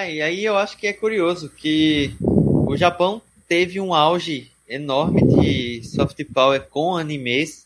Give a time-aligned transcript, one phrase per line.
[0.00, 5.22] É, e aí eu acho que é curioso que o Japão teve um auge enorme
[5.22, 7.64] de soft power com animes,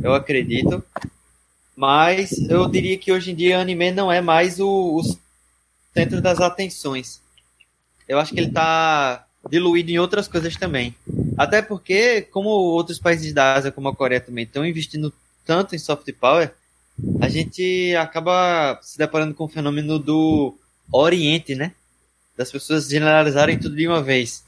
[0.00, 0.84] eu acredito.
[1.74, 5.02] Mas eu diria que hoje em dia anime não é mais o, o
[5.92, 7.20] centro das atenções.
[8.06, 10.94] Eu acho que ele está diluído em outras coisas também.
[11.36, 15.12] Até porque, como outros países da Ásia, como a Coreia também, estão investindo
[15.44, 16.54] tanto em soft power,
[17.20, 20.56] a gente acaba se deparando com o fenômeno do
[20.92, 21.72] Oriente, né?
[22.36, 24.44] Das pessoas generalizarem tudo de uma vez.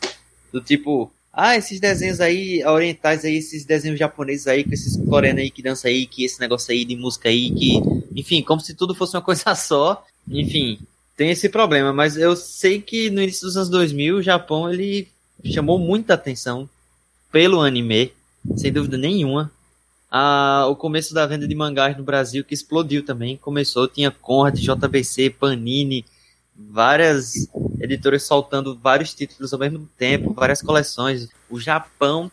[0.53, 5.43] Do tipo, ah, esses desenhos aí, orientais aí, esses desenhos japoneses aí, com esses coreanos
[5.43, 7.81] aí que dançam aí, que esse negócio aí de música aí, que.
[8.15, 10.05] Enfim, como se tudo fosse uma coisa só.
[10.29, 10.79] Enfim,
[11.17, 15.09] tem esse problema, mas eu sei que no início dos anos 2000 o Japão ele
[15.45, 16.69] chamou muita atenção
[17.31, 18.13] pelo anime,
[18.57, 19.51] sem dúvida nenhuma.
[20.11, 24.59] Ah, o começo da venda de mangás no Brasil que explodiu também, começou, tinha Conrad,
[24.59, 26.05] JBC, Panini,
[26.69, 27.49] várias
[27.81, 31.29] editoras soltando vários títulos ao mesmo tempo, várias coleções.
[31.49, 32.31] O Japão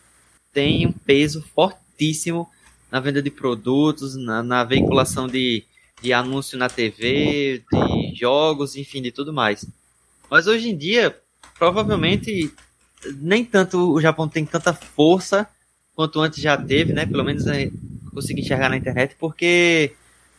[0.53, 2.50] tem um peso fortíssimo
[2.92, 5.64] na venda de produtos, na, na veiculação de,
[6.02, 9.66] de anúncio na TV, de jogos, enfim, de tudo mais.
[10.30, 11.17] Mas hoje em dia,
[11.58, 12.53] provavelmente,
[13.16, 15.48] nem tanto o Japão tem tanta força
[15.95, 17.05] quanto antes já teve, né?
[17.05, 17.70] Pelo menos é,
[18.14, 19.94] consegui enxergar na internet, porque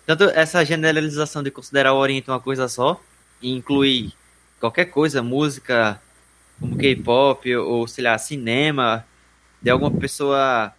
[0.06, 3.00] tanto essa generalização de considerar o Oriente uma coisa só,
[3.40, 4.12] e incluir
[4.60, 6.00] qualquer coisa, música,
[6.58, 9.04] como K-pop ou, sei lá, cinema,
[9.62, 10.72] de alguma pessoa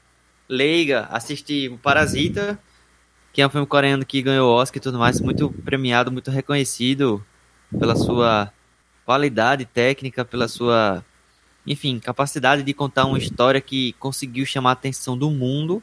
[0.48, 2.60] leiga assistir o Parasita,
[3.32, 7.24] que é um filme coreano que ganhou Oscar e tudo mais, muito premiado, muito reconhecido
[7.78, 8.52] pela sua
[9.06, 11.06] qualidade técnica, pela sua,
[11.66, 15.82] enfim, capacidade de contar uma história que conseguiu chamar a atenção do mundo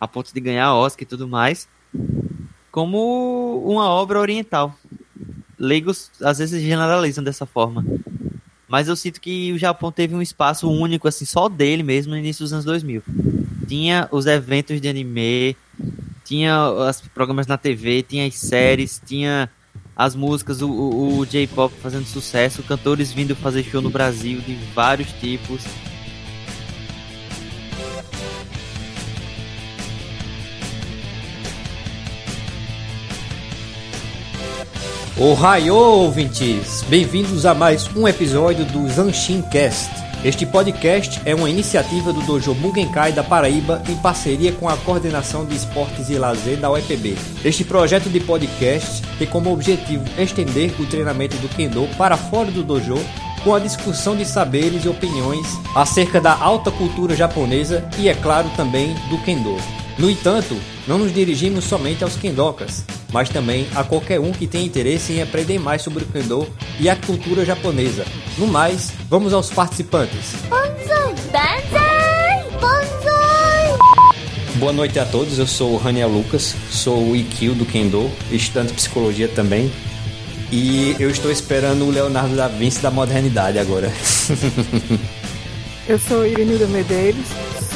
[0.00, 1.68] a ponto de ganhar Oscar e tudo mais,
[2.70, 4.74] como uma obra oriental.
[5.58, 7.84] Leigos às vezes generalizam dessa forma.
[8.68, 12.18] Mas eu sinto que o Japão teve um espaço único, assim, só dele mesmo no
[12.18, 13.02] início dos anos 2000.
[13.66, 15.56] Tinha os eventos de anime,
[16.24, 19.50] tinha os programas na TV, tinha as séries, tinha
[19.96, 24.54] as músicas, o, o, o J-pop fazendo sucesso, cantores vindo fazer show no Brasil de
[24.74, 25.64] vários tipos.
[35.20, 36.84] Ohio, ouvintes!
[36.88, 39.90] Bem-vindos a mais um episódio do Zanshin Cast.
[40.24, 45.44] Este podcast é uma iniciativa do Dojo Mugenkai da Paraíba em parceria com a Coordenação
[45.44, 47.16] de Esportes e Lazer da UEPB.
[47.44, 52.62] Este projeto de podcast tem como objetivo estender o treinamento do Kendo para fora do
[52.62, 52.94] dojo
[53.42, 58.48] com a discussão de saberes e opiniões acerca da alta cultura japonesa e, é claro,
[58.56, 59.56] também do Kendo.
[59.98, 64.64] No entanto, não nos dirigimos somente aos kendokas, mas também a qualquer um que tenha
[64.64, 66.46] interesse em aprender mais sobre o kendo
[66.78, 68.06] e a cultura japonesa.
[68.38, 70.36] No mais, vamos aos participantes.
[70.48, 71.14] Banzai!
[71.32, 72.60] Banzai!
[72.60, 73.78] Banzai!
[74.54, 78.68] Boa noite a todos, eu sou o Raniel Lucas, sou o Ikkyo do Kendo, estudante
[78.68, 79.68] de psicologia também.
[80.52, 83.92] E eu estou esperando o Leonardo da Vinci da modernidade agora.
[85.88, 87.26] eu sou Irenilda Medeiros,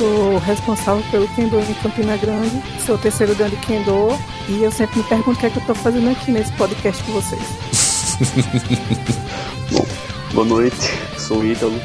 [0.03, 4.19] sou responsável pelo Kendo em Campina Grande, sou o terceiro dan de Kendo
[4.49, 7.01] e eu sempre me pergunto o que é que eu estou fazendo aqui nesse podcast
[7.05, 7.43] com vocês.
[9.71, 9.87] Bom,
[10.35, 11.81] boa noite, sou o Ítalo,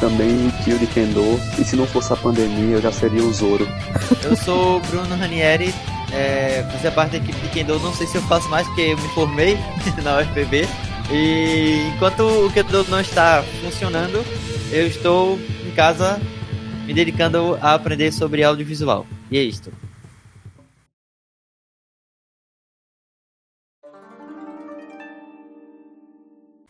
[0.00, 3.68] também tio de Kendo, e se não fosse a pandemia eu já seria o Zoro.
[4.24, 5.74] Eu sou o Bruno Ranieri,
[6.10, 8.96] é, fazia parte da equipe de Kendo, não sei se eu faço mais porque eu
[8.96, 9.58] me formei
[10.02, 10.66] na UFPB,
[11.10, 14.24] e enquanto o Kendo não está funcionando,
[14.70, 16.18] eu estou em casa
[16.86, 19.06] me dedicando a aprender sobre audiovisual.
[19.30, 19.72] E é isto.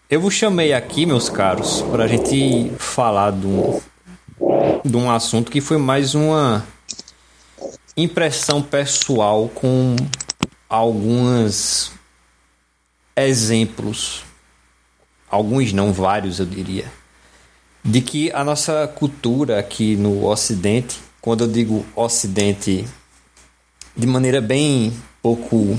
[0.08, 3.80] Eu vos chamei aqui, meus caros, para a gente falar de um,
[4.84, 6.66] de um assunto que foi mais uma
[7.96, 9.96] impressão pessoal com
[10.68, 11.92] alguns
[13.16, 14.22] exemplos,
[15.30, 16.92] alguns não, vários eu diria,
[17.84, 22.86] de que a nossa cultura aqui no Ocidente, quando eu digo Ocidente
[23.96, 25.78] de maneira bem pouco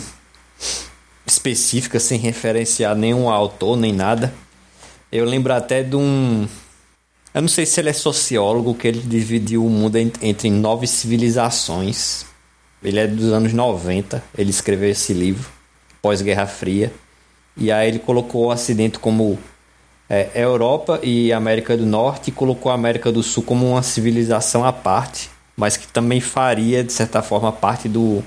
[1.25, 4.33] específica, sem referenciar nenhum autor nem nada,
[5.11, 6.47] eu lembro até de um.
[7.33, 12.25] Eu não sei se ele é sociólogo, que ele dividiu o mundo entre nove civilizações.
[12.83, 15.49] Ele é dos anos 90, ele escreveu esse livro,
[16.01, 16.93] pós-Guerra Fria.
[17.55, 19.39] E aí ele colocou o Ocidente como
[20.13, 24.63] é, Europa e América do Norte e colocou a América do Sul como uma civilização
[24.63, 28.23] à parte, mas que também faria, de certa forma, parte do,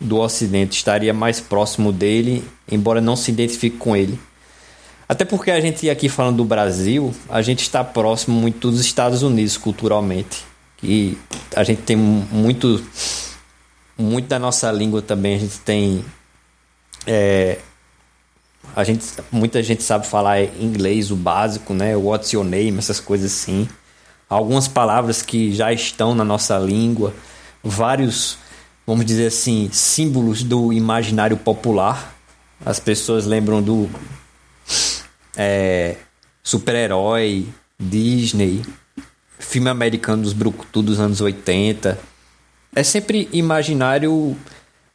[0.00, 4.18] do Ocidente, estaria mais próximo dele, embora não se identifique com ele.
[5.06, 9.22] Até porque a gente aqui falando do Brasil, a gente está próximo muito dos Estados
[9.22, 10.46] Unidos culturalmente.
[10.82, 11.18] E
[11.54, 12.82] a gente tem muito
[13.98, 16.02] muito da nossa língua também, a gente tem
[17.06, 17.58] é,
[18.74, 21.96] a gente muita gente sabe falar inglês o básico, né?
[21.96, 23.68] What's your name, essas coisas assim.
[24.28, 27.12] Algumas palavras que já estão na nossa língua,
[27.64, 28.38] vários,
[28.86, 32.14] vamos dizer assim, símbolos do imaginário popular.
[32.64, 33.90] As pessoas lembram do
[35.36, 35.96] é,
[36.42, 37.48] super-herói,
[37.78, 38.62] Disney,
[39.38, 41.98] filme americano dos Brucutu dos anos 80.
[42.74, 44.36] É sempre imaginário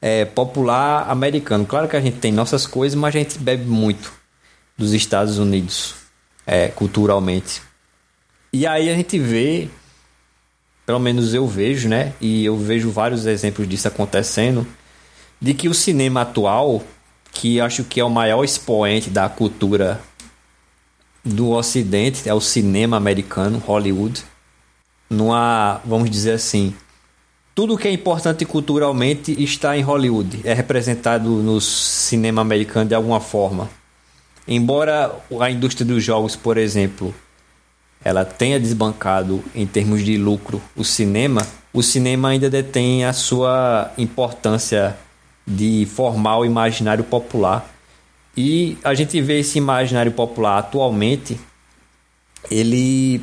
[0.02, 1.66] é, popular americano.
[1.66, 4.14] Claro que a gente tem nossas coisas, mas a gente bebe muito
[4.78, 5.96] dos Estados Unidos,
[6.46, 7.62] é, culturalmente.
[8.52, 9.68] E aí a gente vê,
[10.86, 12.14] pelo menos eu vejo, né?
[12.22, 14.66] E eu vejo vários exemplos disso acontecendo,
[15.42, 16.84] de que o cinema atual,
[17.32, 20.00] que acho que é o maior expoente da cultura
[21.24, 24.24] do Ocidente, é o cinema americano, Hollywood.
[25.10, 26.74] Numa, vamos dizer assim,
[27.56, 33.22] tudo que é importante culturalmente está em Hollywood, é representado no cinema americano de alguma
[33.22, 33.70] forma.
[34.46, 37.16] Embora a indústria dos jogos, por exemplo,
[38.04, 43.90] ela tenha desbancado em termos de lucro o cinema, o cinema ainda detém a sua
[43.98, 44.98] importância
[45.48, 47.74] de formar o imaginário popular.
[48.36, 51.40] E a gente vê esse imaginário popular atualmente,
[52.52, 53.22] ele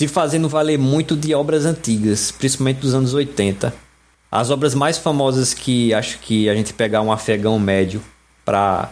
[0.00, 3.70] se fazendo valer muito de obras antigas, principalmente dos anos 80.
[4.32, 8.02] As obras mais famosas que acho que a gente pegar um afegão médio
[8.42, 8.90] para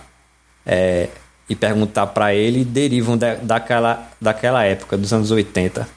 [0.67, 1.09] é,
[1.49, 5.89] e perguntar para ele derivam da, daquela, daquela época, dos anos 80.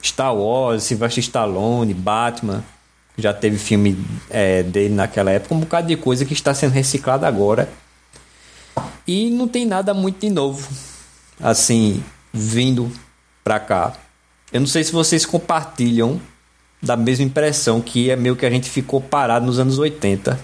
[0.00, 2.62] Star Wars, Sylvester Stallone, Batman,
[3.18, 3.98] já teve filme
[4.30, 7.68] é, dele naquela época, um bocado de coisa que está sendo reciclada agora.
[9.04, 10.68] E não tem nada muito de novo,
[11.40, 12.88] assim, vindo
[13.42, 14.03] para cá.
[14.54, 16.20] Eu não sei se vocês compartilham
[16.80, 20.38] da mesma impressão que é meio que a gente ficou parado nos anos 80.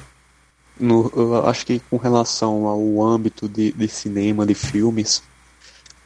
[0.81, 5.23] No, eu acho que com relação ao âmbito de, de cinema, de filmes,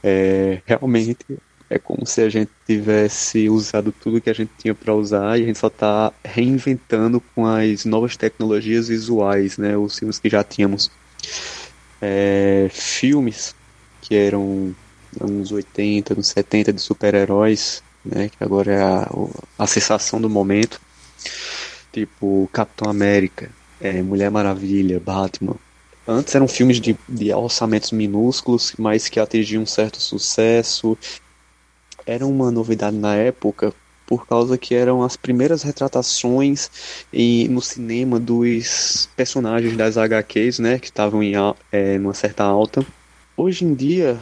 [0.02, 1.24] é, realmente
[1.70, 5.44] é como se a gente tivesse usado tudo que a gente tinha para usar e
[5.44, 10.44] a gente só está reinventando com as novas tecnologias visuais, né, os filmes que já
[10.44, 10.90] tínhamos.
[12.02, 13.54] É, filmes
[14.02, 14.76] que eram
[15.18, 19.08] anos 80, anos 70 de super-heróis, né, que agora é a,
[19.58, 20.80] a sensação do momento,
[21.92, 25.56] tipo Capitão América, é, Mulher Maravilha, Batman.
[26.06, 30.98] Antes eram filmes de, de orçamentos minúsculos, mas que atingiam um certo sucesso.
[32.06, 33.72] Era uma novidade na época,
[34.06, 36.70] por causa que eram as primeiras retratações
[37.10, 41.32] em, no cinema dos personagens das HQs, né, que estavam em
[41.72, 42.84] é, certa alta.
[43.34, 44.20] Hoje em dia,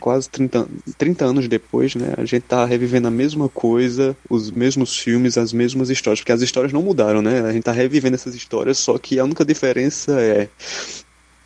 [0.00, 0.68] quase 30,
[0.98, 5.52] 30 anos depois, né, a gente tá revivendo a mesma coisa, os mesmos filmes, as
[5.52, 7.40] mesmas histórias, porque as histórias não mudaram, né?
[7.40, 10.48] A gente tá revivendo essas histórias, só que a única diferença é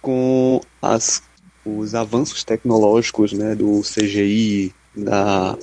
[0.03, 1.23] com as,
[1.65, 5.57] os avanços tecnológicos, né, do CGI, da,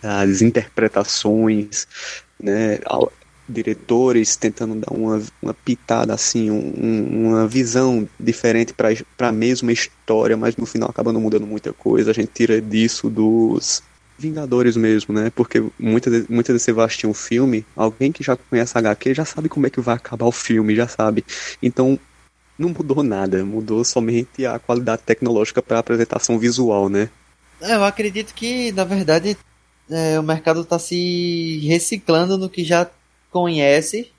[0.00, 1.86] das interpretações,
[2.40, 2.78] né,
[3.48, 10.36] diretores tentando dar uma, uma pitada assim, um, uma visão diferente para a mesma história,
[10.36, 12.10] mas no final acaba não mudando muita coisa.
[12.10, 13.82] A gente tira disso dos
[14.18, 15.32] Vingadores mesmo, né?
[15.34, 19.14] Porque muitas muita vezes você vai assistir um filme, alguém que já conhece a HQ
[19.14, 21.24] já sabe como é que vai acabar o filme, já sabe.
[21.60, 21.98] Então
[22.56, 27.10] não mudou nada, mudou somente a qualidade tecnológica para apresentação visual, né?
[27.60, 29.36] É, eu acredito que, na verdade,
[29.90, 32.88] é, o mercado está se reciclando no que já
[33.32, 34.12] conhece,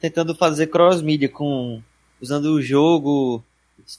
[0.00, 1.82] tentando fazer cross-mídia com
[2.20, 3.44] usando o jogo,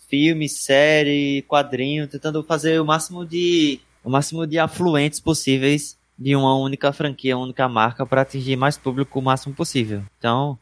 [0.10, 6.56] filme, série, quadrinho, tentando fazer o máximo de o máximo de afluentes possíveis de uma
[6.56, 10.02] única franquia, uma única marca para atingir mais público o máximo possível.
[10.18, 10.58] Então,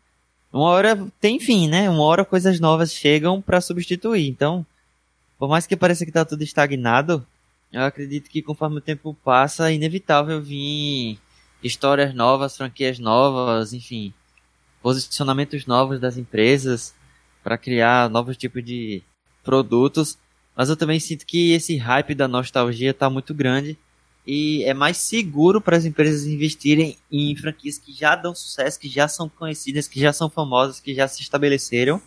[0.51, 1.89] uma hora tem fim, né?
[1.89, 4.27] Uma hora coisas novas chegam para substituir.
[4.27, 4.65] Então,
[5.37, 7.25] por mais que pareça que tá tudo estagnado,
[7.71, 11.19] eu acredito que conforme o tempo passa, é inevitável vir
[11.65, 14.13] histórias novas, franquias novas, enfim,
[14.83, 16.93] posicionamentos novos das empresas
[17.43, 19.01] para criar novos tipos de
[19.43, 20.17] produtos.
[20.55, 23.77] Mas eu também sinto que esse hype da nostalgia está muito grande
[24.27, 28.87] e é mais seguro para as empresas investirem em franquias que já dão sucesso, que
[28.87, 31.99] já são conhecidas, que já são famosas, que já se estabeleceram,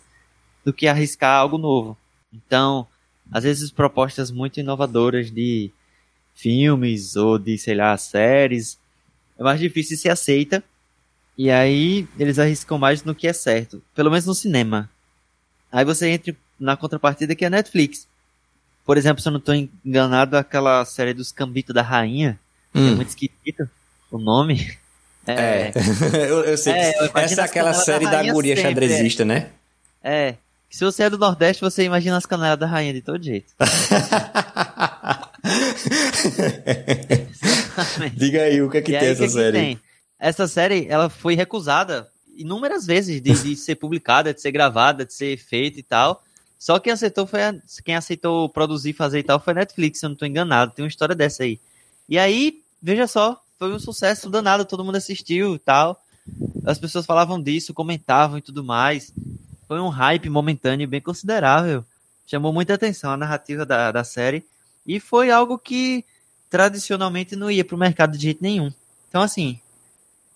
[0.63, 1.97] do que arriscar algo novo.
[2.33, 2.87] Então,
[3.29, 5.71] às vezes propostas muito inovadoras de
[6.33, 8.78] filmes ou de, sei lá, séries
[9.39, 10.61] é mais difícil se aceita.
[11.37, 13.81] E aí eles arriscam mais no que é certo.
[13.95, 14.89] Pelo menos no cinema.
[15.71, 18.05] Aí você entra na contrapartida que é a Netflix.
[18.85, 22.37] por exemplo, se eu não estou enganado, aquela série dos Cambito da Rainha,
[22.75, 22.91] hum.
[22.91, 23.69] é muito esquisito
[24.11, 24.77] o nome.
[25.25, 25.73] É, é.
[26.29, 26.73] eu, eu, sei.
[26.73, 29.49] É, eu essa é aquela série da, da guria sempre, xadrezista, né?
[30.03, 30.35] É.
[30.69, 33.53] Se você é do Nordeste, você imagina as canelas da rainha de todo jeito.
[38.15, 39.57] Diga aí o que é que e tem essa que série.
[39.57, 39.79] Tem?
[40.19, 45.13] Essa série, ela foi recusada inúmeras vezes de, de ser publicada, de ser gravada, de
[45.13, 46.23] ser feita e tal.
[46.57, 50.05] Só quem aceitou foi a, quem aceitou produzir, fazer e tal foi a Netflix, se
[50.05, 50.73] eu não estou enganado.
[50.73, 51.59] Tem uma história dessa aí.
[52.07, 56.01] E aí, veja só, foi um sucesso danado, todo mundo assistiu e tal.
[56.65, 59.13] As pessoas falavam disso, comentavam e tudo mais
[59.69, 61.85] foi um hype momentâneo bem considerável.
[62.25, 64.43] Chamou muita atenção a narrativa da, da série
[64.85, 66.03] e foi algo que
[66.49, 68.71] tradicionalmente não ia para o mercado de jeito nenhum.
[69.07, 69.59] Então, assim,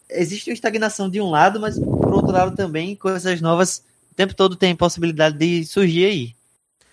[0.10, 3.84] existe uma estagnação de um lado, mas por outro lado também coisas novas
[4.14, 6.36] o tempo todo tem possibilidade de surgir aí.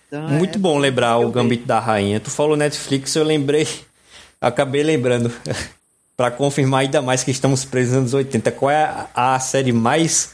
[0.07, 2.19] Então, Muito é, bom lembrar o Gambito da Rainha.
[2.19, 3.67] Tu falou Netflix, eu lembrei,
[4.41, 5.31] acabei lembrando,
[6.17, 8.51] para confirmar ainda mais que estamos presos nos anos 80.
[8.53, 10.33] Qual é a série mais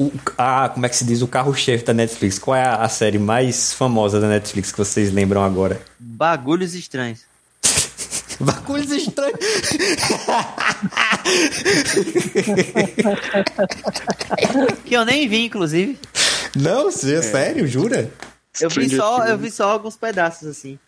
[0.00, 2.38] o, a, como é que se diz, o carro-chefe da Netflix.
[2.38, 5.78] Qual é a, a, série mais famosa da Netflix que vocês lembram agora?
[5.98, 7.26] Bagulhos Estranhos.
[8.40, 9.38] Bagulhos Estranhos.
[14.86, 15.98] que eu nem vi, inclusive.
[16.56, 17.22] Não, você, é.
[17.22, 18.10] sério, jura?
[18.58, 20.78] Eu vi, só, eu vi só alguns pedaços, assim.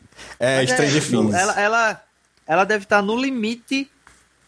[0.40, 1.35] É, Mas Stranger é, Things.
[1.35, 2.02] Ela, ela,
[2.47, 3.90] ela deve estar no limite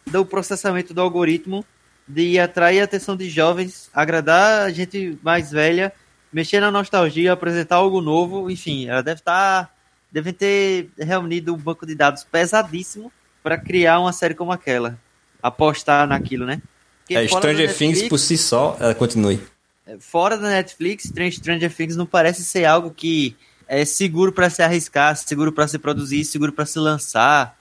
[0.06, 1.66] do processamento do algoritmo
[2.06, 5.92] de atrair a atenção de jovens, agradar a gente mais velha,
[6.32, 9.66] mexer na nostalgia, apresentar algo novo, enfim, ela deve estar.
[9.66, 9.70] Tá,
[10.12, 13.11] deve ter reunido um banco de dados pesadíssimo
[13.42, 14.96] para criar uma série como aquela.
[15.42, 16.62] Apostar naquilo, né?
[17.00, 19.40] Porque é, Stranger Netflix, Things por si só, ela continue.
[19.84, 24.62] É, fora da Netflix, Stranger Things não parece ser algo que é seguro para se
[24.62, 27.58] arriscar, seguro para se produzir, seguro para se lançar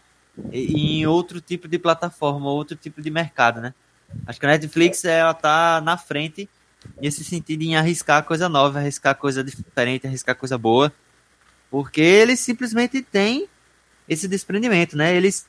[0.51, 3.73] em outro tipo de plataforma, outro tipo de mercado, né?
[4.25, 6.49] Acho que a Netflix ela tá na frente
[7.01, 10.91] nesse sentido em arriscar coisa nova, arriscar coisa diferente, arriscar coisa boa.
[11.69, 13.47] Porque eles simplesmente têm
[14.07, 15.15] esse desprendimento, né?
[15.15, 15.45] Eles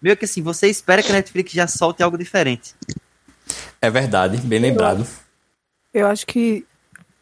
[0.00, 2.74] meio que assim, você espera que a Netflix já solte algo diferente.
[3.80, 5.06] É verdade, bem lembrado.
[5.92, 6.66] Eu, eu acho que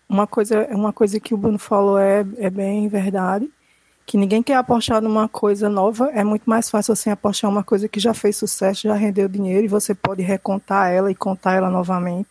[0.08, 3.50] uma coisa, uma coisa que o Bruno falou é, é bem verdade
[4.08, 7.86] que ninguém quer apostar numa coisa nova, é muito mais fácil você apostar uma coisa
[7.86, 11.68] que já fez sucesso, já rendeu dinheiro e você pode recontar ela e contar ela
[11.68, 12.30] novamente.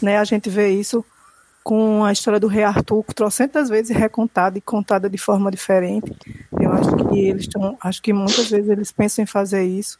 [0.00, 0.16] Né?
[0.16, 1.04] A gente vê isso
[1.64, 6.16] com a história do Rei Arthur, trocentas vezes recontada e contada de forma diferente.
[6.52, 9.98] Eu acho que eles estão, acho que muitas vezes eles pensam em fazer isso,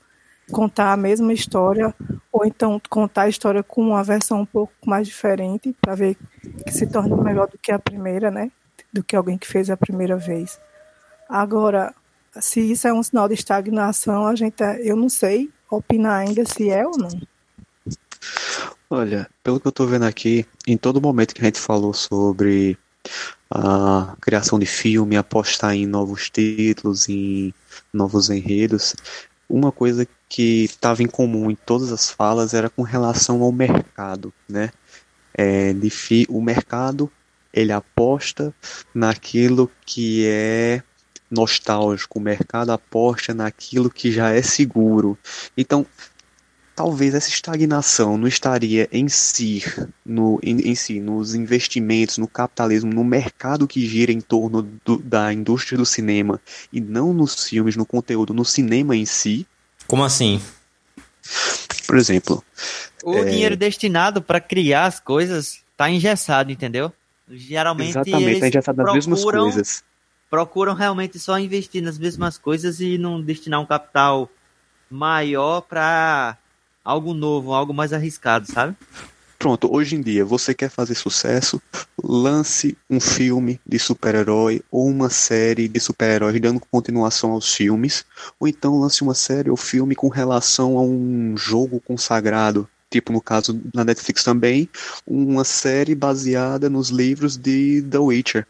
[0.53, 1.93] contar a mesma história
[2.31, 6.17] ou então contar a história com uma versão um pouco mais diferente para ver
[6.65, 8.53] que se torne melhor do que a primeira, né?
[8.93, 10.61] Do que alguém que fez a primeira vez.
[11.29, 11.95] Agora,
[12.41, 16.45] se isso é um sinal de estagnação, a gente, é, eu não sei opinar ainda
[16.45, 17.21] se é ou não.
[18.89, 22.79] Olha, pelo que eu estou vendo aqui, em todo momento que a gente falou sobre
[23.51, 27.53] a criação de filme, apostar em novos títulos, em
[27.93, 28.95] novos enredos,
[29.49, 34.33] uma coisa que estava em comum em todas as falas era com relação ao mercado,
[34.49, 34.71] né?
[35.35, 37.11] É, de fi, o mercado
[37.53, 38.55] ele aposta
[38.95, 40.83] naquilo que é
[41.31, 45.19] nostálgico, o mercado aposta naquilo que já é seguro.
[45.57, 45.87] Então,
[46.77, 49.65] talvez essa estagnação não estaria em si,
[50.05, 54.99] no, em, em si, nos investimentos, no capitalismo, no mercado que gira em torno do,
[54.99, 56.41] da indústria do cinema
[56.71, 59.47] e não nos filmes, no conteúdo, no cinema em si.
[59.87, 60.41] Como assim?
[61.87, 62.45] Por exemplo,
[63.03, 63.25] o é...
[63.25, 66.93] dinheiro destinado para criar as coisas está engessado, entendeu?
[67.29, 69.83] Geralmente Exatamente, está engessado nas mesmas coisas
[70.31, 74.29] procuram realmente só investir nas mesmas coisas e não destinar um capital
[74.91, 76.37] maior para
[76.85, 78.77] algo novo, algo mais arriscado, sabe?
[79.39, 81.61] Pronto, hoje em dia você quer fazer sucesso,
[82.03, 88.05] lance um filme de super-herói ou uma série de super-heróis dando continuação aos filmes,
[88.41, 93.21] ou então lance uma série ou filme com relação a um jogo consagrado, tipo no
[93.21, 94.69] caso da Netflix também,
[95.07, 98.47] uma série baseada nos livros de The Witcher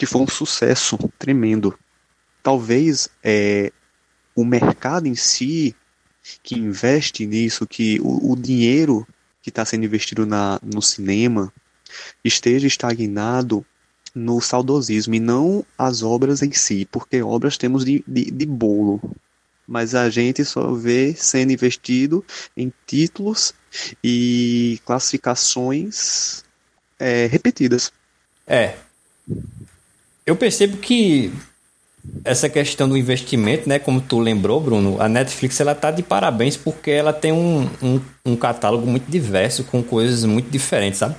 [0.00, 1.78] que foi um sucesso tremendo.
[2.42, 3.70] Talvez é,
[4.34, 5.76] o mercado em si
[6.42, 9.06] que investe nisso, que o, o dinheiro
[9.42, 11.52] que está sendo investido na, no cinema
[12.24, 13.62] esteja estagnado
[14.14, 19.02] no saudosismo e não as obras em si, porque obras temos de, de, de bolo.
[19.68, 22.24] Mas a gente só vê sendo investido
[22.56, 23.52] em títulos
[24.02, 26.42] e classificações
[26.98, 27.92] é, repetidas.
[28.46, 28.78] É,
[30.30, 31.32] eu percebo que
[32.24, 33.78] essa questão do investimento, né?
[33.78, 38.00] Como tu lembrou, Bruno, a Netflix ela tá de parabéns porque ela tem um, um,
[38.24, 41.16] um catálogo muito diverso com coisas muito diferentes, sabe?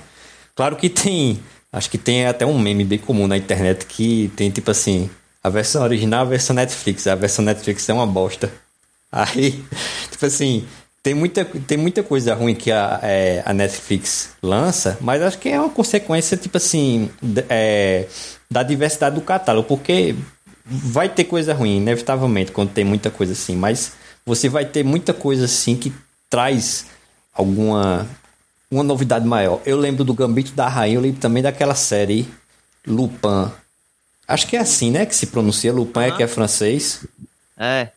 [0.54, 1.38] Claro que tem,
[1.72, 5.10] acho que tem até um meme bem comum na internet que tem tipo assim,
[5.44, 8.50] a versão original, a versão Netflix, a versão Netflix é uma bosta.
[9.12, 9.62] Aí,
[10.10, 10.66] tipo assim,
[11.02, 15.48] tem muita, tem muita coisa ruim que a, é, a Netflix lança, mas acho que
[15.48, 17.10] é uma consequência, tipo assim,
[17.48, 18.06] é,
[18.52, 20.14] da diversidade do catálogo, porque
[20.64, 23.92] vai ter coisa ruim, inevitavelmente, quando tem muita coisa assim, mas
[24.24, 25.92] você vai ter muita coisa assim que
[26.30, 26.86] traz
[27.34, 28.06] alguma
[28.70, 29.60] uma novidade maior.
[29.66, 32.26] Eu lembro do Gambito da Rainha, eu lembro também daquela série
[32.86, 33.50] Lupin.
[34.26, 36.06] Acho que é assim, né, que se pronuncia Lupin, ah.
[36.06, 37.06] é que é francês.
[37.56, 37.88] É.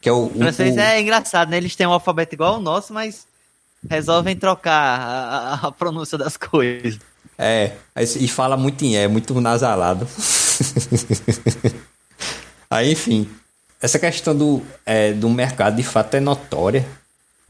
[0.00, 0.80] Que é o, o francês o...
[0.80, 1.56] é engraçado, né?
[1.56, 3.26] Eles têm um alfabeto igual ao nosso, mas
[3.88, 6.98] resolvem trocar a, a pronúncia das coisas.
[7.38, 7.72] É,
[8.18, 10.06] e fala muito em é, muito nasalado.
[12.70, 13.28] Aí, enfim,
[13.80, 16.86] essa questão do, é, do mercado de fato é notória.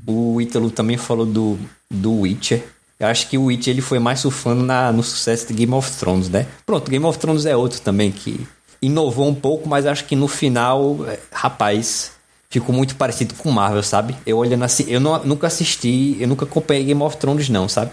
[0.07, 1.59] O Ítalo também falou do,
[1.91, 2.65] do Witcher.
[2.99, 5.91] Eu acho que o Witcher ele foi mais surfando na, no sucesso de Game of
[5.93, 6.47] Thrones, né?
[6.65, 8.47] Pronto, Game of Thrones é outro também que
[8.81, 12.13] inovou um pouco, mas acho que no final, é, rapaz,
[12.51, 14.15] ficou muito parecido com Marvel, sabe?
[14.25, 17.93] Eu olhando assim, eu não, nunca assisti, eu nunca acompanhei Game of Thrones, não, sabe?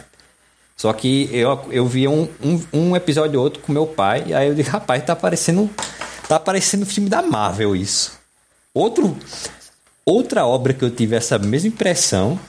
[0.82, 4.34] Só que eu, eu via um, um, um episódio ou outro com meu pai, e
[4.34, 5.70] aí eu disse, rapaz, tá parecendo.
[6.28, 8.14] Tá parecendo filme da Marvel isso.
[8.74, 9.16] Outro,
[10.04, 12.40] outra obra que eu tive essa mesma impressão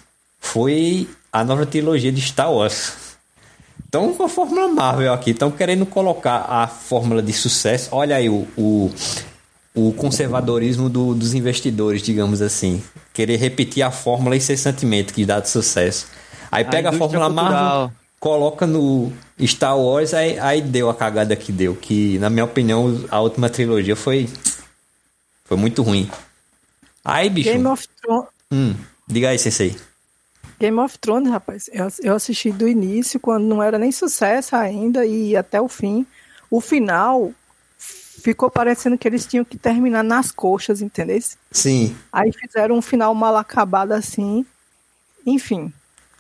[0.41, 2.95] foi a nova trilogia de Star Wars.
[3.87, 7.91] Então, com a Fórmula Marvel aqui, estão querendo colocar a fórmula de sucesso.
[7.93, 8.91] Olha aí o, o,
[9.75, 12.83] o conservadorismo do, dos investidores, digamos assim.
[13.12, 16.07] Querer repetir a fórmula incessantemente que dá de sucesso.
[16.51, 17.53] Aí pega a, a Fórmula cultural.
[17.53, 21.75] Marvel coloca no Star Wars, aí, aí deu a cagada que deu.
[21.75, 24.29] Que, na minha opinião, a última trilogia foi.
[25.45, 26.09] Foi muito ruim.
[27.05, 27.51] Aí, bicho.
[27.51, 28.29] Game of Thrones.
[28.53, 28.77] Hum,
[29.09, 29.77] diga aí, Sensei.
[30.57, 35.05] Game of Thrones, rapaz, eu, eu assisti do início, quando não era nem sucesso ainda,
[35.05, 36.07] e até o fim.
[36.49, 37.33] O final
[37.77, 41.18] ficou parecendo que eles tinham que terminar nas coxas, entendeu?
[41.51, 41.97] Sim.
[42.12, 44.47] Aí fizeram um final mal acabado assim.
[45.27, 45.73] Enfim,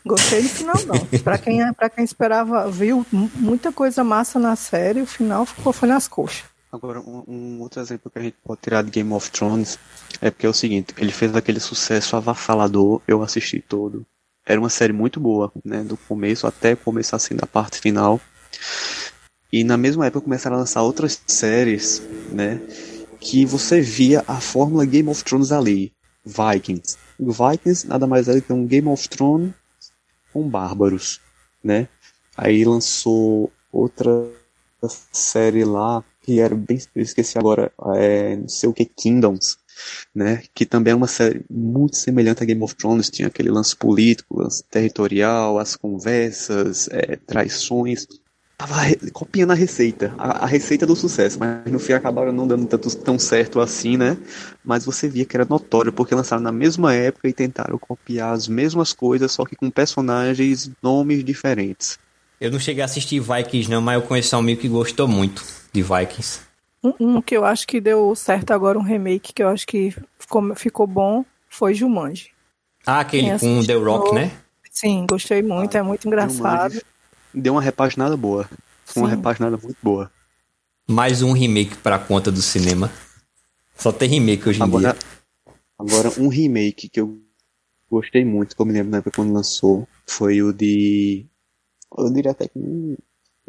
[0.04, 1.20] Gostei do final, não.
[1.20, 5.88] pra, quem, pra quem esperava, viu muita coisa massa na série, o final ficou foi
[5.88, 6.44] nas coxas.
[6.72, 9.78] Agora, um, um, outro exemplo que a gente pode tirar de Game of Thrones
[10.20, 14.06] é porque é o seguinte, ele fez aquele sucesso avassalador, eu assisti todo.
[14.44, 15.84] Era uma série muito boa, né?
[15.84, 18.20] Do começo até começar assim da parte final.
[19.52, 22.60] E na mesma época começaram a lançar outras séries, né?
[23.20, 25.92] Que você via a fórmula Game of Thrones ali.
[26.24, 26.96] Vikings.
[27.18, 29.52] O Vikings nada mais é do que um Game of Thrones
[30.32, 31.20] com bárbaros,
[31.62, 31.88] né?
[32.36, 34.28] Aí lançou outra
[35.12, 39.58] série lá que era bem eu esqueci agora, é, não sei o que Kingdoms,
[40.14, 40.42] né?
[40.54, 44.40] Que também é uma série muito semelhante a Game of Thrones, tinha aquele lance político,
[44.40, 48.06] lance territorial, as conversas, é, traições
[48.66, 52.66] tava copiando a receita, a, a, receita do sucesso, mas no fim acabaram não dando
[52.66, 54.16] tanto, tão certo assim, né?
[54.64, 58.46] Mas você via que era notório, porque lançaram na mesma época e tentaram copiar as
[58.46, 61.98] mesmas coisas, só que com personagens, nomes diferentes.
[62.40, 65.44] Eu não cheguei a assistir Vikings não, mas eu conheci um amigo que gostou muito
[65.72, 66.40] de Vikings.
[66.82, 69.94] Um, um que eu acho que deu certo agora, um remake que eu acho que
[70.18, 72.30] ficou, ficou bom, foi Jumanji.
[72.84, 74.32] Ah, aquele com The Rock, né?
[74.70, 76.72] Sim, gostei muito, ah, é muito engraçado.
[76.72, 76.91] Jumanji
[77.34, 78.48] deu uma repaginada boa.
[78.96, 80.10] Uma repaginada muito boa.
[80.86, 82.90] Mais um remake pra conta do cinema.
[83.76, 85.02] Só tem remake hoje em agora, dia.
[85.78, 87.20] Agora, um remake que eu
[87.90, 91.26] gostei muito, que eu me lembro na época quando lançou, foi o de.
[91.96, 92.98] Eu diria até que.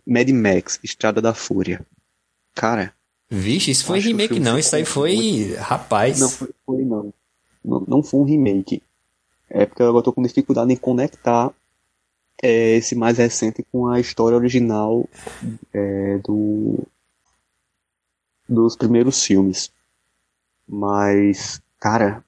[0.05, 1.85] Mad Max, Estrada da Fúria.
[2.53, 2.93] Cara.
[3.29, 5.15] Vixe, isso foi remake não, isso aí foi.
[5.15, 5.55] Muito...
[5.55, 6.19] Rapaz.
[6.19, 7.13] Não foi, foi não.
[7.63, 7.85] não.
[7.87, 8.81] Não foi um remake.
[9.49, 11.51] É porque eu tô com dificuldade em conectar
[12.43, 15.09] é esse mais recente com a história original
[15.73, 16.85] é, do
[18.47, 19.71] dos primeiros filmes.
[20.67, 22.21] Mas, cara,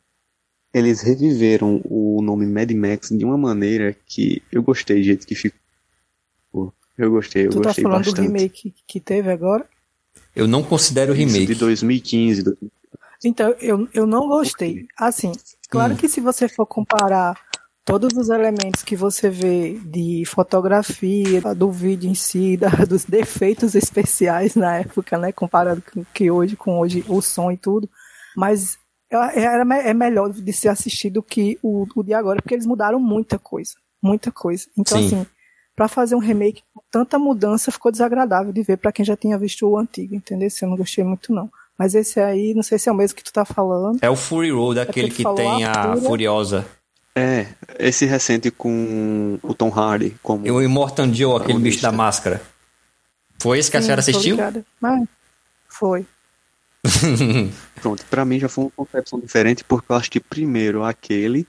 [0.74, 5.36] eles reviveram o nome Mad Max de uma maneira que eu gostei do jeito que
[5.36, 6.74] ficou.
[6.98, 8.28] Eu gostei, eu tu tá gostei tá falando bastante.
[8.28, 9.68] do remake que teve agora?
[10.34, 11.44] Eu não considero remake.
[11.44, 12.58] Isso de 2015.
[13.26, 14.88] Então, eu, eu não gostei.
[14.98, 15.34] Assim,
[15.70, 15.98] claro hum.
[15.98, 17.38] que se você for comparar
[17.86, 23.76] todos os elementos que você vê de fotografia, do vídeo em si, da, dos defeitos
[23.76, 27.88] especiais na época, né, comparado com que hoje, com hoje o som e tudo,
[28.36, 28.78] mas
[29.10, 33.38] era, é melhor de ser assistido que o, o de agora, porque eles mudaram muita
[33.38, 34.66] coisa, muita coisa.
[34.76, 35.06] Então, Sim.
[35.06, 35.26] assim,
[35.76, 39.38] para fazer um remake com tanta mudança, ficou desagradável de ver para quem já tinha
[39.38, 40.50] visto o antigo, entendeu?
[40.62, 41.50] Eu não gostei muito, não.
[41.78, 44.00] Mas esse aí, não sei se é o mesmo que tu tá falando.
[44.02, 46.66] É o Fury Road, aquele que tem a, a Furiosa.
[47.16, 47.48] É,
[47.80, 50.16] esse recente com o Tom Hardy.
[50.22, 50.46] Como...
[50.46, 52.42] E o Immortan Joe, aquele bicho da máscara.
[53.40, 54.38] Foi esse que Sim, a senhora assistiu?
[54.82, 55.08] Mas
[55.70, 56.06] foi.
[57.82, 61.48] Pronto, pra mim já foi uma concepção diferente, porque eu assisti primeiro aquele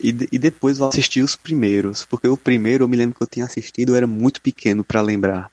[0.00, 2.04] e, e depois eu assisti os primeiros.
[2.04, 5.00] Porque o primeiro eu me lembro que eu tinha assistido, eu era muito pequeno para
[5.00, 5.50] lembrar.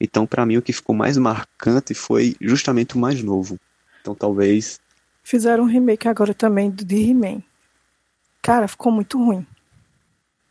[0.00, 3.58] Então, para mim, o que ficou mais marcante foi justamente o mais novo.
[4.00, 4.78] Então, talvez.
[5.24, 7.42] Fizeram um remake agora também de He-Man.
[8.48, 9.46] Cara, ficou muito ruim.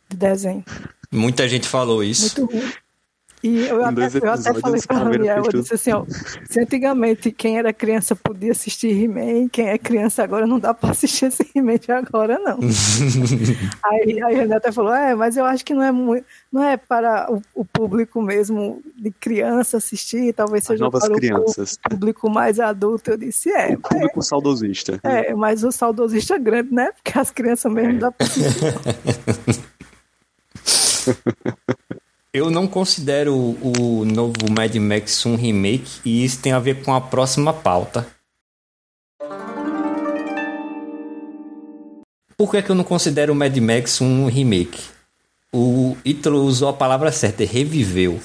[0.08, 0.64] De desenho.
[1.10, 2.40] Muita gente falou isso.
[2.40, 2.72] Muito ruim.
[3.42, 6.04] E eu, até, eu até falei pra Daniel, eu disse assim, ó,
[6.48, 10.90] se antigamente quem era criança podia assistir He-Man, quem é criança agora não dá pra
[10.90, 12.58] assistir esse He-Man agora, não.
[13.84, 16.64] aí, aí a Renata até falou, é, mas eu acho que não é muito, não
[16.64, 21.78] é para o, o público mesmo de criança assistir, talvez seja para crianças.
[21.86, 23.12] o público mais adulto.
[23.12, 23.74] Eu disse, é.
[23.74, 24.98] O público é, saudosista.
[25.04, 26.90] É, mas o saudosista é grande, né?
[26.92, 27.98] Porque as crianças mesmo é.
[27.98, 29.68] dá pra assistir.
[32.30, 36.92] Eu não considero o novo Mad Max um remake e isso tem a ver com
[36.92, 38.06] a próxima pauta.
[42.36, 44.78] Por que, é que eu não considero o Mad Max um remake?
[45.54, 48.20] O Ítalo usou a palavra certa, reviveu.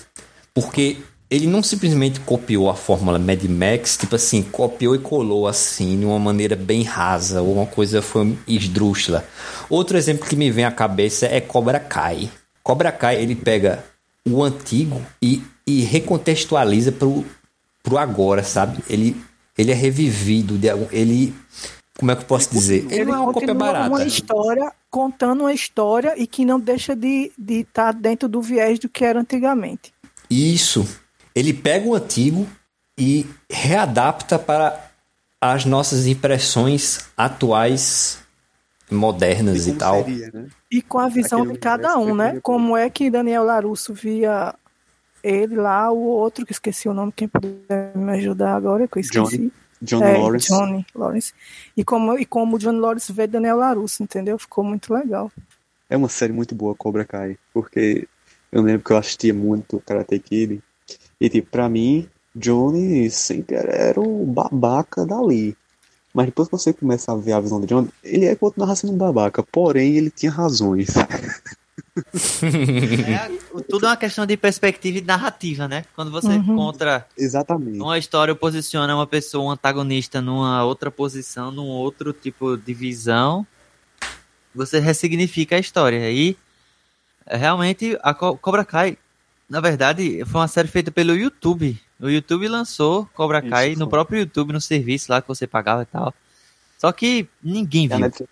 [0.54, 0.98] Porque
[1.30, 6.06] ele não simplesmente copiou a fórmula Mad Max, tipo assim, copiou e colou assim, de
[6.06, 9.26] uma maneira bem rasa, ou uma coisa foi esdrúxula.
[9.70, 12.30] Outro exemplo que me vem à cabeça é Cobra Kai.
[12.62, 13.93] Cobra Kai, ele pega
[14.28, 17.26] o antigo e, e recontextualiza pro,
[17.82, 18.84] pro agora, sabe?
[18.90, 19.16] Ele,
[19.58, 20.60] ele é revivido,
[20.92, 21.34] ele.
[21.98, 22.86] Como é que eu posso dizer?
[22.86, 23.90] Ele, ele não é uma cópia barata.
[23.90, 28.42] uma história, contando uma história e que não deixa de estar de tá dentro do
[28.42, 29.94] viés do que era antigamente.
[30.30, 30.88] Isso.
[31.36, 32.48] Ele pega o antigo
[32.98, 34.92] e readapta para
[35.40, 38.23] as nossas impressões atuais
[38.94, 40.04] modernas e, e tal.
[40.04, 40.48] Seria, né?
[40.72, 42.40] E com a visão Aquele de cada um, né?
[42.42, 44.54] Como é que Daniel Larusso via
[45.24, 49.02] ele lá, o outro que esqueci o nome, quem puder me ajudar agora, que eu
[49.02, 49.38] esqueci.
[49.38, 49.52] Johnny,
[49.82, 50.48] John é, Lawrence.
[50.48, 51.34] Johnny Lawrence.
[51.78, 54.38] E como, e como o John Lawrence vê Daniel Larusso, entendeu?
[54.38, 55.32] Ficou muito legal.
[55.90, 58.08] É uma série muito boa, Cobra Kai, porque
[58.52, 60.62] eu lembro que eu assistia muito Karate Kid,
[61.20, 65.56] e tipo, pra mim, Johnny sempre era o babaca dali.
[66.14, 68.94] Mas depois que você começa a ver a visão de John, ele é continuava sendo
[68.94, 70.90] um babaca, porém ele tinha razões.
[71.96, 75.86] É, tudo é uma questão de perspectiva e narrativa, né?
[75.96, 76.54] Quando você uhum.
[76.54, 77.80] encontra Exatamente.
[77.80, 83.46] uma história posiciona uma pessoa, um antagonista, numa outra posição, num outro tipo de visão,
[84.56, 86.12] você ressignifica a história.
[86.12, 86.36] E
[87.28, 88.98] realmente a Cobra Kai,
[89.50, 91.80] na verdade, foi uma série feita pelo YouTube.
[92.00, 95.84] O YouTube lançou Cobra Kai Isso, no próprio YouTube, no serviço lá que você pagava
[95.84, 96.14] e tal.
[96.78, 97.98] Só que ninguém viu.
[97.98, 98.30] A Netflix,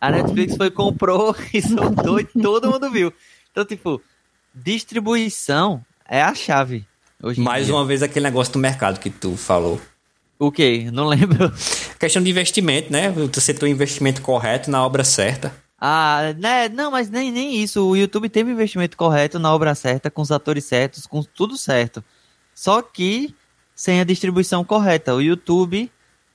[0.00, 3.12] a Netflix foi, comprou e soltou e todo mundo viu.
[3.50, 4.00] Então, tipo,
[4.54, 6.86] distribuição é a chave.
[7.38, 9.80] Mais uma vez aquele negócio do mercado que tu falou.
[10.38, 10.90] O quê?
[10.92, 11.52] Não lembro.
[11.98, 13.10] Questão de investimento, né?
[13.32, 15.54] Você ter o investimento correto na obra certa.
[15.80, 16.68] Ah, né?
[16.68, 17.86] Não, mas nem, nem isso.
[17.86, 21.56] O YouTube teve o investimento correto na obra certa, com os atores certos, com tudo
[21.56, 22.04] certo.
[22.54, 23.34] Só que
[23.74, 25.14] sem a distribuição correta.
[25.14, 25.90] O YouTube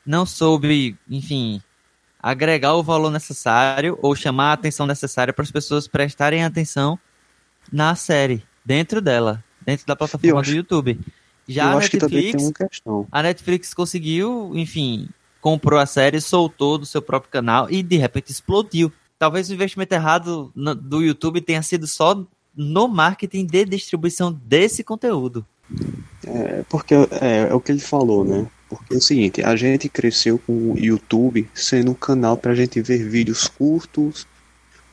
[0.06, 1.62] não soube, enfim,
[2.22, 7.00] agregar o valor necessário ou chamar a atenção necessária para as pessoas prestarem atenção
[7.72, 11.00] na série, dentro dela, dentro da plataforma do YouTube.
[11.48, 12.52] Já a Netflix,
[13.12, 15.10] a Netflix conseguiu, enfim,
[15.42, 18.92] comprou a série, soltou do seu próprio canal e de repente explodiu.
[19.18, 22.24] Talvez o investimento errado do YouTube tenha sido só
[22.56, 25.46] no marketing de distribuição desse conteúdo.
[26.36, 28.48] É, porque é, é, o que ele falou, né?
[28.70, 32.56] Porque é o seguinte, a gente cresceu com o YouTube sendo um canal para a
[32.56, 34.28] gente ver vídeos curtos.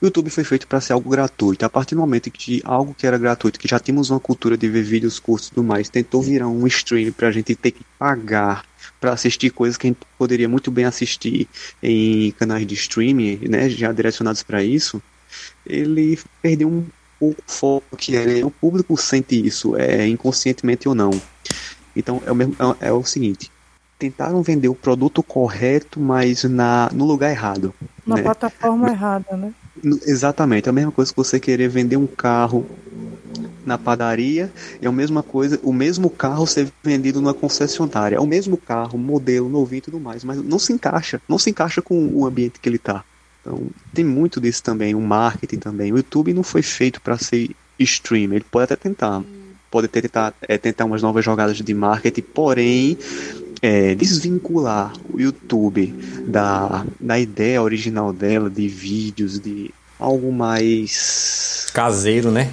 [0.00, 1.64] O YouTube foi feito para ser algo gratuito.
[1.64, 4.68] A partir do momento que algo que era gratuito, que já tínhamos uma cultura de
[4.68, 7.84] ver vídeos curtos e tudo mais, tentou virar um stream para a gente ter que
[7.98, 8.64] pagar
[9.00, 11.48] para assistir coisas que a gente poderia muito bem assistir
[11.82, 15.02] em canais de streaming, né, já direcionados para isso,
[15.66, 16.86] ele perdeu um
[17.20, 21.10] o foco que é, o público sente isso, é inconscientemente ou não.
[21.94, 23.50] Então é o, mesmo, é, é o seguinte:
[23.98, 27.74] tentaram vender o produto correto, mas na, no lugar errado.
[28.06, 28.22] Na né?
[28.22, 29.52] plataforma errada, né?
[30.06, 32.66] Exatamente, é a mesma coisa que você querer vender um carro
[33.64, 34.50] na padaria,
[34.80, 38.96] é a mesma coisa, o mesmo carro ser vendido numa concessionária, é o mesmo carro,
[38.96, 42.60] modelo, novinho e tudo mais, mas não se encaixa, não se encaixa com o ambiente
[42.60, 43.04] que ele está.
[43.46, 45.92] Então, tem muito disso também, o marketing também.
[45.92, 49.22] O YouTube não foi feito para ser streamer, ele pode até tentar.
[49.70, 52.98] Pode tentar, é, tentar umas novas jogadas de marketing, porém,
[53.62, 55.94] é, desvincular o YouTube
[56.26, 62.52] da, da ideia original dela de vídeos, de algo mais caseiro, né?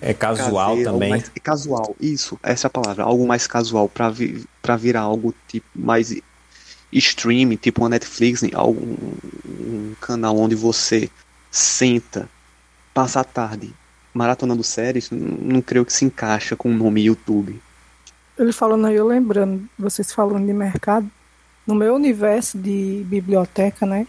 [0.00, 1.10] É casual caseiro, também.
[1.10, 5.02] Mais, é casual, isso, essa é a palavra, algo mais casual para vi, para virar
[5.02, 6.14] algo tipo mais
[6.98, 8.96] streaming, tipo uma Netflix, algum
[9.46, 11.10] um canal onde você
[11.50, 12.28] senta,
[12.92, 13.72] passa a tarde
[14.12, 17.60] maratonando séries, não creio que se encaixa com o nome YouTube.
[18.38, 21.10] Ele falando aí, eu lembrando, vocês falando de mercado,
[21.66, 24.06] no meu universo de biblioteca, né?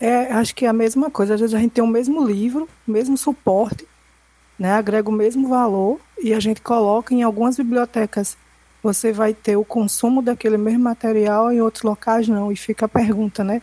[0.00, 1.34] É, acho que é a mesma coisa.
[1.34, 3.86] Às vezes a gente tem o mesmo livro, o mesmo suporte,
[4.58, 4.72] né?
[4.72, 8.36] Agrega o mesmo valor e a gente coloca em algumas bibliotecas.
[8.86, 12.52] Você vai ter o consumo daquele mesmo material, em outros locais não.
[12.52, 13.60] E fica a pergunta, né?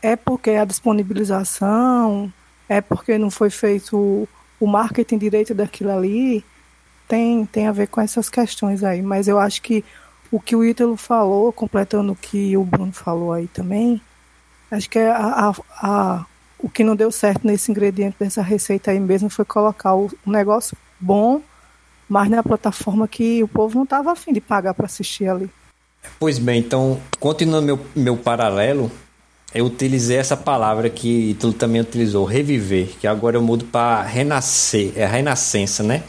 [0.00, 2.32] É porque a disponibilização,
[2.66, 4.26] é porque não foi feito
[4.58, 6.42] o, marketing direito daquilo ali
[7.06, 9.02] tem, tem a ver com essas questões aí.
[9.02, 9.84] Mas eu acho que
[10.32, 14.00] o que o Ítalo falou, completando o que o Bruno falou aí também,
[14.70, 16.26] acho que é a, a, a,
[16.58, 20.74] o que não deu certo nesse ingrediente dessa receita aí mesmo foi colocar o, negócio
[20.98, 21.42] bom,
[22.10, 25.48] mas na plataforma que o povo não estava afim de pagar para assistir ali.
[26.18, 28.90] Pois bem, então, continuando meu, meu paralelo,
[29.54, 34.92] eu utilizei essa palavra que tu também utilizou, reviver, que agora eu mudo para renascer,
[34.96, 36.02] é renascença, né?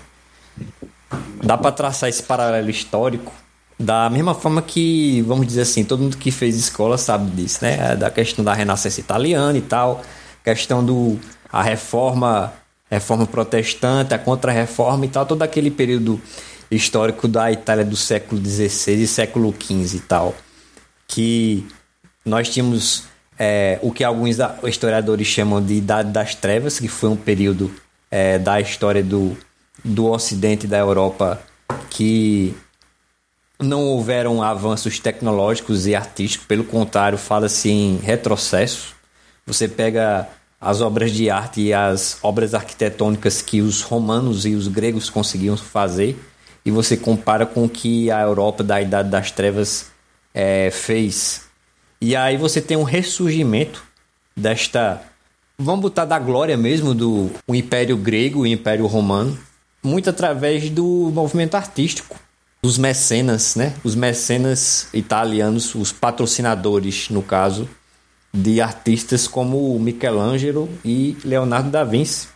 [1.43, 3.31] dá para traçar esse paralelo histórico
[3.79, 7.95] da mesma forma que, vamos dizer assim, todo mundo que fez escola sabe disso, né?
[7.95, 10.03] Da questão da Renascença italiana e tal,
[10.43, 11.19] questão do
[11.51, 12.53] a reforma,
[12.95, 16.21] reforma protestante, a contra-reforma e tal, todo aquele período
[16.69, 20.35] histórico da Itália do século XVI e século XV e tal,
[21.07, 21.65] que
[22.25, 23.03] nós tínhamos
[23.37, 27.71] é, o que alguns historiadores chamam de Idade das Trevas, que foi um período
[28.09, 29.35] é, da história do
[29.83, 31.41] do Ocidente da Europa
[31.89, 32.55] que
[33.59, 38.95] não houveram avanços tecnológicos e artísticos, pelo contrário, fala-se em retrocesso.
[39.45, 40.27] Você pega
[40.61, 45.57] as obras de arte e as obras arquitetônicas que os romanos e os gregos conseguiam
[45.57, 46.23] fazer,
[46.63, 49.87] e você compara com o que a Europa da Idade das Trevas
[50.31, 51.45] é, fez.
[51.99, 53.83] E aí você tem um ressurgimento
[54.37, 55.01] desta,
[55.57, 59.37] vamos botar da glória mesmo, do o Império Grego e Império Romano,
[59.83, 62.19] muito através do movimento artístico,
[62.61, 63.73] dos mecenas, né?
[63.83, 67.67] Os mecenas italianos, os patrocinadores, no caso,
[68.33, 72.27] de artistas como Michelangelo e Leonardo da Vinci.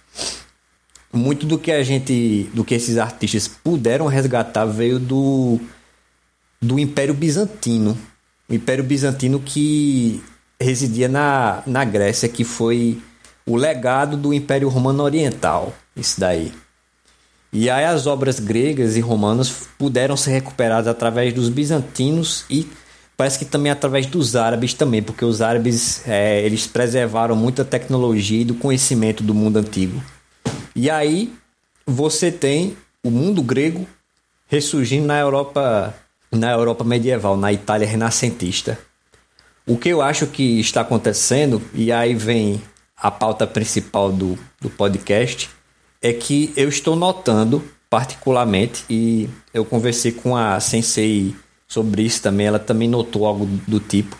[1.13, 5.60] Muito do que a gente, do que esses artistas puderam resgatar veio do
[6.62, 7.97] do Império Bizantino.
[8.49, 10.21] O Império Bizantino que
[10.60, 13.01] residia na, na Grécia, que foi
[13.45, 15.73] o legado do Império Romano Oriental.
[15.95, 16.51] Isso daí.
[17.53, 22.67] E aí as obras gregas e romanas puderam ser recuperadas através dos bizantinos e
[23.17, 28.41] parece que também através dos árabes também, porque os árabes é, eles preservaram muita tecnologia
[28.41, 30.01] e do conhecimento do mundo antigo.
[30.75, 31.34] E aí
[31.86, 33.88] você tem o mundo grego
[34.47, 35.95] ressurgindo na Europa,
[36.32, 38.78] na Europa medieval, na Itália renascentista.
[39.65, 42.62] O que eu acho que está acontecendo, e aí vem
[42.95, 45.49] a pauta principal do, do podcast,
[46.01, 51.36] é que eu estou notando particularmente e eu conversei com a sensei
[51.75, 54.17] sobre isso também, ela também notou algo do tipo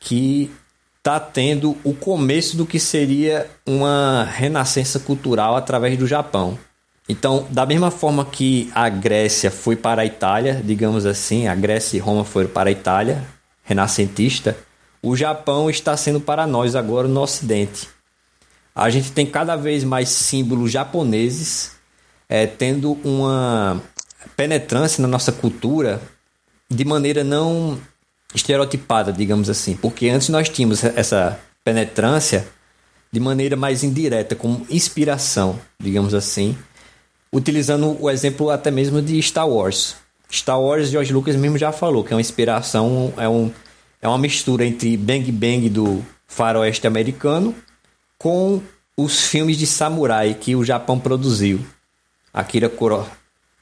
[0.00, 0.50] que
[0.98, 6.58] está tendo o começo do que seria uma renascença cultural através do Japão.
[7.08, 11.96] Então, da mesma forma que a Grécia foi para a Itália, digamos assim, a Grécia
[11.96, 13.24] e Roma foram para a Itália,
[13.62, 14.56] renascentista,
[15.02, 17.88] o Japão está sendo para nós agora no Ocidente
[18.76, 21.72] a gente tem cada vez mais símbolos japoneses
[22.28, 23.80] é, tendo uma
[24.36, 26.02] penetrância na nossa cultura
[26.68, 27.78] de maneira não
[28.34, 29.76] estereotipada, digamos assim.
[29.76, 32.46] Porque antes nós tínhamos essa penetrância
[33.10, 36.56] de maneira mais indireta, como inspiração, digamos assim,
[37.32, 39.96] utilizando o exemplo até mesmo de Star Wars.
[40.30, 43.50] Star Wars, George Lucas mesmo já falou que é uma inspiração, é, um,
[44.02, 47.54] é uma mistura entre Bang Bang do faroeste americano
[48.18, 48.60] com
[48.96, 51.64] os filmes de samurai que o Japão produziu.
[52.32, 53.06] Akira, Kuro,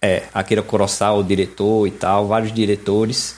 [0.05, 3.37] é, Akira Kurosawa, o diretor e tal, vários diretores.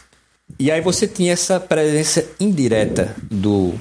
[0.59, 3.73] E aí você tinha essa presença indireta do,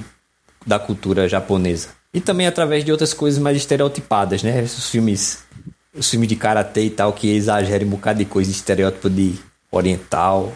[0.64, 1.88] da cultura japonesa.
[2.14, 4.62] E também através de outras coisas mais estereotipadas, né?
[4.62, 5.40] Os filmes,
[5.92, 9.34] os filmes de karatê e tal, que exageram um bocado de coisa de estereótipo de
[9.70, 10.52] oriental.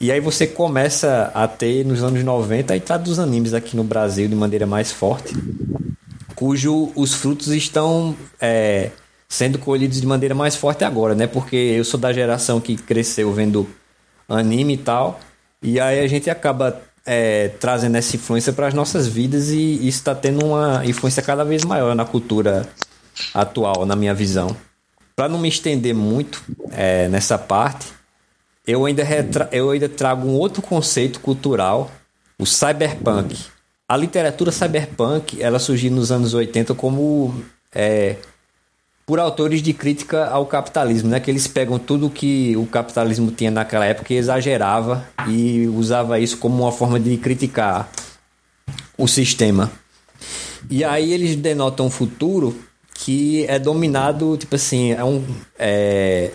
[0.00, 3.84] E aí você começa a ter, nos anos 90, a entrada dos animes aqui no
[3.84, 5.34] Brasil de maneira mais forte
[6.36, 8.90] cujo os frutos estão é,
[9.28, 11.26] sendo colhidos de maneira mais forte agora, né?
[11.26, 13.68] Porque eu sou da geração que cresceu vendo
[14.28, 15.20] anime e tal,
[15.62, 19.98] E aí a gente acaba é, trazendo essa influência para as nossas vidas e isso
[19.98, 22.68] está tendo uma influência cada vez maior na cultura
[23.32, 24.54] atual, na minha visão.
[25.14, 27.86] Para não me estender muito é, nessa parte,
[28.66, 31.90] eu ainda, retra eu ainda trago um outro conceito cultural,
[32.38, 33.38] o cyberpunk.
[33.88, 38.16] A literatura cyberpunk ela surgiu nos anos 80 como é,
[39.06, 41.20] por autores de crítica ao capitalismo, né?
[41.20, 46.36] Que eles pegam tudo que o capitalismo tinha naquela época e exagerava e usava isso
[46.38, 47.88] como uma forma de criticar
[48.98, 49.70] o sistema.
[50.68, 52.58] E aí eles denotam um futuro
[52.94, 55.24] que é dominado, tipo assim, é um.
[55.56, 56.32] É...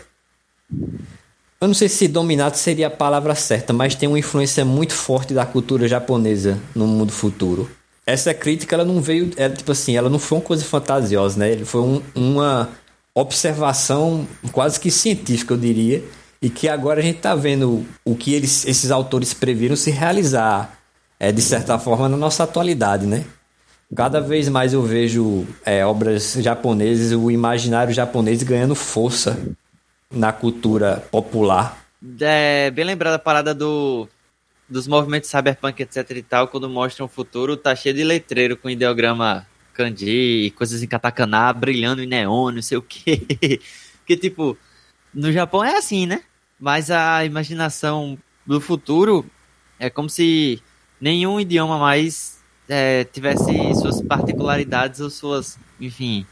[1.60, 5.34] Eu não sei se dominado seria a palavra certa, mas tem uma influência muito forte
[5.34, 7.70] da cultura japonesa no mundo futuro
[8.06, 11.52] essa crítica ela não veio, é, tipo assim, ela não foi uma coisa fantasiosa, né?
[11.52, 12.70] Ele foi um, uma
[13.14, 16.04] observação quase que científica, eu diria,
[16.42, 20.78] e que agora a gente está vendo o que eles, esses autores previram se realizar,
[21.20, 23.24] é, de certa forma, na nossa atualidade, né?
[23.96, 29.38] Cada vez mais eu vejo é, obras japonesas, o imaginário japonês ganhando força
[30.10, 31.78] na cultura popular.
[32.20, 34.08] É bem lembrada a parada do
[34.72, 38.70] dos movimentos cyberpunk, etc e tal, quando mostram o futuro, tá cheio de letreiro com
[38.70, 43.60] ideograma kanji, coisas em katakana, brilhando em neon, não sei o que.
[44.08, 44.58] que tipo,
[45.14, 46.24] no Japão é assim, né?
[46.58, 49.26] Mas a imaginação do futuro
[49.78, 50.62] é como se
[51.02, 56.26] nenhum idioma mais é, tivesse suas particularidades ou suas, enfim,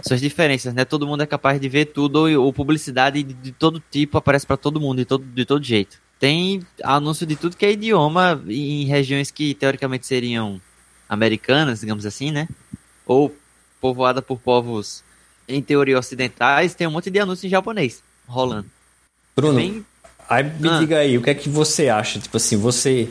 [0.00, 0.84] suas diferenças, né?
[0.84, 4.56] Todo mundo é capaz de ver tudo ou publicidade de, de todo tipo aparece para
[4.56, 8.86] todo mundo de todo, de todo jeito tem anúncio de tudo que é idioma em
[8.86, 10.58] regiões que teoricamente seriam
[11.06, 12.48] americanas, digamos assim, né?
[13.04, 13.36] Ou
[13.78, 15.04] povoada por povos
[15.46, 18.70] em teoria ocidentais, tem um monte de anúncio em japonês rolando.
[19.36, 19.84] Bruno, Bem...
[20.26, 20.78] aí me ah.
[20.78, 22.18] diga aí, o que é que você acha?
[22.18, 23.06] Tipo assim, você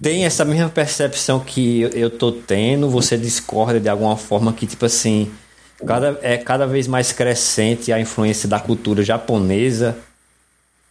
[0.00, 4.86] tem essa mesma percepção que eu tô tendo, você discorda de alguma forma que, tipo
[4.86, 5.30] assim,
[5.86, 9.98] cada, é cada vez mais crescente a influência da cultura japonesa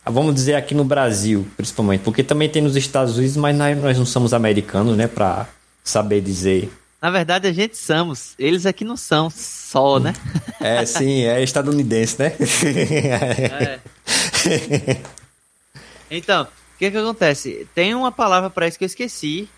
[0.05, 4.05] vamos dizer aqui no Brasil, principalmente, porque também tem nos Estados Unidos, mas nós não
[4.05, 5.47] somos americanos, né, para
[5.83, 6.71] saber dizer.
[7.01, 8.33] Na verdade, a gente somos.
[8.39, 10.13] Eles aqui não são só, né?
[10.61, 12.31] É, sim, é estadunidense, né?
[14.47, 14.99] É.
[16.09, 16.47] Então, o
[16.79, 17.67] que que acontece?
[17.75, 19.49] Tem uma palavra para isso que eu esqueci.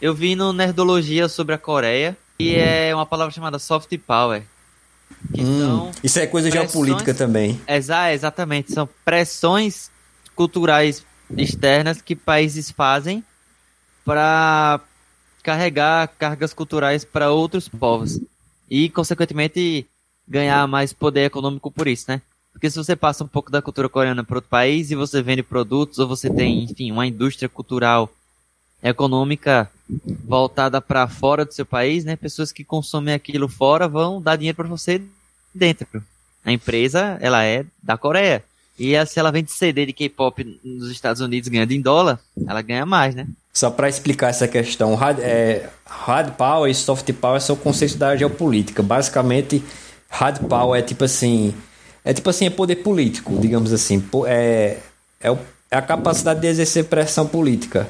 [0.00, 4.42] Eu vi no Nerdologia sobre a Coreia, e é uma palavra chamada soft power.
[5.38, 7.60] Hum, isso é coisa geopolítica também.
[7.66, 8.72] Exa exatamente.
[8.72, 9.90] São pressões
[10.34, 11.04] culturais
[11.36, 13.24] externas que países fazem
[14.04, 14.80] para
[15.42, 18.20] carregar cargas culturais para outros povos
[18.70, 19.86] e, consequentemente,
[20.26, 22.20] ganhar mais poder econômico por isso, né?
[22.52, 25.42] Porque se você passa um pouco da cultura coreana para outro país e você vende
[25.42, 28.10] produtos ou você tem, enfim, uma indústria cultural
[28.82, 29.70] econômica
[30.24, 32.16] voltada para fora do seu país, né?
[32.16, 35.00] Pessoas que consomem aquilo fora vão dar dinheiro para você
[35.54, 36.02] dentro.
[36.44, 38.44] A empresa, ela é da Coreia.
[38.78, 42.84] E se ela vende CD de K-pop nos Estados Unidos ganhando em dólar, ela ganha
[42.84, 43.26] mais, né?
[43.52, 48.14] Só para explicar essa questão, hard, é, hard power e soft power são conceitos da
[48.14, 48.82] geopolítica.
[48.82, 49.64] Basicamente,
[50.10, 51.54] hard power é tipo assim,
[52.04, 54.76] é tipo assim, é poder político, digamos assim, é,
[55.20, 55.30] é,
[55.70, 57.88] é a capacidade de exercer pressão política.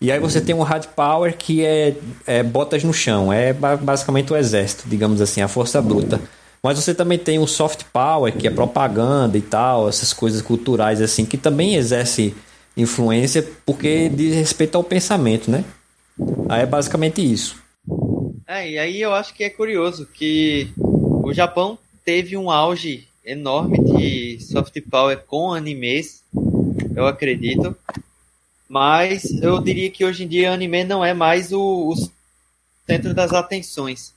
[0.00, 1.94] E aí você tem um hard power que é,
[2.26, 6.20] é botas no chão, é basicamente o exército, digamos assim, a força bruta.
[6.62, 11.00] Mas você também tem o soft power, que é propaganda e tal, essas coisas culturais
[11.00, 12.34] assim, que também exerce
[12.76, 15.64] influência porque diz respeito ao pensamento, né?
[16.48, 17.62] Aí é basicamente isso.
[18.46, 23.78] É, e aí eu acho que é curioso que o Japão teve um auge enorme
[23.78, 26.22] de soft power com animes,
[26.94, 27.76] eu acredito.
[28.68, 31.94] Mas eu diria que hoje em dia anime não é mais o, o
[32.86, 34.14] centro das atenções.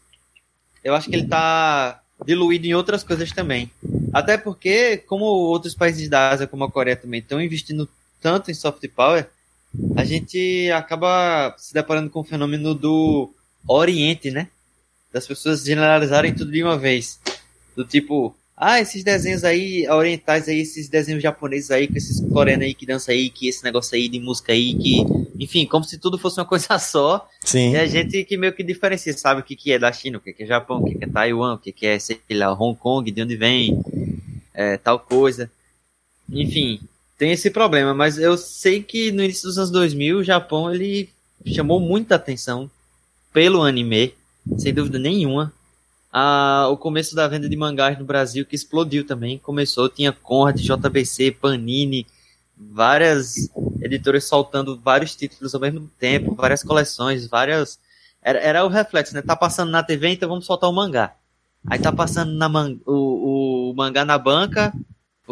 [0.83, 3.69] Eu acho que ele está diluído em outras coisas também.
[4.13, 7.87] Até porque, como outros países da Ásia, como a Coreia também, estão investindo
[8.21, 9.29] tanto em soft power,
[9.95, 13.31] a gente acaba se deparando com o fenômeno do
[13.67, 14.47] Oriente, né?
[15.11, 17.19] Das pessoas generalizarem tudo de uma vez.
[17.75, 22.65] Do tipo, ah, esses desenhos aí orientais aí, esses desenhos japoneses aí, com esses coreanos
[22.65, 25.05] aí que dançam aí, que esse negócio aí de música aí, que,
[25.37, 27.29] enfim, como se tudo fosse uma coisa só.
[27.45, 27.73] Sim.
[27.73, 30.21] E a gente que meio que diferencia, sabe o que, que é da China, o
[30.21, 32.51] que, que é Japão, o que, que é Taiwan, o que, que é, sei lá,
[32.51, 33.79] Hong Kong, de onde vem,
[34.55, 35.51] é, tal coisa.
[36.27, 36.79] Enfim,
[37.15, 41.09] tem esse problema, mas eu sei que no início dos anos 2000 o Japão ele
[41.45, 42.67] chamou muita atenção
[43.31, 44.15] pelo anime,
[44.57, 45.53] sem dúvida nenhuma
[46.17, 49.37] a, o começo da venda de mangás no Brasil, que explodiu também.
[49.37, 52.07] Começou, tinha Conrad, JBC, Panini,
[52.57, 57.79] várias editoras soltando vários títulos ao mesmo tempo, várias coleções, várias.
[58.19, 59.21] Era, era o reflexo, né?
[59.21, 61.13] Tá passando na TV, então vamos soltar o mangá.
[61.67, 62.77] Aí tá passando na man...
[62.83, 64.73] o, o mangá na banca,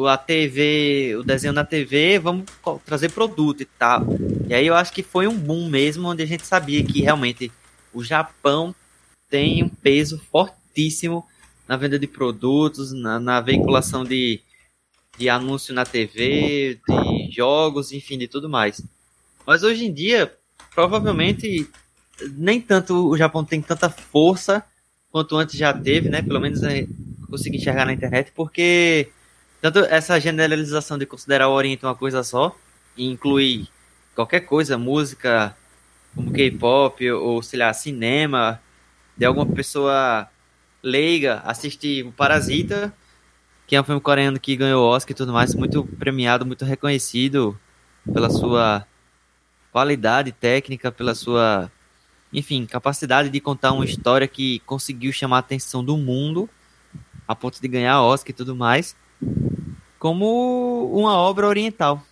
[0.08, 2.46] a TV, o desenho na TV, vamos
[2.86, 4.04] trazer produto e tal.
[4.48, 7.52] E aí eu acho que foi um boom mesmo, onde a gente sabia que realmente
[7.92, 8.76] o Japão
[9.28, 10.20] tem um peso
[10.76, 11.26] fortíssimo
[11.68, 14.42] na venda de produtos, na, na veiculação de,
[15.18, 18.82] de anúncio na TV, de jogos, enfim, de tudo mais.
[19.48, 20.32] Mas hoje em dia,
[20.76, 21.68] provavelmente,
[22.34, 24.64] nem tanto o Japão tem tanta força
[25.12, 26.22] quanto antes já teve, né?
[26.22, 26.86] Pelo menos é,
[27.30, 29.10] consegui enxergar na internet, porque
[29.62, 32.56] tanto essa generalização de considerar o Oriente uma coisa só,
[32.98, 33.68] e incluir
[34.14, 35.56] qualquer coisa, música,
[36.14, 38.62] como K-pop, ou sei lá, cinema,
[39.18, 40.30] de alguma pessoa
[40.86, 42.94] leiga assistir o Parasita,
[43.66, 47.60] que é um filme coreano que ganhou Oscar e tudo mais, muito premiado, muito reconhecido
[48.14, 48.86] pela sua
[49.72, 51.72] qualidade técnica, pela sua,
[52.32, 56.48] enfim, capacidade de contar uma história que conseguiu chamar a atenção do mundo
[57.28, 58.96] a ponto de ganhar Oscar e tudo mais,
[59.98, 62.04] como uma obra oriental.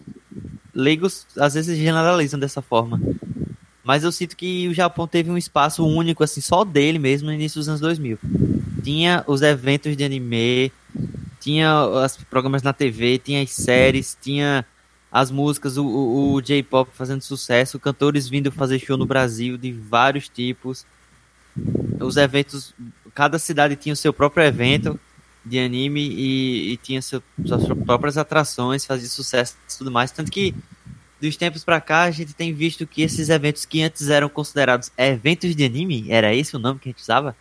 [0.73, 2.99] Leigos às vezes generalizam dessa forma.
[3.83, 7.33] Mas eu sinto que o Japão teve um espaço único, assim, só dele mesmo no
[7.33, 8.17] início dos anos 2000.
[8.83, 10.71] Tinha os eventos de anime,
[11.39, 14.65] tinha os programas na TV, tinha as séries, tinha
[15.11, 19.71] as músicas, o, o, o J-pop fazendo sucesso, cantores vindo fazer show no Brasil de
[19.71, 20.85] vários tipos.
[21.99, 22.73] Os eventos,
[23.13, 24.99] cada cidade tinha o seu próprio evento
[25.45, 30.11] de anime e, e tinha seu, suas próprias atrações, fazia sucesso e tudo mais.
[30.11, 30.55] Tanto que
[31.21, 34.91] dos tempos para cá, a gente tem visto que esses eventos que antes eram considerados
[34.97, 37.35] eventos de anime, era esse o nome que a gente usava,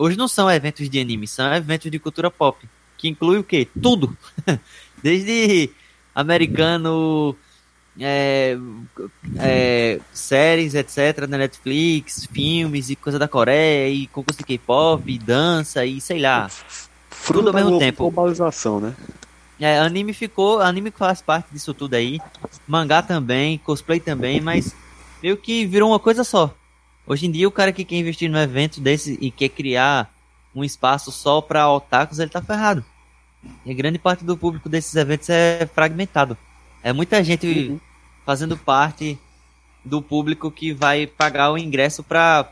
[0.00, 3.68] hoje não são eventos de anime, são eventos de cultura pop, que inclui o quê?
[3.80, 4.16] Tudo.
[5.02, 5.70] Desde
[6.14, 7.36] americano,
[7.98, 8.56] é,
[9.38, 15.84] é, séries, etc, na Netflix, filmes e coisa da Coreia, e concurso de K-pop, dança
[15.84, 16.48] e sei lá.
[17.10, 18.10] Fruto tudo ao mesmo tempo.
[18.10, 18.94] Globalização, né?
[19.60, 22.18] É, anime ficou, anime faz parte disso tudo aí.
[22.66, 24.74] Mangá também, cosplay também, mas
[25.22, 26.54] meio que virou uma coisa só.
[27.10, 30.14] Hoje em dia o cara que quer investir num evento desse e quer criar
[30.54, 32.84] um espaço só para otakus, ele tá ferrado.
[33.66, 36.38] E grande parte do público desses eventos é fragmentado.
[36.84, 37.80] É muita gente uhum.
[38.24, 39.18] fazendo parte
[39.84, 42.48] do público que vai pagar o ingresso para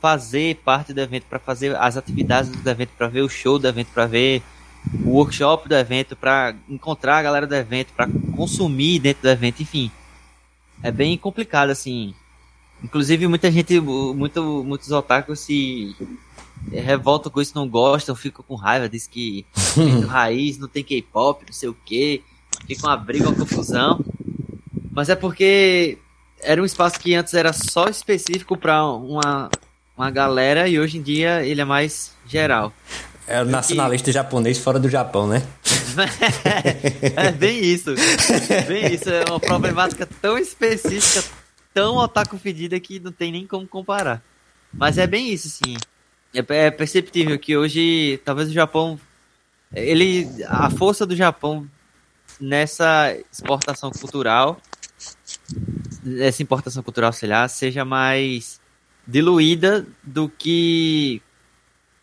[0.00, 3.68] fazer parte do evento, para fazer as atividades do evento, para ver o show do
[3.68, 4.42] evento, para ver
[5.04, 9.62] o workshop do evento, para encontrar a galera do evento, para consumir dentro do evento,
[9.62, 9.88] enfim.
[10.82, 12.12] É bem complicado, assim.
[12.82, 15.94] Inclusive, muita gente, muito, muitos otakus se
[16.70, 21.44] revoltam com isso, não gostam, ficam com raiva, diz que tem raiz, não tem K-pop,
[21.46, 22.22] não sei o que,
[22.66, 24.04] fica uma briga, uma confusão.
[24.90, 25.98] Mas é porque
[26.42, 29.50] era um espaço que antes era só específico para uma,
[29.96, 32.72] uma galera e hoje em dia ele é mais geral.
[33.26, 35.46] É o nacionalista japonês fora do Japão, né?
[37.16, 37.94] é bem isso.
[38.66, 39.08] Bem isso.
[39.08, 41.28] É uma problemática tão específica,
[41.72, 44.22] tão otaku fedida que não tem nem como comparar.
[44.72, 45.76] Mas é bem isso, sim.
[46.34, 48.98] É, é perceptível que hoje, talvez o Japão.
[49.74, 50.28] Ele.
[50.46, 51.68] A força do Japão
[52.40, 54.60] nessa exportação cultural.
[56.18, 58.60] Essa importação cultural, sei lá, seja mais
[59.06, 61.20] diluída do que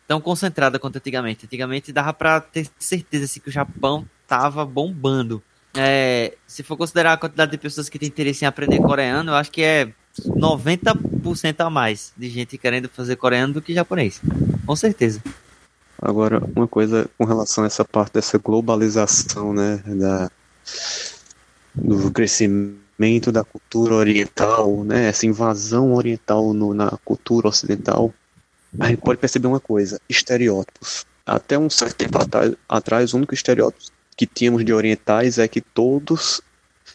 [0.06, 1.46] tão concentrada quanto antigamente.
[1.46, 5.42] Antigamente dava para ter certeza assim, que o Japão tava bombando.
[5.74, 9.34] É, se for considerar a quantidade de pessoas que têm interesse em aprender coreano, eu
[9.34, 9.92] acho que é
[10.26, 14.20] 90% a mais de gente querendo fazer coreano do que japonês.
[14.66, 15.22] Com certeza.
[16.00, 20.30] Agora, uma coisa com relação a essa parte dessa globalização, né, da,
[21.74, 28.14] do crescimento da cultura oriental, né, essa invasão oriental no, na cultura ocidental,
[28.78, 31.04] a gente pode perceber uma coisa: estereótipos.
[31.26, 32.18] Até um certo tempo
[32.68, 36.42] atrás, o único estereótipo que tínhamos de orientais é que todos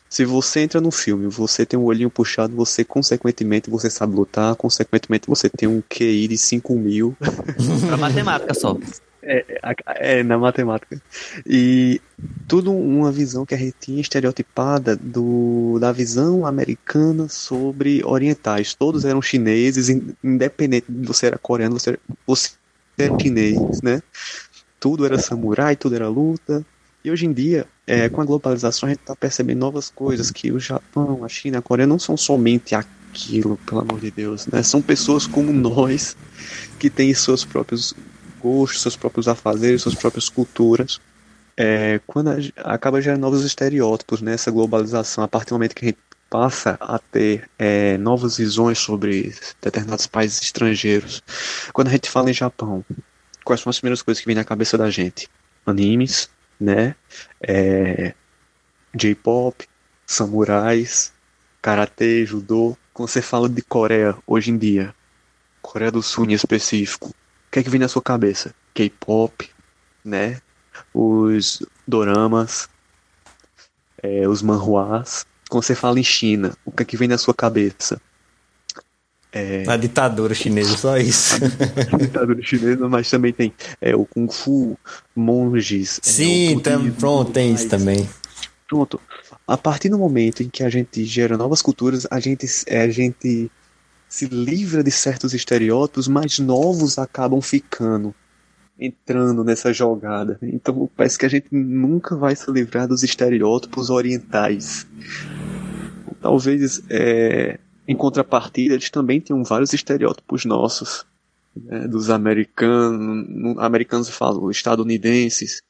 [0.09, 4.55] se você entra no filme, você tem um olhinho puxado, você consequentemente você sabe lutar,
[4.55, 7.17] consequentemente você tem um QI de 5 mil.
[7.88, 8.78] pra matemática só.
[9.24, 9.43] É,
[9.95, 11.01] é, na matemática.
[11.45, 11.99] E
[12.47, 18.76] tudo uma visão que a gente tinha estereotipada do, da visão americana sobre orientais.
[18.76, 19.89] Todos eram chineses,
[20.24, 22.51] independente de você era coreano, você era, você
[22.99, 23.99] era chinês, né?
[24.80, 26.63] Tudo era samurai, tudo era luta.
[27.03, 30.51] E hoje em dia, é, com a globalização, a gente está percebendo novas coisas, que
[30.51, 34.63] o Japão, a China, a Coreia não são somente aquilo, pelo amor de Deus, né?
[34.63, 36.15] São pessoas como nós,
[36.79, 37.93] que têm seus próprios
[38.39, 41.01] gostos, seus próprios afazeres, suas próprias culturas.
[41.57, 45.85] É, quando a, acaba gerando novos estereótipos nessa né, globalização, a partir do momento que
[45.85, 45.99] a gente
[46.29, 51.21] passa a ter é, novas visões sobre determinados países estrangeiros.
[51.73, 52.83] Quando a gente fala em Japão,
[53.43, 55.27] quais são as primeiras coisas que vêm na cabeça da gente?
[55.65, 56.29] Animes,
[56.64, 56.95] né?
[57.41, 58.14] É,
[58.95, 59.68] J-pop,
[60.05, 61.11] samurais,
[61.61, 62.78] karatê, judô.
[62.93, 64.95] Quando você fala de Coreia hoje em dia,
[65.61, 68.53] Coreia do Sul em específico, o que é que vem na sua cabeça?
[68.74, 69.49] K-pop,
[70.03, 70.41] né?
[70.93, 72.70] Os doramas,
[74.01, 75.26] é, os manhuás.
[75.49, 78.01] Quando você fala em China, o que é que vem na sua cabeça?
[79.34, 79.63] É...
[79.67, 81.36] A ditadura chinesa, só isso.
[81.91, 84.77] A ditadura chinesa, mas também tem é, o Kung Fu,
[85.15, 85.99] monges.
[85.99, 88.07] É, Sim, é, tam, pronto, tem isso também.
[88.67, 89.01] Pronto.
[89.47, 92.89] A partir do momento em que a gente gera novas culturas, a gente, é, a
[92.89, 93.51] gente
[94.07, 98.13] se livra de certos estereótipos, mas novos acabam ficando
[98.79, 100.38] entrando nessa jogada.
[100.41, 104.86] Então parece que a gente nunca vai se livrar dos estereótipos orientais.
[106.21, 111.05] Talvez é, em contrapartida eles também tenham vários estereótipos nossos,
[111.55, 115.61] né, dos americanos, americanos falam estadunidenses,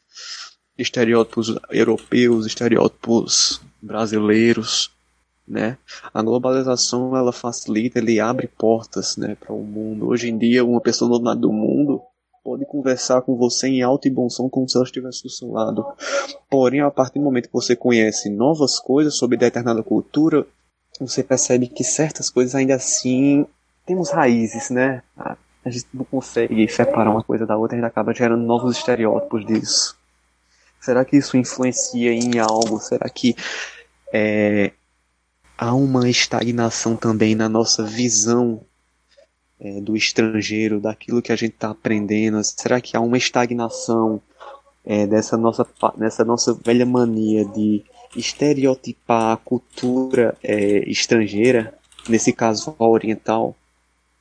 [0.78, 4.92] estereótipos europeus, estereótipos brasileiros,
[5.48, 5.78] né?
[6.14, 10.08] A globalização ela facilita, ele abre portas, né, para o mundo.
[10.08, 12.02] Hoje em dia, uma pessoa do lado do mundo
[12.44, 15.52] pode conversar com você em alto e bom som como se ela estivesse do seu
[15.52, 15.86] lado.
[16.50, 20.46] Porém, a partir do momento que você conhece novas coisas sobre determinada cultura,
[21.00, 23.46] você percebe que certas coisas ainda assim
[23.86, 25.02] temos raízes, né?
[25.18, 29.46] A gente não consegue separar uma coisa da outra, a gente acaba gerando novos estereótipos
[29.46, 29.98] disso.
[30.80, 32.80] Será que isso influencia em algo?
[32.80, 33.36] Será que
[34.14, 34.72] é,
[35.58, 38.62] há uma estagnação também na nossa visão
[39.60, 42.44] é, do estrangeiro, daquilo que a gente está aprendendo?
[42.44, 44.22] Será que há uma estagnação
[44.86, 45.66] é, dessa, nossa,
[45.98, 47.84] dessa nossa velha mania de
[48.16, 51.74] estereotipar a cultura é, estrangeira,
[52.08, 53.56] nesse caso a oriental?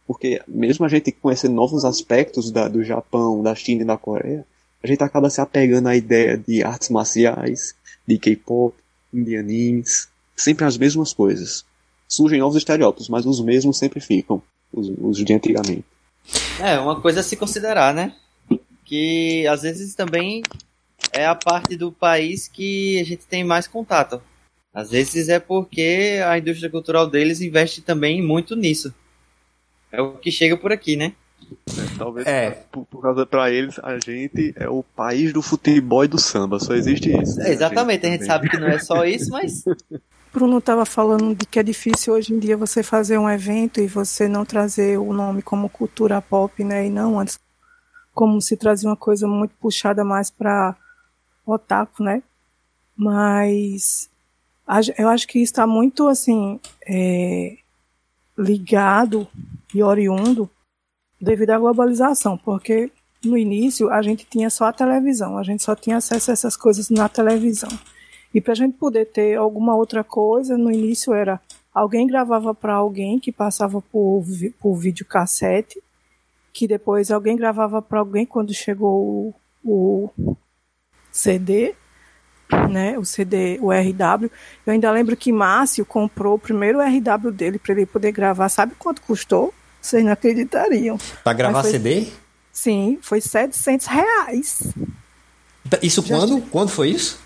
[0.07, 4.45] Porque mesmo a gente conhecer novos aspectos da, do Japão, da China e da Coreia,
[4.83, 7.75] a gente acaba se apegando à ideia de artes marciais,
[8.07, 8.75] de K-pop,
[9.13, 11.65] de animes, sempre as mesmas coisas.
[12.09, 15.85] Surgem novos estereótipos, mas os mesmos sempre ficam os, os de antigamente.
[16.61, 18.15] É, uma coisa a se considerar, né?
[18.85, 20.43] Que às vezes também
[21.13, 24.23] é a parte do país que a gente tem mais contato.
[24.73, 28.95] Às vezes é porque a indústria cultural deles investe também muito nisso.
[29.91, 31.13] É o que chega por aqui, né?
[31.69, 32.51] É, talvez é.
[32.71, 36.59] Por, por, causa para eles a gente é o país do futebol e do samba,
[36.59, 37.41] só existe isso.
[37.43, 39.63] É, exatamente, a gente, a gente sabe que não é só isso, mas
[40.33, 43.87] Bruno estava falando de que é difícil hoje em dia você fazer um evento e
[43.87, 46.87] você não trazer o nome como cultura pop, né?
[46.87, 47.39] E não antes
[48.15, 50.75] como se trazia uma coisa muito puxada mais para
[51.47, 52.23] otaku, né?
[52.97, 54.11] Mas
[54.97, 57.57] eu acho que está muito assim é,
[58.39, 59.27] ligado
[59.75, 60.49] e oriundo
[61.21, 62.91] devido à globalização, porque
[63.25, 66.57] no início a gente tinha só a televisão, a gente só tinha acesso a essas
[66.57, 67.71] coisas na televisão.
[68.35, 71.41] E para a gente poder ter alguma outra coisa, no início era
[71.73, 74.25] alguém gravava para alguém que passava por,
[74.61, 75.83] por videocassete,
[76.53, 79.35] que depois alguém gravava para alguém quando chegou
[79.65, 80.37] o, o
[81.13, 81.75] CD,
[82.71, 84.31] né, o CD, o RW.
[84.67, 88.49] Eu ainda lembro que Márcio comprou o primeiro RW dele para ele poder gravar.
[88.49, 89.55] Sabe quanto custou?
[89.81, 90.99] Vocês não acreditariam.
[91.23, 92.07] Para gravar foi, CD?
[92.53, 94.63] Sim, foi 700 reais.
[95.83, 96.41] Isso quando?
[96.51, 97.21] Quando foi isso?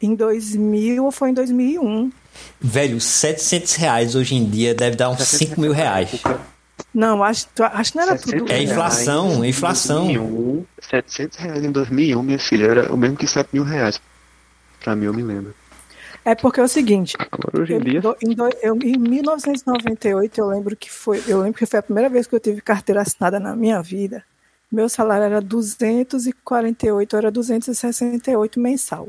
[0.00, 2.12] Em 2000 ou foi em 2001?
[2.60, 6.20] Velho, 700 reais hoje em dia deve dar uns 5 mil reais.
[6.96, 8.50] Não, acho, acho que não era tudo.
[8.50, 10.06] É inflação, é inflação.
[10.06, 14.00] 2001, 700 reais em 2001, minha filha, era o mesmo que 7 mil reais.
[14.82, 15.54] Pra mim, eu me lembro.
[16.24, 17.14] É porque é o seguinte.
[17.18, 18.00] Agora, hoje em dia.
[18.22, 21.22] Em, do, eu, em 1998, eu lembro que foi.
[21.28, 24.24] Eu lembro que foi a primeira vez que eu tive carteira assinada na minha vida.
[24.72, 29.08] Meu salário era 248, era 268 mensal.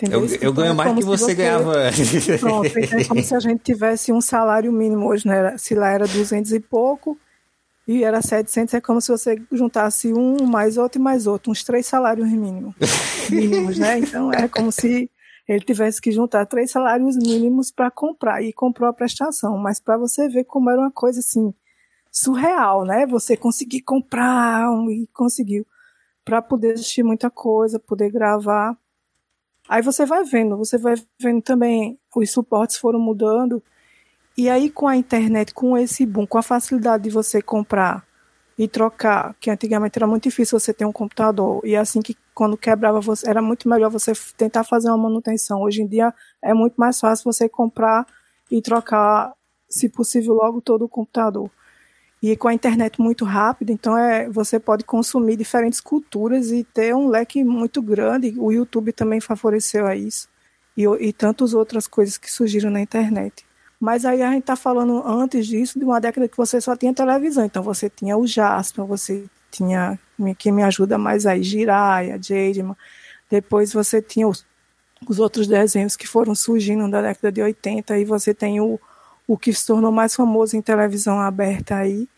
[0.00, 0.24] Entendeu?
[0.24, 1.74] Eu, eu ganho é mais que você, você, ganhava.
[2.38, 5.58] Pronto, então é como se a gente tivesse um salário mínimo hoje, né?
[5.58, 7.18] Se lá era 200 e pouco
[7.86, 11.64] e era 700, é como se você juntasse um mais outro e mais outro, uns
[11.64, 12.74] três salários mínimos,
[13.28, 13.98] mínimos né?
[13.98, 15.10] Então é como se
[15.48, 19.96] ele tivesse que juntar três salários mínimos para comprar e comprou a prestação, mas para
[19.96, 21.52] você ver como era uma coisa assim
[22.12, 23.06] surreal, né?
[23.06, 25.66] Você conseguir comprar um, e conseguiu
[26.24, 28.76] para poder assistir muita coisa, poder gravar.
[29.68, 33.62] Aí você vai vendo, você vai vendo também os suportes foram mudando.
[34.36, 38.04] E aí com a internet, com esse boom, com a facilidade de você comprar
[38.58, 42.56] e trocar, que antigamente era muito difícil você ter um computador, e assim que quando
[42.56, 45.62] quebrava você, era muito melhor você tentar fazer uma manutenção.
[45.62, 46.12] Hoje em dia
[46.42, 48.04] é muito mais fácil você comprar
[48.50, 49.32] e trocar,
[49.68, 51.50] se possível, logo todo o computador.
[52.22, 56.94] E com a internet muito rápida, então é, você pode consumir diferentes culturas e ter
[56.94, 58.34] um leque muito grande.
[58.36, 60.28] O YouTube também favoreceu a isso.
[60.76, 63.46] E, e tantas outras coisas que surgiram na internet.
[63.80, 66.92] Mas aí a gente está falando antes disso de uma década que você só tinha
[66.92, 67.44] televisão.
[67.44, 69.98] Então você tinha o Jasper, você tinha
[70.36, 72.76] quem me ajuda mais aí, Jiraya, Jademan.
[73.30, 74.44] Depois você tinha os,
[75.08, 78.80] os outros desenhos que foram surgindo da década de 80 e você tem o,
[79.28, 82.08] o que se tornou mais famoso em televisão aberta aí,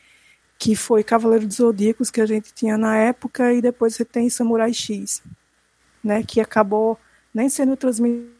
[0.56, 4.30] que foi Cavaleiro dos Zodíacos, que a gente tinha na época, e depois você tem
[4.30, 5.20] Samurai X,
[6.04, 6.96] né, que acabou
[7.34, 8.30] nem sendo transmitido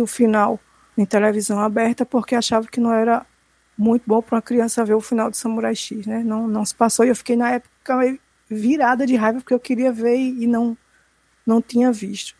[0.00, 0.60] o final
[0.96, 3.26] em televisão aberta, porque achava que não era
[3.76, 6.22] muito bom para uma criança ver o final de Samurai X, né?
[6.22, 9.90] Não, não se passou e eu fiquei na época virada de raiva porque eu queria
[9.90, 10.76] ver e não
[11.44, 12.36] não tinha visto.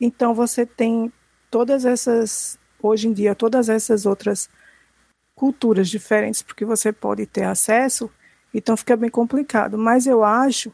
[0.00, 1.12] Então você tem
[1.50, 4.48] todas essas hoje em dia todas essas outras
[5.34, 8.10] culturas diferentes porque você pode ter acesso,
[8.52, 9.78] então fica bem complicado.
[9.78, 10.72] Mas eu acho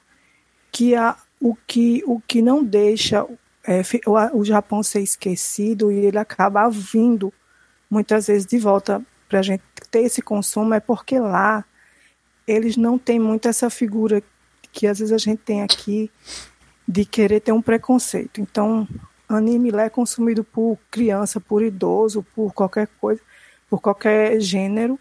[0.73, 3.27] que a, o, que, o que não deixa
[3.65, 7.33] é, o, o Japão ser esquecido e ele acaba vindo
[7.91, 11.65] muitas vezes de volta para a gente ter esse consumo é porque lá
[12.47, 14.23] eles não têm muito essa figura
[14.73, 16.11] que às vezes a gente tem aqui
[16.87, 18.41] de querer ter um preconceito.
[18.41, 18.89] Então,
[19.29, 23.21] anime lá é consumido por criança, por idoso, por qualquer coisa,
[23.69, 24.99] por qualquer gênero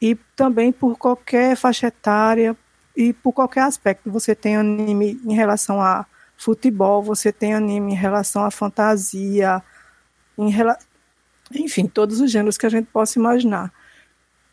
[0.00, 2.56] e também por qualquer faixa etária
[2.96, 4.10] e por qualquer aspecto.
[4.10, 6.04] Você tem anime em relação a
[6.36, 9.62] futebol, você tem anime em relação à fantasia,
[10.36, 10.76] em rela...
[11.54, 13.72] enfim, todos os gêneros que a gente possa imaginar.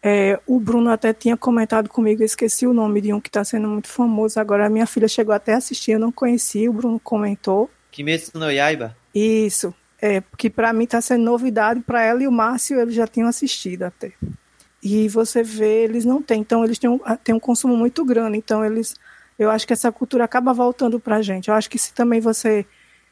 [0.02, 3.44] É, o Bruno até tinha comentado comigo, eu esqueci o nome de um que está
[3.44, 4.68] sendo muito famoso agora.
[4.68, 7.72] A minha filha chegou até a assistir, eu não conhecia, o Bruno comentou.
[7.92, 8.96] Kimetsu no Yaiba?
[9.16, 13.08] Isso, é, que para mim está sendo novidade, para ela e o Márcio eles já
[13.08, 14.12] tinham assistido até.
[14.84, 18.38] E você vê, eles não têm, então eles têm um, têm um consumo muito grande,
[18.38, 18.94] então eles,
[19.40, 21.48] eu acho que essa cultura acaba voltando para a gente.
[21.48, 22.66] Eu acho que se também você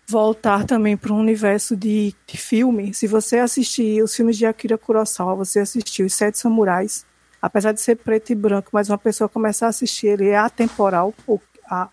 [0.08, 2.94] voltar também para um universo de, de filme.
[2.94, 7.06] Se você assistir os filmes de Akira Kurosawa, você assistiu Os Sete Samurais,
[7.42, 11.14] apesar de ser preto e branco, mas uma pessoa começar a assistir ele é atemporal,
[11.26, 11.40] o,
[11.70, 11.90] a,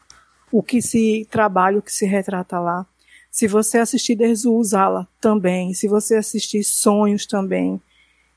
[0.50, 2.86] o que se trabalha, o que se retrata lá.
[3.30, 7.80] Se você assistir Desuzala também, se você assistir Sonhos também.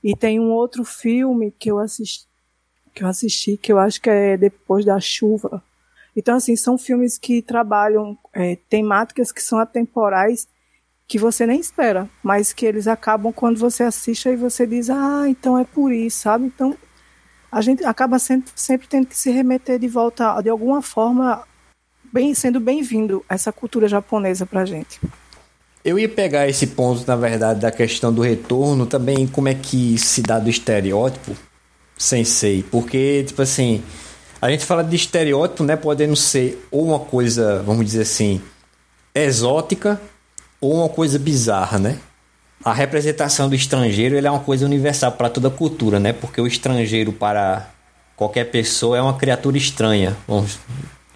[0.03, 2.27] E tem um outro filme que eu assisti,
[2.93, 5.63] que eu assisti, que eu acho que é Depois da Chuva,
[6.15, 10.47] então, assim, são filmes que trabalham é, temáticas que são atemporais,
[11.07, 15.25] que você nem espera, mas que eles acabam quando você assiste e você diz, ah,
[15.27, 16.45] então é por isso, sabe?
[16.45, 16.77] Então,
[17.51, 21.45] a gente acaba sempre, sempre tendo que se remeter de volta, de alguma forma,
[22.13, 25.01] bem, sendo bem-vindo essa cultura japonesa pra gente.
[25.83, 29.97] Eu ia pegar esse ponto, na verdade, da questão do retorno, também como é que
[29.97, 31.35] se dá do estereótipo,
[31.97, 33.83] sensei, porque, tipo assim,
[34.39, 35.75] a gente fala de estereótipo, né?
[35.75, 38.39] Podendo ser ou uma coisa, vamos dizer assim,
[39.15, 39.99] exótica
[40.61, 41.97] ou uma coisa bizarra, né?
[42.63, 46.13] A representação do estrangeiro é uma coisa universal para toda cultura, né?
[46.13, 47.69] Porque o estrangeiro para
[48.15, 50.59] qualquer pessoa é uma criatura estranha, vamos,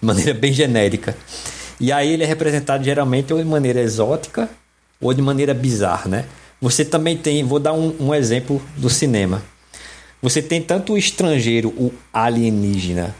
[0.00, 1.16] de maneira bem genérica.
[1.80, 4.48] E aí ele é representado geralmente ou de maneira exótica
[5.00, 6.24] ou de maneira bizarra, né?
[6.60, 9.42] Você também tem, vou dar um, um exemplo do cinema.
[10.20, 13.14] Você tem tanto o estrangeiro, o alienígena,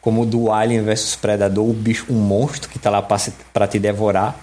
[0.00, 4.38] como do Alien versus Predador, o bicho, um monstro que está lá para te devorar.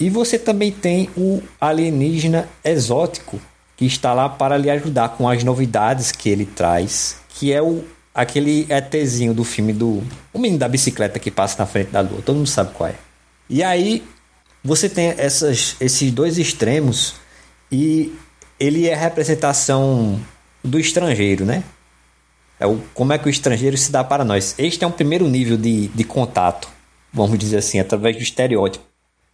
[0.00, 3.40] E você também tem o alienígena exótico,
[3.76, 7.84] que está lá para lhe ajudar com as novidades que ele traz, que é o
[8.14, 10.02] aquele ETzinho do filme do
[10.32, 12.94] o menino da bicicleta que passa na frente da lua, todo mundo sabe qual é.
[13.48, 14.02] E aí
[14.62, 17.14] você tem essas, esses dois extremos
[17.70, 18.14] e
[18.60, 20.20] ele é a representação
[20.62, 21.64] do estrangeiro, né?
[22.60, 24.54] É o, como é que o estrangeiro se dá para nós.
[24.56, 26.68] Este é um primeiro nível de, de contato,
[27.12, 28.84] vamos dizer assim, através do estereótipo.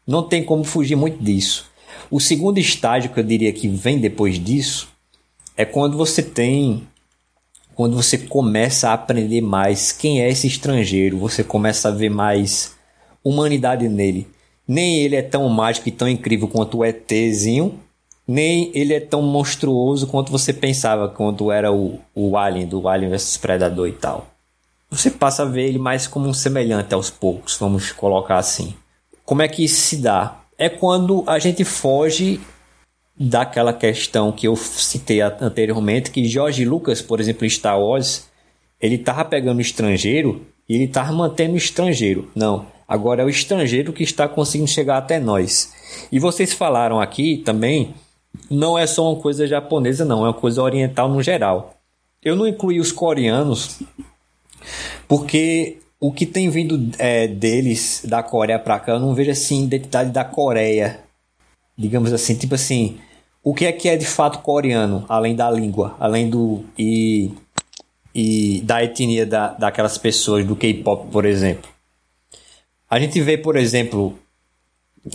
[0.07, 1.70] Não tem como fugir muito disso.
[2.11, 4.89] O segundo estágio que eu diria que vem depois disso
[5.55, 6.89] é quando você tem
[7.79, 12.74] quando você começa a aprender mais quem é esse estrangeiro, você começa a ver mais
[13.22, 14.26] humanidade nele.
[14.66, 17.79] Nem ele é tão mágico e tão incrível quanto o ETzinho,
[18.26, 23.12] nem ele é tão monstruoso quanto você pensava quando era o, o Alien, do Alien
[23.12, 24.26] vs Predador e tal.
[24.91, 28.74] Você passa a ver ele mais como um semelhante aos poucos, vamos colocar assim.
[29.24, 30.41] Como é que isso se dá?
[30.59, 32.41] É quando a gente foge
[33.19, 38.29] daquela questão que eu citei anteriormente, que George Lucas, por exemplo, em Star Wars,
[38.81, 42.31] ele estava pegando estrangeiro e ele estava mantendo estrangeiro.
[42.35, 45.73] Não, agora é o estrangeiro que está conseguindo chegar até nós.
[46.12, 47.95] E vocês falaram aqui também
[48.51, 51.75] não é só uma coisa japonesa, não, é uma coisa oriental no geral.
[52.23, 53.81] Eu não incluí os coreanos
[55.09, 59.64] porque o que tem vindo é, deles da Coreia para cá, eu não vejo assim
[59.64, 61.01] identidade da Coreia,
[61.77, 62.99] digamos assim, tipo assim,
[63.43, 67.32] o que é que é de fato coreano, além da língua, além do e,
[68.14, 71.70] e da etnia da, daquelas pessoas do K-pop, por exemplo.
[72.91, 74.18] A gente vê, por exemplo,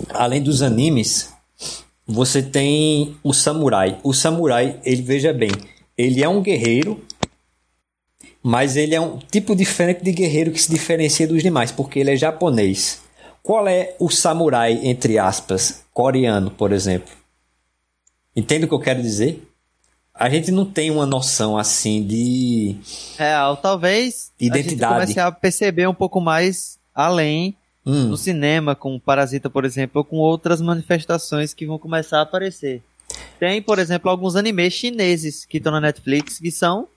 [0.09, 1.33] além dos animes,
[2.05, 3.99] você tem o samurai.
[4.03, 5.51] O samurai, ele veja bem,
[5.97, 7.03] ele é um guerreiro,
[8.41, 12.11] mas ele é um tipo diferente de guerreiro que se diferencia dos demais, porque ele
[12.11, 13.01] é japonês.
[13.41, 17.22] Qual é o samurai, entre aspas, coreano, por exemplo?
[18.35, 19.47] Entende o que eu quero dizer?
[20.13, 22.75] A gente não tem uma noção assim de.
[23.17, 24.31] Real, talvez.
[24.39, 24.93] Identidade.
[24.93, 27.55] A gente comece a perceber um pouco mais além
[27.85, 28.09] hum.
[28.09, 32.81] no cinema, com Parasita, por exemplo, ou com outras manifestações que vão começar a aparecer.
[33.39, 36.87] Tem, por exemplo, alguns animes chineses que estão na Netflix que são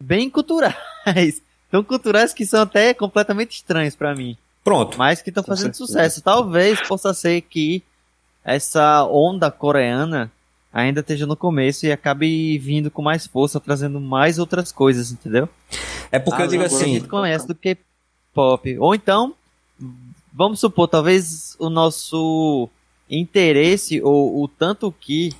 [0.00, 0.76] bem culturais.
[1.70, 4.36] Tão culturais que são até completamente estranhos para mim.
[4.62, 4.98] Pronto.
[4.98, 6.20] Mas que estão fazendo sucesso.
[6.20, 7.82] Talvez possa ser que
[8.44, 10.30] essa onda coreana
[10.72, 15.48] ainda esteja no começo e acabe vindo com mais força, trazendo mais outras coisas, entendeu?
[16.10, 16.84] É porque ah, eu digo assim.
[16.84, 18.78] A gente conhece do K-pop.
[18.78, 19.34] Ou então,
[20.32, 22.68] vamos supor, talvez o nosso
[23.10, 25.34] interesse ou o tanto que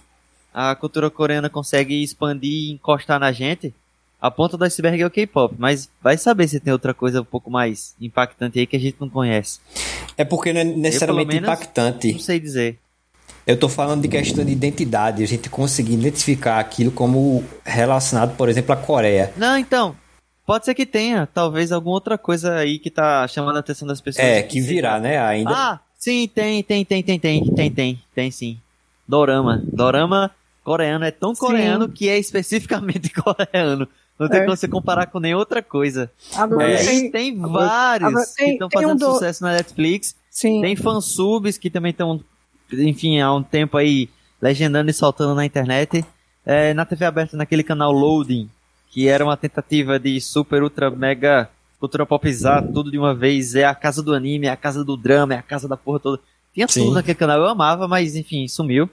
[0.52, 3.74] a cultura coreana consegue expandir e encostar na gente,
[4.20, 7.24] a ponta do iceberg é o K-pop, mas vai saber se tem outra coisa um
[7.24, 9.58] pouco mais impactante aí que a gente não conhece.
[10.16, 12.12] É porque não é necessariamente menos, impactante.
[12.12, 12.78] Não sei dizer.
[13.46, 18.48] Eu estou falando de questão de identidade, a gente conseguir identificar aquilo como relacionado, por
[18.48, 19.32] exemplo, à Coreia.
[19.36, 19.96] Não, então,
[20.44, 24.00] Pode ser que tenha, talvez alguma outra coisa aí que tá chamando a atenção das
[24.00, 24.26] pessoas.
[24.26, 25.18] É, que virá, né?
[25.18, 25.50] Ainda.
[25.50, 28.58] Ah, sim, tem, tem, tem, tem, tem, tem, tem, tem sim.
[29.06, 29.62] Dorama.
[29.72, 30.30] Dorama
[30.64, 31.92] coreano é tão coreano sim.
[31.92, 33.88] que é especificamente coreano.
[34.18, 34.44] Não tem é.
[34.44, 36.10] como você comparar com nem outra coisa.
[36.34, 36.76] Agora, é.
[36.84, 39.12] tem, tem vários agora, tem, que estão fazendo um do...
[39.12, 40.16] sucesso na Netflix.
[40.30, 40.60] Sim.
[40.60, 42.22] Tem fansubs que também estão,
[42.80, 44.08] enfim, há um tempo aí
[44.40, 46.04] legendando e soltando na internet.
[46.44, 48.50] É, na TV aberta, naquele canal Loading,
[48.90, 51.48] que era uma tentativa de super, ultra, mega
[51.78, 53.54] cultura popizar tudo de uma vez.
[53.54, 56.00] É a casa do anime, é a casa do drama, é a casa da porra
[56.00, 56.20] toda.
[56.52, 56.84] Tinha Sim.
[56.84, 58.88] tudo naquele canal, eu amava, mas enfim, sumiu.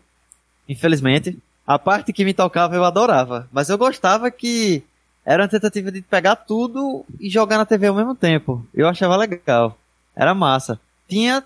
[0.68, 1.38] Infelizmente.
[1.66, 3.48] A parte que me tocava eu adorava.
[3.52, 4.84] Mas eu gostava que
[5.24, 8.66] era uma tentativa de pegar tudo e jogar na TV ao mesmo tempo.
[8.74, 9.78] Eu achava legal.
[10.16, 10.80] Era massa.
[11.08, 11.44] Tinha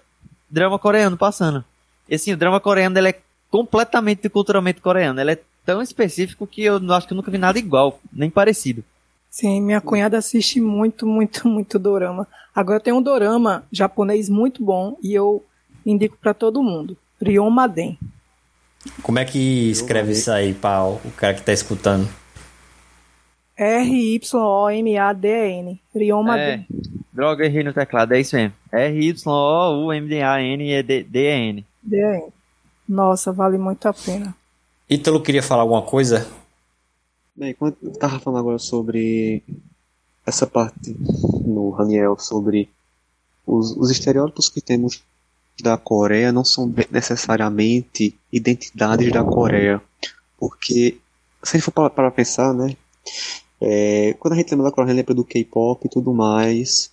[0.50, 1.66] drama coreano passando.
[2.08, 5.20] E assim, o drama coreano ele é completamente culturalmente coreano.
[5.20, 8.84] Ele é tão específico que eu acho que eu nunca vi nada igual, nem parecido.
[9.30, 12.28] Sim, minha cunhada assiste muito, muito, muito dorama.
[12.54, 15.44] Agora tem um dorama japonês muito bom e eu
[15.86, 16.96] indico para todo mundo.
[17.22, 17.98] Ryon Maden.
[19.02, 22.08] Como é que escreve isso aí para o cara que tá escutando?
[23.58, 24.92] R-Y-O-M-A-D-N.
[25.96, 26.44] Ryon Maden.
[26.44, 26.66] É,
[27.14, 28.54] droga, errei no teclado, é isso mesmo.
[31.84, 32.24] R-Y-O-U-M-D-A-N-E-D-N.
[32.24, 32.34] D-N.
[32.88, 34.36] Nossa, vale muito a pena.
[34.90, 36.28] Ítalo queria falar alguma coisa?
[37.36, 39.44] Bem, quando eu tava falando agora sobre
[40.26, 40.96] essa parte
[41.46, 42.70] no Raniel, sobre
[43.46, 45.02] os, os estereótipos que temos
[45.62, 49.82] da Coreia não são necessariamente identidades da Coreia.
[50.38, 50.98] Porque,
[51.42, 52.76] se a gente for para pensar, né?
[53.62, 56.92] É, quando a gente lembra da Coreia, a gente lembra do K-pop e tudo mais.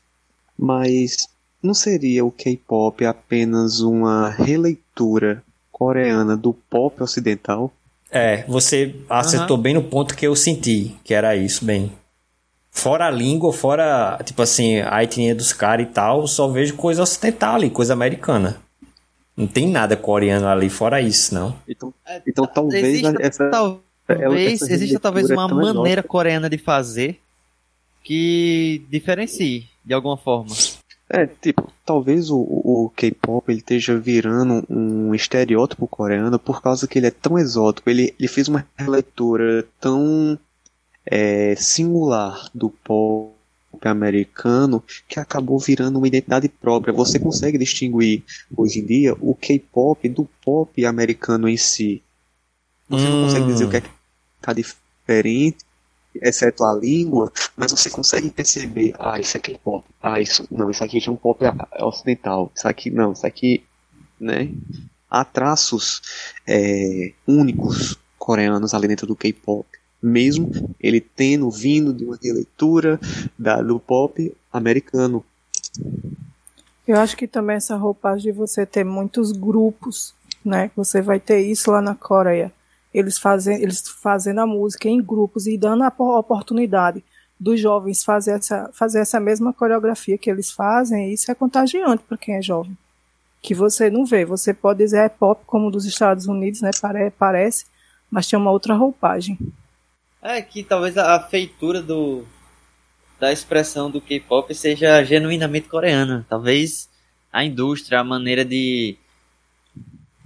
[0.59, 1.28] Mas
[1.62, 7.72] não seria o K-pop apenas uma releitura coreana do pop ocidental?
[8.11, 9.62] É, você acertou uhum.
[9.62, 11.92] bem no ponto que eu senti, que era isso, bem.
[12.70, 17.02] Fora a língua, fora, tipo assim, a etnia dos caras e tal, só vejo coisa
[17.02, 18.61] ocidental ali, coisa americana.
[19.36, 21.56] Não tem nada coreano ali fora isso, não.
[21.66, 21.94] Então,
[22.26, 23.50] então talvez exista, essa,
[24.06, 27.20] talvez, essa exista talvez uma é maneira coreana de fazer
[28.04, 30.54] que diferencie de alguma forma.
[31.12, 37.00] É, tipo, talvez o, o K-pop ele esteja virando um estereótipo coreano por causa que
[37.00, 37.90] ele é tão exótico.
[37.90, 40.38] Ele, ele fez uma releitura tão
[41.04, 43.34] é, singular do pop
[43.82, 46.94] americano que acabou virando uma identidade própria.
[46.94, 48.22] Você consegue distinguir
[48.56, 52.04] hoje em dia o K-pop do pop americano em si.
[52.88, 53.11] Você hum.
[53.11, 53.90] não consegue dizer o que é que
[54.38, 55.70] está diferente
[56.14, 60.70] exceto a língua, mas você consegue perceber, ah, isso aqui é pop, ah, isso, não,
[60.70, 61.44] isso aqui é um pop
[61.80, 63.64] ocidental, isso aqui, não, isso aqui,
[64.18, 64.50] né?
[65.08, 66.02] Há traços
[66.46, 69.66] é, únicos coreanos ali dentro do K-pop,
[70.02, 72.98] mesmo ele tendo vindo de uma releitura
[73.38, 75.24] da, do pop americano.
[76.86, 80.70] Eu acho que também essa roupagem de você ter muitos grupos, né?
[80.76, 82.52] Você vai ter isso lá na Coreia
[82.93, 87.05] eles, fazem, eles fazendo a música em grupos e dando a oportunidade
[87.38, 92.18] dos jovens fazer essa, fazer essa mesma coreografia que eles fazem, isso é contagiante para
[92.18, 92.76] quem é jovem.
[93.41, 96.70] Que você não vê, você pode dizer é pop como dos Estados Unidos, né?
[96.78, 97.64] Pare, parece,
[98.11, 99.38] mas tem uma outra roupagem.
[100.20, 102.26] É que talvez a feitura do
[103.18, 106.26] da expressão do K-pop seja genuinamente coreana.
[106.28, 106.88] Talvez
[107.32, 108.97] a indústria, a maneira de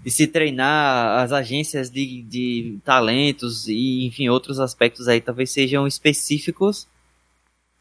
[0.05, 5.87] de se treinar, as agências de, de talentos e, enfim, outros aspectos aí talvez sejam
[5.87, 6.87] específicos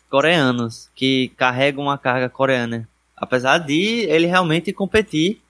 [0.09, 2.88] coreanos, que carregam uma carga coreana.
[3.17, 5.41] Apesar de ele realmente competir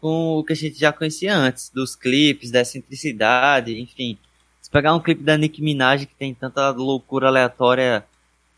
[0.00, 4.16] com o que a gente já conhecia antes, dos clipes, da excentricidade, enfim.
[4.62, 8.04] Se pegar um clipe da Nicki Minaj que tem tanta loucura aleatória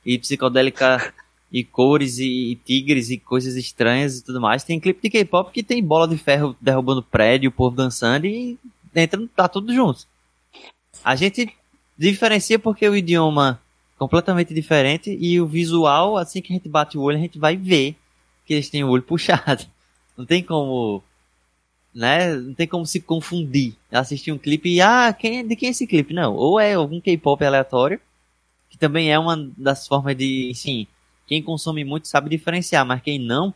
[0.04, 1.14] e psicodélica
[1.50, 4.64] e cores e, e, tigres e coisas estranhas e tudo mais.
[4.64, 8.58] Tem clipe de K-pop que tem bola de ferro derrubando prédio, o povo dançando e
[8.94, 10.06] entra, tá tudo junto.
[11.04, 11.54] A gente
[11.96, 13.60] diferencia porque o idioma
[13.94, 17.38] é completamente diferente e o visual, assim que a gente bate o olho, a gente
[17.38, 17.96] vai ver
[18.44, 19.64] que eles têm o olho puxado.
[20.16, 21.02] Não tem como,
[21.94, 22.34] né?
[22.34, 23.74] Não tem como se confundir.
[23.90, 26.12] Assistir um clipe e, ah, quem, de quem é esse clipe?
[26.12, 28.00] Não, ou é algum K-pop aleatório,
[28.68, 30.86] que também é uma das formas de, sim,
[31.28, 33.52] quem consome muito sabe diferenciar, mas quem não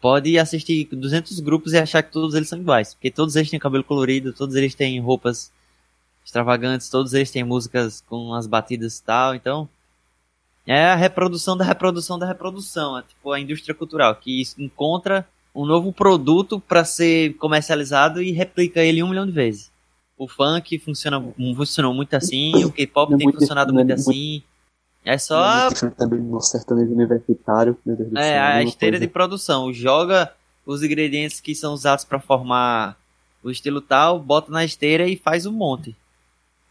[0.00, 3.58] pode assistir 200 grupos e achar que todos eles são iguais, porque todos eles têm
[3.58, 5.52] cabelo colorido, todos eles têm roupas
[6.24, 9.68] extravagantes, todos eles têm músicas com as batidas e tal, então
[10.64, 15.66] é a reprodução da reprodução da reprodução, é tipo a indústria cultural que encontra um
[15.66, 19.72] novo produto para ser comercializado e replica ele um milhão de vezes.
[20.16, 21.20] O funk funciona,
[21.56, 24.42] funcionou muito assim, o K-pop tem funcionado muito assim.
[25.04, 25.70] É só.
[25.96, 29.06] Também no sertanejo universitário, meu Deus do É, a esteira coisa.
[29.06, 29.72] de produção.
[29.72, 30.32] Joga
[30.64, 32.96] os ingredientes que são usados para formar
[33.42, 35.96] o estilo tal, bota na esteira e faz um monte.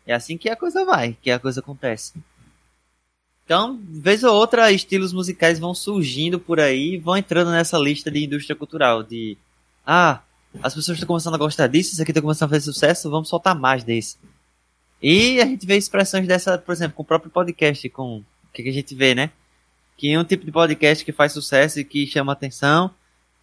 [0.06, 2.14] É assim que a coisa vai, que a coisa acontece.
[3.44, 8.24] Então, vez ou outra, estilos musicais vão surgindo por aí vão entrando nessa lista de
[8.24, 9.04] indústria cultural.
[9.04, 9.38] De,
[9.86, 10.22] ah,
[10.64, 13.28] as pessoas estão começando a gostar disso, isso aqui está começando a fazer sucesso, vamos
[13.28, 14.18] soltar mais desse.
[15.02, 18.68] E a gente vê expressões dessa, por exemplo, com o próprio podcast, com o que,
[18.70, 19.32] a gente vê, né?
[19.98, 22.92] Que um tipo de podcast que faz sucesso e que chama atenção,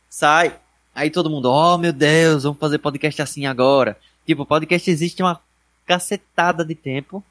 [0.09, 0.57] sai,
[0.95, 3.99] aí todo mundo, oh meu Deus, vamos fazer podcast assim agora.
[4.25, 5.41] Tipo, podcast existe uma
[5.85, 7.25] cacetada de tempo,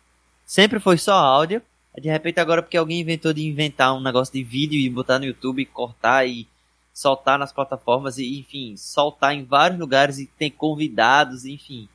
[0.46, 1.62] sempre foi só áudio,
[1.98, 5.26] de repente agora porque alguém inventou de inventar um negócio de vídeo e botar no
[5.26, 6.48] YouTube, cortar e
[6.94, 11.88] soltar nas plataformas e enfim, soltar em vários lugares e tem convidados, enfim.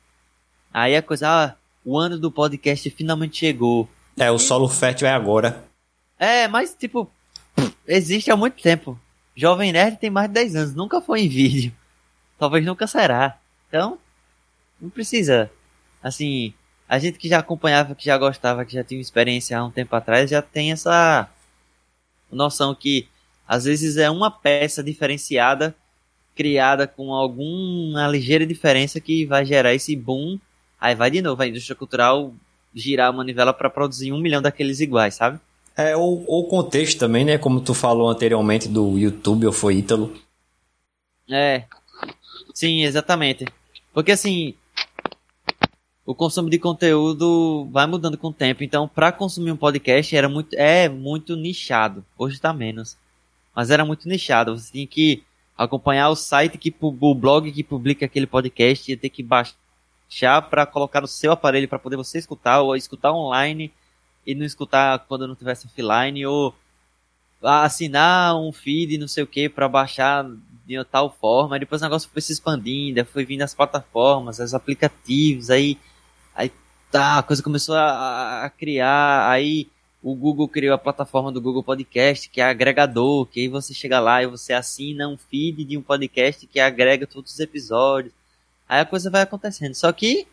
[0.73, 1.55] Aí a coisa, ah,
[1.85, 3.87] o ano do podcast finalmente chegou.
[4.17, 5.63] É, o solo fértil é agora.
[6.17, 7.09] É, mas tipo,
[7.87, 8.99] existe há muito tempo.
[9.35, 11.73] Jovem Nerd tem mais de 10 anos, nunca foi em vídeo.
[12.37, 13.37] Talvez nunca será.
[13.67, 13.97] Então,
[14.79, 15.49] não precisa.
[16.01, 16.53] Assim,
[16.87, 19.95] a gente que já acompanhava, que já gostava, que já tinha experiência há um tempo
[19.95, 21.27] atrás, já tem essa
[22.31, 23.07] noção que
[23.47, 25.75] às vezes é uma peça diferenciada,
[26.35, 30.39] criada com alguma ligeira diferença que vai gerar esse boom
[30.83, 32.33] Aí vai de novo a indústria cultural
[32.75, 35.39] girar a manivela para produzir um milhão daqueles iguais, sabe?
[35.77, 37.37] É, ou o contexto também, né?
[37.37, 40.13] Como tu falou anteriormente do YouTube, ou foi Ítalo.
[41.31, 41.63] É.
[42.53, 43.45] Sim, exatamente.
[43.93, 44.55] Porque assim,
[46.05, 48.61] o consumo de conteúdo vai mudando com o tempo.
[48.61, 52.03] Então, para consumir um podcast era muito, é muito nichado.
[52.17, 52.97] Hoje está menos,
[53.55, 54.59] mas era muito nichado.
[54.59, 55.23] Você tinha que
[55.57, 59.62] acompanhar o site que o blog que publica aquele podcast, ia ter que baixar
[60.09, 63.73] já para colocar no seu aparelho para poder você escutar ou escutar online
[64.25, 66.55] e não escutar quando não tivesse offline ou
[67.41, 70.25] assinar um feed não sei o que para baixar
[70.65, 71.59] de tal forma.
[71.59, 75.77] Depois o negócio foi se expandindo, foi vindo as plataformas, os aplicativos, aí
[76.35, 76.51] aí
[76.91, 79.67] tá, a coisa começou a, a criar, aí
[80.01, 83.99] o Google criou a plataforma do Google Podcast, que é agregador, que aí você chega
[84.01, 88.13] lá e você assina um feed de um podcast que agrega todos os episódios.
[88.73, 89.75] Aí a coisa vai acontecendo.
[89.75, 90.25] Só que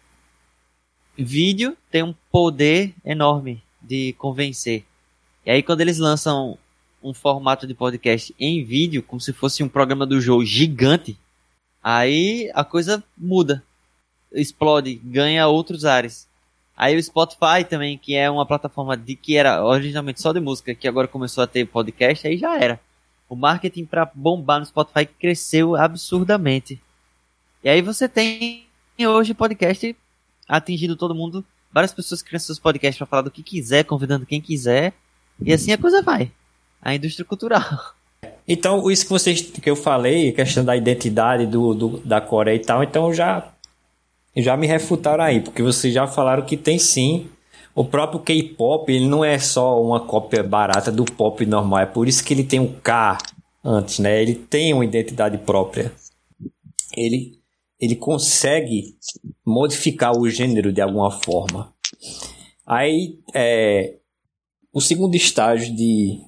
[1.14, 4.86] vídeo tem um poder enorme de convencer.
[5.45, 6.57] E aí quando eles lançam
[7.03, 11.18] um formato de podcast em vídeo, como se fosse um programa do jogo gigante,
[11.82, 13.62] aí a coisa muda.
[14.32, 16.26] Explode, ganha outros ares.
[16.74, 20.74] Aí o Spotify também, que é uma plataforma de que era originalmente só de música,
[20.74, 22.80] que agora começou a ter podcast, aí já era.
[23.28, 26.80] O marketing para bombar no Spotify cresceu absurdamente.
[27.62, 28.64] E aí você tem
[28.98, 29.94] hoje podcast
[30.48, 34.40] atingindo todo mundo, várias pessoas criando seus podcasts para falar do que quiser, convidando quem
[34.40, 34.94] quiser,
[35.40, 36.32] e assim a coisa vai.
[36.80, 37.62] A indústria cultural.
[38.48, 42.58] Então, isso que vocês que eu falei, questão da identidade do, do, da Coreia e
[42.58, 43.48] tal, então já
[44.36, 47.28] já me refutaram aí, porque vocês já falaram que tem sim.
[47.72, 52.08] O próprio K-pop, ele não é só uma cópia barata do pop normal, é por
[52.08, 53.18] isso que ele tem um K
[53.64, 54.20] antes, né?
[54.20, 55.92] Ele tem uma identidade própria.
[56.96, 57.39] Ele
[57.80, 58.96] ele consegue
[59.44, 61.74] modificar o gênero de alguma forma.
[62.66, 63.96] Aí, é,
[64.72, 66.20] o segundo estágio de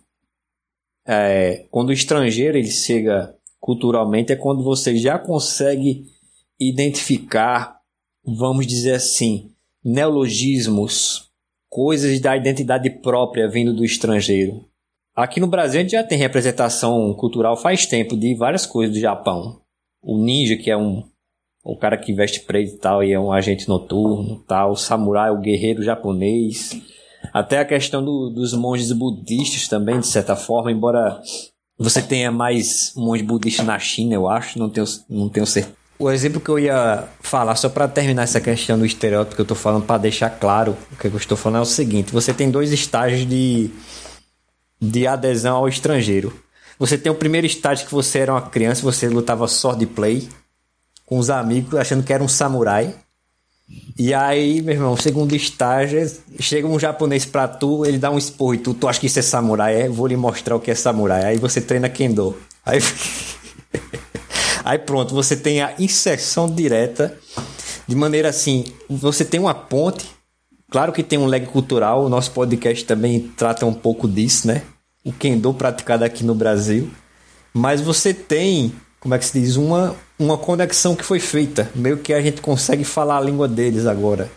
[1.06, 6.06] é, quando o estrangeiro ele chega culturalmente é quando você já consegue
[6.58, 7.80] identificar,
[8.24, 9.52] vamos dizer assim,
[9.84, 11.30] neologismos,
[11.68, 14.68] coisas da identidade própria vindo do estrangeiro.
[15.14, 19.00] Aqui no Brasil a gente já tem representação cultural faz tempo de várias coisas do
[19.00, 19.60] Japão.
[20.00, 21.04] O ninja, que é um
[21.64, 25.30] o cara que veste preto e tal e é um agente noturno, tal, o samurai,
[25.30, 26.80] o guerreiro japonês,
[27.32, 31.20] até a questão do, dos monges budistas também, de certa forma, embora
[31.78, 35.76] você tenha mais monges budistas na China, eu acho, não tenho, não tenho certeza.
[35.98, 39.44] O exemplo que eu ia falar, só para terminar essa questão do estereótipo que eu
[39.44, 42.50] estou falando, para deixar claro o que eu estou falando, é o seguinte: você tem
[42.50, 43.70] dois estágios de,
[44.80, 46.32] de adesão ao estrangeiro.
[46.76, 50.28] Você tem o primeiro estágio que você era uma criança, você lutava sword play,
[51.12, 52.94] com os amigos achando que era um samurai.
[53.98, 56.10] E aí, meu irmão, segundo estágio,
[56.40, 59.18] chega um japonês pra tu, ele dá um esporro e tu, tu acha que isso
[59.18, 59.82] é samurai?
[59.82, 61.22] É, vou lhe mostrar o que é samurai.
[61.26, 62.34] Aí você treina kendo.
[62.64, 62.78] Aí,
[64.64, 67.14] aí pronto, você tem a inserção direta,
[67.86, 70.06] de maneira assim, você tem uma ponte.
[70.70, 74.62] Claro que tem um leg cultural, o nosso podcast também trata um pouco disso, né?
[75.04, 76.90] O kendo praticado aqui no Brasil.
[77.52, 81.68] Mas você tem como é que se diz, uma, uma conexão que foi feita.
[81.74, 84.30] Meio que a gente consegue falar a língua deles agora.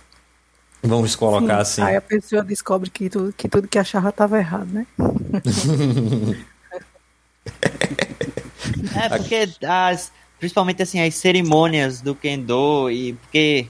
[0.82, 1.84] Vamos colocar Sim.
[1.84, 1.84] assim.
[1.84, 4.88] Aí a pessoa descobre que tudo que, tudo que achava estava errado, né?
[8.96, 13.68] é, porque as, principalmente assim, as cerimônias do Kendo e porque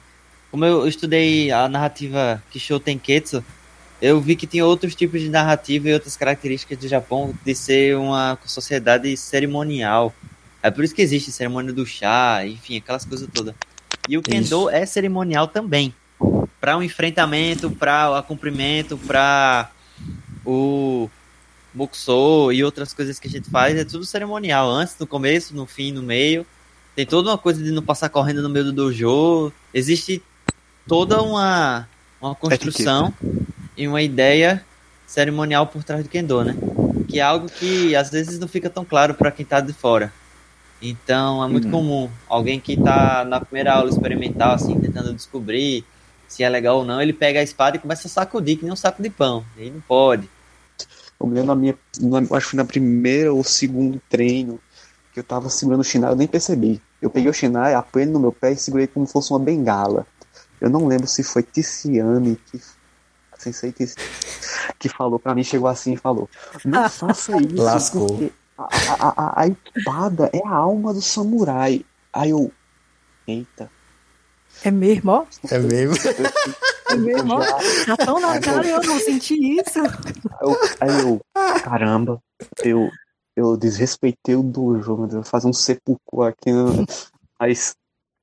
[0.49, 3.43] como eu estudei a narrativa Kisho Tenketsu,
[4.01, 7.97] eu vi que tinha outros tipos de narrativa e outras características do Japão de ser
[7.97, 10.13] uma sociedade cerimonial.
[10.66, 13.53] É por isso que existe cerimônia do chá, enfim, aquelas coisas todas.
[14.09, 14.70] E o Kendo isso.
[14.72, 15.93] é cerimonial também.
[16.59, 19.70] Para o um enfrentamento, para o cumprimento, para
[20.43, 21.07] o
[21.72, 24.68] Buxo e outras coisas que a gente faz, é tudo cerimonial.
[24.68, 26.43] Antes, no começo, no fim, no meio.
[26.95, 29.53] Tem toda uma coisa de não passar correndo no meio do dojo.
[29.72, 30.20] Existe
[30.88, 31.88] toda uma,
[32.20, 33.13] uma construção
[33.78, 34.66] e uma ideia
[35.05, 36.55] cerimonial por trás do Kendo, né?
[37.07, 40.11] Que é algo que às vezes não fica tão claro para quem tá de fora.
[40.82, 41.71] Então é muito uhum.
[41.71, 45.86] comum alguém que está na primeira aula experimental, assim, tentando descobrir
[46.28, 48.73] se é legal ou não, ele pega a espada e começa a sacudir, que nem
[48.73, 49.45] um saco de pão.
[49.57, 50.30] E aí não pode.
[51.19, 51.78] Eu me lembro na minha.
[52.32, 54.59] Acho que na primeira ou segundo treino
[55.13, 56.82] que eu tava segurando o Shinai, eu nem percebi.
[57.01, 60.05] Eu peguei o Shinai, apanhei no meu pé e segurei como se fosse uma bengala.
[60.59, 62.59] Eu não lembro se foi Tiziane que.
[63.38, 63.86] Sensei que,
[64.80, 66.30] que falou pra mim, chegou assim e falou:
[66.63, 67.61] Não faça isso.
[67.61, 68.07] Lascou.
[68.07, 68.68] Porque a,
[68.99, 71.86] a, a, espada é a alma do samurai.
[72.14, 72.51] Aí eu.
[73.28, 73.70] Eita.
[74.64, 75.26] É mesmo, ó?
[75.49, 75.95] É mesmo?
[76.88, 77.39] É mesmo, ó?
[77.39, 79.80] Tá tão na cara eu não senti isso.
[80.39, 81.20] Eu, aí eu,
[81.64, 82.22] caramba,
[82.64, 82.91] eu,
[83.36, 86.51] eu desrespeitei o dojo, meu Deus, vou fazer um sepulcro aqui.
[87.39, 87.76] Mas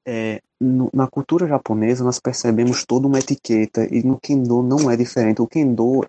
[0.06, 4.96] é, no, na cultura japonesa nós percebemos toda uma etiqueta e no kendo não é
[4.96, 5.42] diferente.
[5.42, 6.06] O kendo,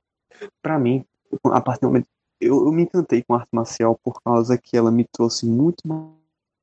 [0.62, 1.04] para mim,
[1.46, 2.08] a partir do momento
[2.46, 5.82] eu, eu me encantei com a arte marcial por causa que ela me trouxe muito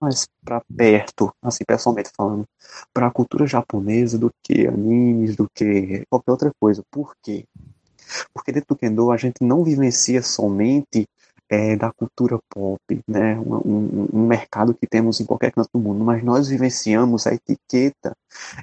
[0.00, 2.46] mais para perto, assim, pessoalmente falando,
[2.92, 6.82] para a cultura japonesa do que animes, do que qualquer outra coisa.
[6.90, 7.44] Por quê?
[8.32, 11.06] Porque dentro do Kendo a gente não vivencia somente
[11.50, 13.38] é, da cultura pop, né?
[13.38, 17.34] Um, um, um, mercado que temos em qualquer canto do mundo, mas nós vivenciamos a
[17.34, 18.16] etiqueta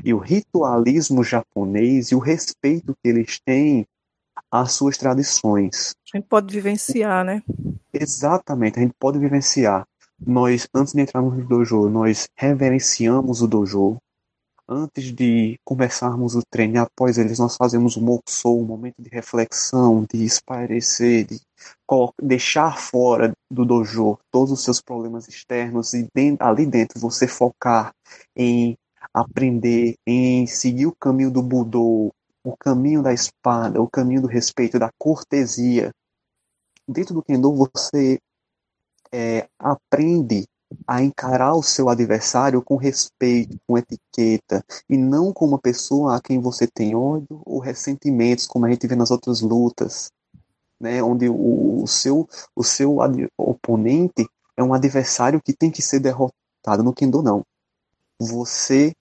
[0.03, 3.85] e o ritualismo japonês e o respeito que eles têm
[4.51, 5.95] às suas tradições.
[6.13, 7.41] A gente pode vivenciar, né?
[7.93, 9.85] Exatamente, a gente pode vivenciar.
[10.19, 13.97] Nós, antes de entrarmos no dojo, nós reverenciamos o dojo.
[14.69, 20.05] Antes de começarmos o treino, após eles, nós fazemos o mokusou, um momento de reflexão,
[20.11, 21.39] de espairecer, de
[22.21, 27.93] deixar fora do dojo todos os seus problemas externos e ali dentro você focar
[28.35, 28.75] em
[29.13, 32.11] aprender, em seguir o caminho do Budô,
[32.47, 35.91] o caminho da espada, o caminho do respeito, da cortesia.
[36.87, 38.19] Dentro do Kendo, você
[39.11, 40.47] é, aprende
[40.85, 46.21] a encarar o seu adversário com respeito, com etiqueta, e não como uma pessoa a
[46.21, 50.09] quem você tem ódio ou ressentimentos, como a gente vê nas outras lutas,
[50.79, 52.97] né, onde o, o seu, o seu
[53.37, 54.25] oponente
[54.55, 56.83] é um adversário que tem que ser derrotado.
[56.83, 57.43] No Kendo, não.
[58.19, 58.93] Você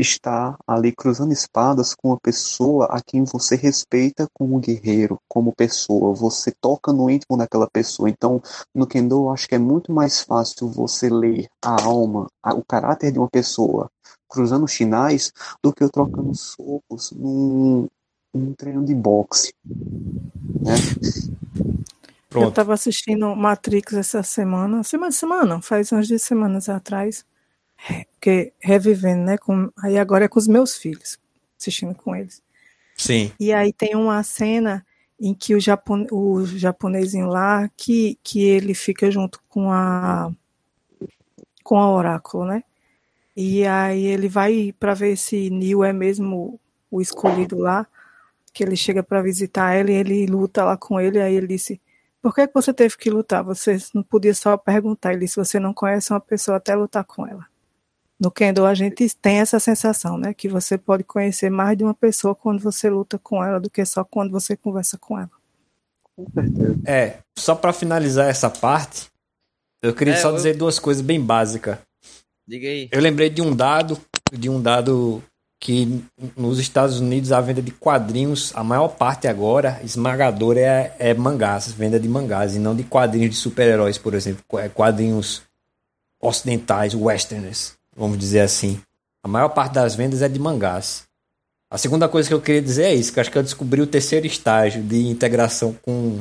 [0.00, 6.14] está ali cruzando espadas com uma pessoa a quem você respeita como guerreiro, como pessoa.
[6.14, 8.08] Você toca no íntimo daquela pessoa.
[8.08, 8.42] Então,
[8.74, 12.64] no Kendo, eu acho que é muito mais fácil você ler a alma, a, o
[12.64, 13.90] caráter de uma pessoa
[14.28, 15.32] cruzando chinais
[15.62, 17.88] do que eu trocando socos num,
[18.32, 19.52] num treino de boxe.
[19.64, 20.74] Né?
[22.28, 22.44] Pronto.
[22.44, 27.24] Eu estava assistindo Matrix essa semana, semana, semana, faz umas duas semanas atrás,
[28.20, 29.38] que revivendo, né?
[29.38, 31.18] Com, aí agora é com os meus filhos,
[31.58, 32.42] assistindo com eles.
[32.96, 33.32] Sim.
[33.40, 34.84] E aí tem uma cena
[35.18, 40.30] em que o, japon, o japonesinho lá, que, que ele fica junto com a
[41.62, 42.64] com a oráculo, né?
[43.36, 46.58] E aí ele vai para ver se Neil é mesmo
[46.90, 47.86] o escolhido lá,
[48.52, 51.80] que ele chega para visitar ela e ele luta lá com ele, aí ele disse
[52.22, 53.42] por que, que você teve que lutar?
[53.44, 55.12] Você não podia só perguntar.
[55.12, 57.46] Ele disse: você não conhece uma pessoa até lutar com ela.
[58.20, 60.34] No Kendo a gente tem essa sensação, né?
[60.34, 63.82] Que você pode conhecer mais de uma pessoa quando você luta com ela do que
[63.86, 65.30] só quando você conversa com ela.
[66.84, 69.06] É, só para finalizar essa parte,
[69.82, 70.36] eu queria é, só eu...
[70.36, 71.78] dizer duas coisas bem básicas.
[72.46, 72.88] Diga aí.
[72.92, 73.98] Eu lembrei de um dado,
[74.30, 75.22] de um dado
[75.58, 76.02] que
[76.36, 81.70] nos Estados Unidos a venda de quadrinhos, a maior parte agora, esmagadora, é, é mangás,
[81.70, 84.42] venda de mangás, e não de quadrinhos de super-heróis, por exemplo,
[84.74, 85.42] quadrinhos
[86.20, 88.80] ocidentais, westerners, vamos dizer assim.
[89.22, 91.04] A maior parte das vendas é de mangás.
[91.70, 93.86] A segunda coisa que eu queria dizer é isso, que acho que eu descobri o
[93.86, 96.20] terceiro estágio de integração com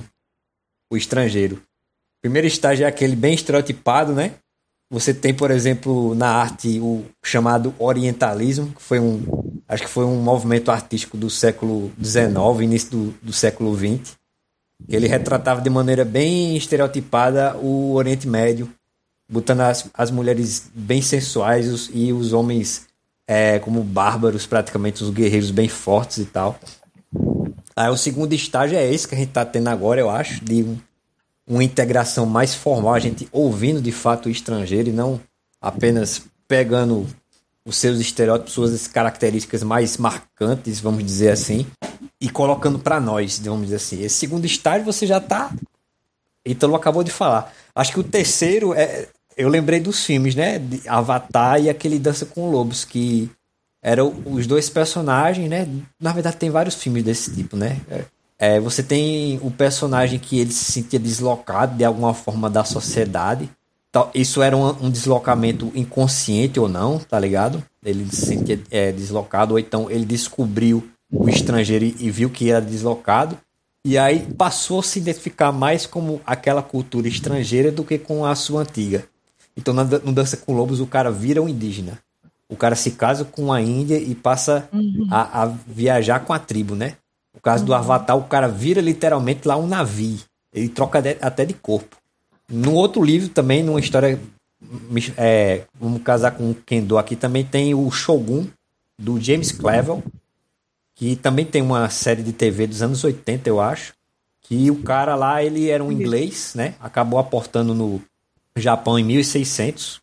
[0.92, 1.56] o estrangeiro.
[1.56, 4.36] O primeiro estágio é aquele bem estereotipado, né?
[4.92, 9.24] Você tem, por exemplo, na arte o chamado orientalismo, que foi um,
[9.68, 14.18] acho que foi um movimento artístico do século XIX, início do, do século XX.
[14.88, 18.72] Ele retratava de maneira bem estereotipada o Oriente Médio,
[19.30, 22.88] botando as, as mulheres bem sensuais os, e os homens
[23.28, 26.60] é, como bárbaros, praticamente os guerreiros bem fortes e tal.
[27.76, 30.64] Aí o segundo estágio é esse que a gente está tendo agora, eu acho, de
[30.64, 30.78] um
[31.50, 35.20] uma integração mais formal, a gente ouvindo de fato o estrangeiro e não
[35.60, 37.08] apenas pegando
[37.66, 41.66] os seus estereótipos, suas características mais marcantes, vamos dizer assim,
[42.22, 44.04] e colocando para nós, vamos dizer assim.
[44.04, 45.52] Esse segundo estágio você já tá.
[46.46, 47.52] Ítalo acabou de falar.
[47.74, 49.08] Acho que o terceiro é.
[49.40, 50.60] Eu lembrei dos filmes, né?
[50.60, 53.30] De Avatar e aquele Dança com Lobos, que
[53.82, 55.66] eram os dois personagens, né?
[55.98, 57.80] Na verdade, tem vários filmes desse tipo, né?
[58.38, 63.50] É, você tem o personagem que ele se sentia deslocado de alguma forma da sociedade.
[64.14, 67.64] Isso era um, um deslocamento inconsciente ou não, tá ligado?
[67.82, 72.52] Ele se sentia é, deslocado, ou então ele descobriu o estrangeiro e, e viu que
[72.52, 73.38] era deslocado.
[73.86, 78.36] E aí passou a se identificar mais como aquela cultura estrangeira do que com a
[78.36, 79.08] sua antiga.
[79.56, 82.00] Então no Dança com Lobos o cara vira um indígena.
[82.50, 85.08] O cara se casa com a Índia e passa uhum.
[85.12, 86.96] a, a, viajar com a tribo, né?
[87.34, 90.20] No caso do Avatar, o cara vira literalmente lá um navio.
[90.52, 91.96] Ele troca de, até de corpo.
[92.50, 94.20] No outro livro também, numa história.
[95.16, 98.48] É, vamos casar com o Kendo aqui, também tem o Shogun,
[98.98, 100.04] do James Clevel,
[100.96, 103.94] que também tem uma série de TV dos anos 80, eu acho.
[104.42, 106.74] Que o cara lá, ele era um inglês, né?
[106.80, 108.02] Acabou aportando no
[108.60, 110.02] Japão em 1600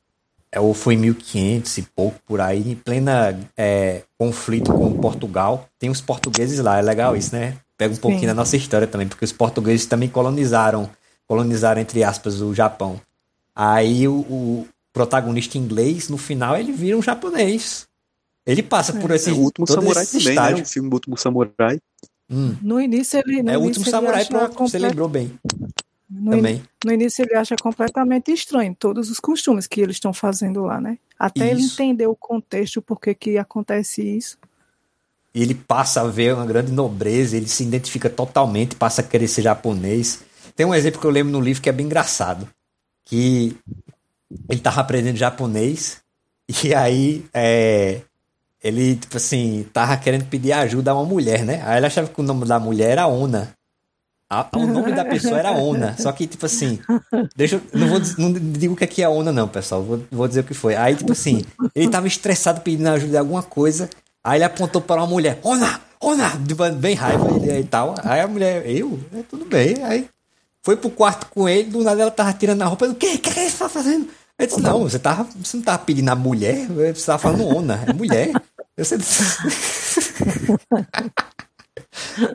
[0.51, 5.69] é, ou foi em 1500 e pouco por aí, em plena é, conflito com Portugal.
[5.79, 7.57] Tem os portugueses lá, é legal isso, né?
[7.77, 8.01] Pega um Sim.
[8.01, 10.89] pouquinho da nossa história também, porque os portugueses também colonizaram,
[11.27, 13.01] colonizaram entre aspas o Japão.
[13.55, 17.87] Aí o, o protagonista inglês, no final, ele vira um japonês.
[18.47, 19.29] Ele passa por esse.
[19.29, 20.57] É o último samurai também, estágio.
[20.59, 20.63] né?
[20.63, 21.79] O filme do último samurai.
[22.31, 22.57] Hum.
[22.63, 23.43] No início ele.
[23.43, 25.33] No é o último samurai, pronto, você lembrou bem.
[26.09, 30.63] No, in, no, início ele acha completamente estranho todos os costumes que eles estão fazendo
[30.63, 30.99] lá, né?
[31.19, 31.55] Até isso.
[31.55, 34.39] ele entender o contexto, por que acontece isso.
[35.35, 39.43] Ele passa a ver uma grande nobreza, ele se identifica totalmente, passa a querer ser
[39.43, 40.23] japonês.
[40.55, 42.49] Tem um exemplo que eu lembro no livro que é bem engraçado.
[43.05, 43.57] Que
[44.49, 46.01] ele tava aprendendo japonês
[46.65, 48.01] e aí é,
[48.63, 51.63] ele, tipo assim, tava querendo pedir ajuda a uma mulher, né?
[51.65, 53.56] Aí ele achava que o nome da mulher era Ona.
[54.29, 55.95] A, o nome da pessoa era Ona.
[55.99, 56.81] Só que, tipo assim,
[57.37, 57.63] deixa eu.
[57.73, 59.83] Não, vou, não digo o que é que é Ona, não, pessoal.
[59.83, 60.75] Vou, vou dizer o que foi.
[60.75, 61.45] Aí, tipo assim,
[61.75, 63.89] ele tava estressado pedindo ajuda de alguma coisa.
[64.25, 65.81] Aí ele apontou para uma mulher: Ona!
[66.01, 66.33] Ona!
[66.77, 67.95] Bem raiva e tal.
[68.03, 68.99] Aí a mulher, eu?
[69.15, 69.83] É, tudo bem.
[69.85, 70.09] Aí
[70.65, 71.71] foi pro quarto com ele.
[71.71, 72.87] Do nada ela tava tirando a roupa.
[72.87, 73.15] O que?
[73.15, 74.09] O que você tá fazendo?
[74.37, 76.67] Ele disse: Não, você, tava, você não tava pedindo a mulher.
[76.67, 77.85] Você tava falando Ona.
[77.87, 78.33] É mulher.
[78.77, 78.99] Você.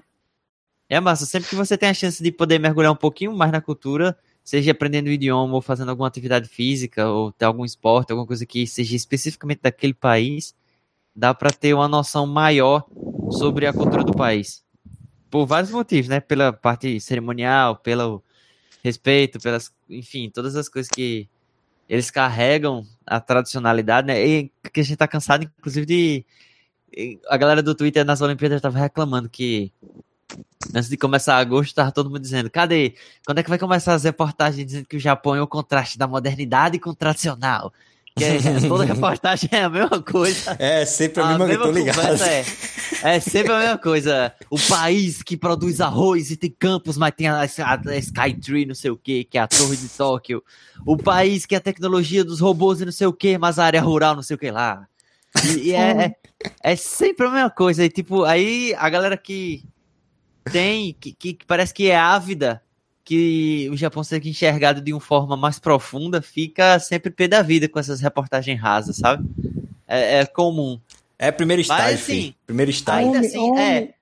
[0.91, 3.61] É massa, sempre que você tem a chance de poder mergulhar um pouquinho mais na
[3.61, 4.13] cultura,
[4.43, 8.45] seja aprendendo o idioma ou fazendo alguma atividade física ou ter algum esporte, alguma coisa
[8.45, 10.53] que seja especificamente daquele país,
[11.15, 12.85] dá para ter uma noção maior
[13.29, 14.65] sobre a cultura do país.
[15.29, 16.19] Por vários motivos, né?
[16.19, 18.21] Pela parte cerimonial, pelo
[18.83, 21.25] respeito, pelas, enfim, todas as coisas que
[21.87, 24.27] eles carregam a tradicionalidade, né?
[24.27, 26.25] E que a gente tá cansado, inclusive, de.
[27.29, 29.71] A galera do Twitter nas Olimpíadas tava reclamando que
[30.73, 32.95] antes de começar agosto, tava todo mundo dizendo: cadê?
[33.25, 36.07] Quando é que vai começar as reportagens dizendo que o Japão é o contraste da
[36.07, 37.73] modernidade com o tradicional?
[38.15, 40.55] Que é, toda reportagem é a mesma coisa.
[40.59, 42.23] É, sempre a, a mesma, mesma coisa, ligado.
[42.23, 42.45] É,
[43.03, 44.33] é sempre a mesma coisa.
[44.49, 48.75] O país que produz arroz e tem campos, mas tem a, a, a Skytree, não
[48.75, 50.43] sei o que, que é a torre de Tóquio.
[50.85, 53.65] O país que é a tecnologia dos robôs e não sei o que, mas a
[53.65, 54.85] área rural não sei o que lá.
[55.45, 56.15] E, e é,
[56.63, 57.83] é, é, sempre a mesma coisa.
[57.85, 59.63] E, tipo, aí a galera que
[60.43, 62.61] tem, que, que parece que é ávida
[63.03, 67.67] que o Japão seja enxergado de uma forma mais profunda, fica sempre pé da vida
[67.67, 69.27] com essas reportagens rasas, sabe?
[69.87, 70.79] É, é comum.
[71.17, 73.07] É primeiro estágio, Mas, assim, Primeiro estágio.
[73.07, 73.93] Ainda assim, é.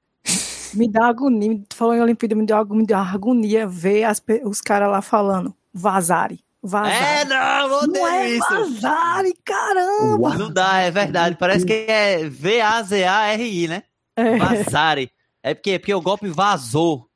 [0.74, 4.90] Me dá agonia, falou em Olimpíada, me deu, me deu agonia ver as, os caras
[4.92, 6.40] lá falando, vazare.
[6.62, 6.94] Vazare.
[6.94, 8.50] É, não, não é isso.
[8.50, 10.36] Vazare, caramba.
[10.38, 11.38] Não dá, é verdade.
[11.40, 13.84] Parece que é V-A-Z-A-R-I, né?
[14.16, 14.38] É.
[14.38, 15.10] Vazare.
[15.50, 17.08] É porque, é porque o golpe vazou.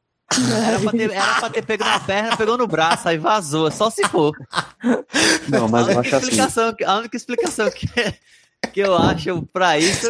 [0.66, 3.90] Era pra, ter, era pra ter pego na perna, pegou no braço, aí vazou, só
[3.90, 4.36] se for.
[5.48, 6.86] Não, mas eu acho assim.
[6.86, 7.88] A única explicação que,
[8.74, 10.08] que eu acho pra isso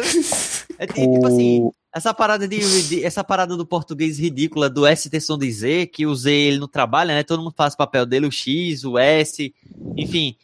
[0.78, 5.20] é que, tipo assim, essa parada, de, de, essa parada do português ridícula do ST
[5.20, 7.22] som de Z, que o Z ele não trabalha, né?
[7.22, 9.54] Todo mundo faz o papel dele, o X, o S,
[9.96, 10.36] enfim.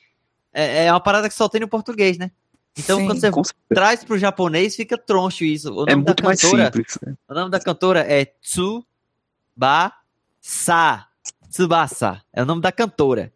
[0.52, 2.30] É, é uma parada que só tem no português, né?
[2.78, 5.68] Então, Sim, quando você traz pro japonês, fica troncho isso.
[5.72, 6.98] O é nome é muito da cantora, mais simples.
[7.02, 7.14] Né?
[7.28, 8.84] O nome da cantora é Tsu
[10.40, 11.06] Tsubasa.
[11.50, 12.22] Tsubasa.
[12.32, 13.32] É o nome da cantora.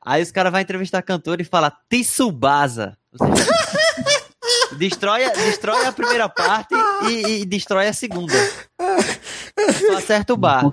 [0.00, 2.96] Aí os caras vão entrevistar a cantora e fala Tsubasa.
[4.78, 6.74] destrói, destrói a primeira parte
[7.08, 8.34] e, e destrói a segunda.
[9.86, 10.70] Só acerta o bar.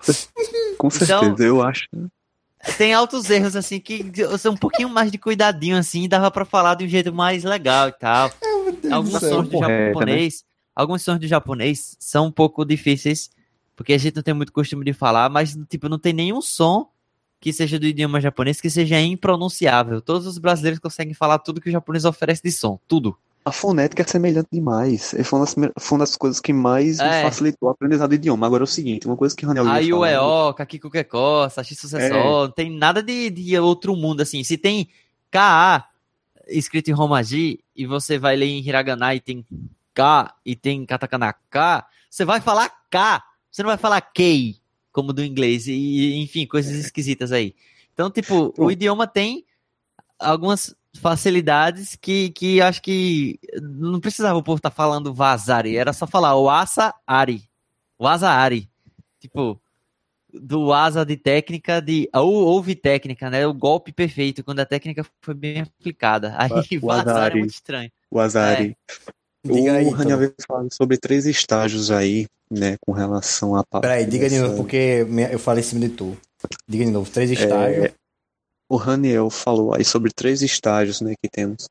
[0.78, 1.88] Com certeza, então, eu acho.
[2.78, 4.06] Tem altos erros, assim, que
[4.38, 7.90] são um pouquinho mais de cuidadinho, assim, dava para falar de um jeito mais legal
[7.90, 8.32] e tal.
[8.92, 9.88] Alguns sons do né?
[9.88, 10.48] japonês, né?
[10.76, 13.30] alguns sons do japonês são um pouco difíceis
[13.76, 16.90] porque a gente não tem muito costume de falar, mas tipo, não tem nenhum som
[17.40, 20.02] que seja do idioma japonês que seja impronunciável.
[20.02, 23.18] Todos os brasileiros conseguem falar tudo que o japonês oferece de som, tudo.
[23.46, 25.14] A fonética é semelhante demais.
[25.24, 27.04] Foi uma das, foi uma das coisas que mais é.
[27.04, 28.48] me facilitou o aprendizado do idioma.
[28.48, 32.18] Agora é o seguinte, uma coisa que o Raniel Aí o EO, Kakikukeko, Sashi Sucessor,
[32.18, 32.24] é.
[32.24, 34.44] não tem nada de, de outro mundo, assim.
[34.44, 34.88] Se tem
[35.30, 35.90] KA
[36.48, 39.46] escrito em Romaji e você vai ler em Hiragana e tem
[39.94, 43.24] K e tem Katakana K, você vai falar K.
[43.52, 44.58] Você não vai falar kei,
[44.92, 47.54] como do inglês, e enfim, coisas esquisitas aí.
[47.94, 49.46] Então, tipo, o idioma tem
[50.18, 55.94] algumas facilidades que, que acho que não precisava o povo estar tá falando vazari, era
[55.94, 57.44] só falar o asa ari.
[57.98, 58.70] O asa ari.
[59.20, 59.60] Tipo,
[60.34, 63.46] do asa de técnica, de ou houve técnica, né?
[63.46, 66.36] O golpe perfeito, quando a técnica foi bem aplicada.
[66.38, 67.92] Aí o vazar é muito estranho.
[68.10, 68.76] O azari.
[68.90, 69.14] É.
[69.46, 73.64] Diga o aí, Raniel veio falando sobre três estágios aí, né, com relação a.
[73.82, 76.18] Peraí, diga de novo, porque eu falei em cima de tu.
[76.68, 77.86] Diga de novo, três é, estágios.
[77.86, 77.94] É,
[78.70, 81.68] o Raniel falou aí sobre três estágios, né, que temos.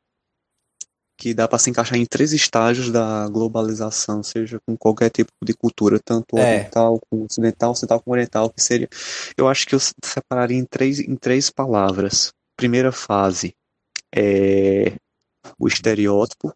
[1.18, 5.54] Que dá para se encaixar em três estágios da globalização, seja com qualquer tipo de
[5.54, 6.40] cultura, tanto é.
[6.40, 8.88] oriental como ocidental, ocidental como oriental, que seria.
[9.36, 12.32] Eu acho que eu separaria em três, em três palavras.
[12.56, 13.54] Primeira fase
[14.14, 14.94] é
[15.58, 16.52] o estereótipo,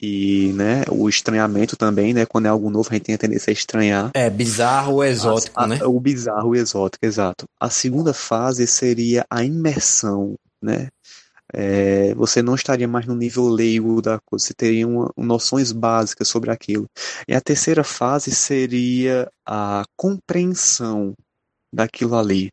[0.00, 2.24] e né, o estranhamento também, né?
[2.24, 4.10] Quando é algo novo, a gente tem a tendência a estranhar.
[4.14, 5.78] É, bizarro ou exótico, a, a, né?
[5.84, 7.46] O bizarro e exótico, exato.
[7.60, 10.88] A segunda fase seria a imersão, né?
[11.52, 16.28] É, você não estaria mais no nível leigo da coisa, você teria uma, noções básicas
[16.28, 16.86] sobre aquilo.
[17.26, 21.14] E a terceira fase seria a compreensão
[21.72, 22.50] daquilo ali.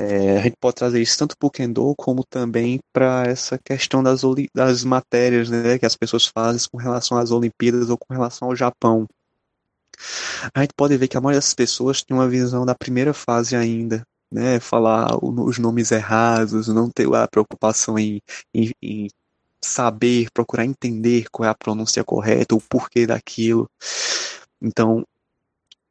[0.00, 4.00] É, a gente pode trazer isso tanto para o Kendo como também para essa questão
[4.00, 4.20] das,
[4.54, 8.54] das matérias né, que as pessoas fazem com relação às Olimpíadas ou com relação ao
[8.54, 9.08] Japão.
[10.54, 13.56] A gente pode ver que a maioria das pessoas tem uma visão da primeira fase
[13.56, 18.20] ainda, né, falar os nomes errados, não ter a preocupação em,
[18.54, 19.08] em, em
[19.60, 23.68] saber, procurar entender qual é a pronúncia correta, o porquê daquilo.
[24.62, 25.04] Então,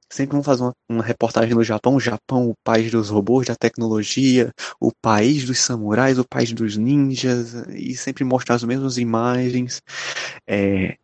[0.10, 3.56] sempre vão fazer uma, uma, reportagem no Japão, o Japão, o país dos robôs, da
[3.56, 9.82] tecnologia, o país dos samurais, o país dos ninjas, e sempre mostrar as mesmas imagens.
[10.48, 10.98] É,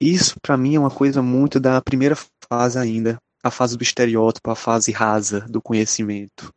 [0.00, 2.16] isso para mim é uma coisa muito da primeira
[2.48, 6.52] fase ainda, a fase do estereótipo, a fase rasa do conhecimento.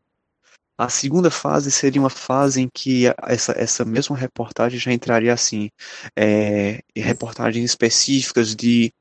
[0.78, 5.70] A segunda fase seria uma fase em que essa, essa mesma reportagem já entraria assim,
[6.18, 8.92] é, reportagens específicas de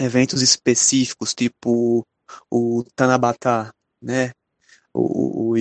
[0.00, 2.06] eventos específicos, tipo
[2.50, 4.32] o Tanabata, né?
[4.92, 5.56] O, o,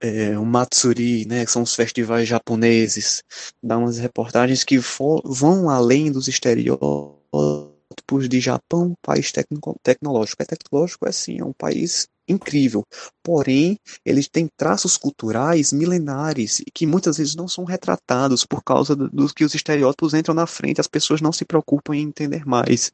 [0.00, 3.22] é, o Matsuri, né, que são os festivais japoneses,
[3.62, 6.80] dá umas reportagens que for, vão além dos estereótipos
[8.28, 9.30] de Japão, país
[9.82, 10.42] tecnológico.
[10.42, 12.84] É tecnológico, é sim, é um país incrível.
[13.22, 19.32] Porém, eles têm traços culturais milenares que muitas vezes não são retratados por causa dos
[19.32, 22.92] que os estereótipos entram na frente, as pessoas não se preocupam em entender mais.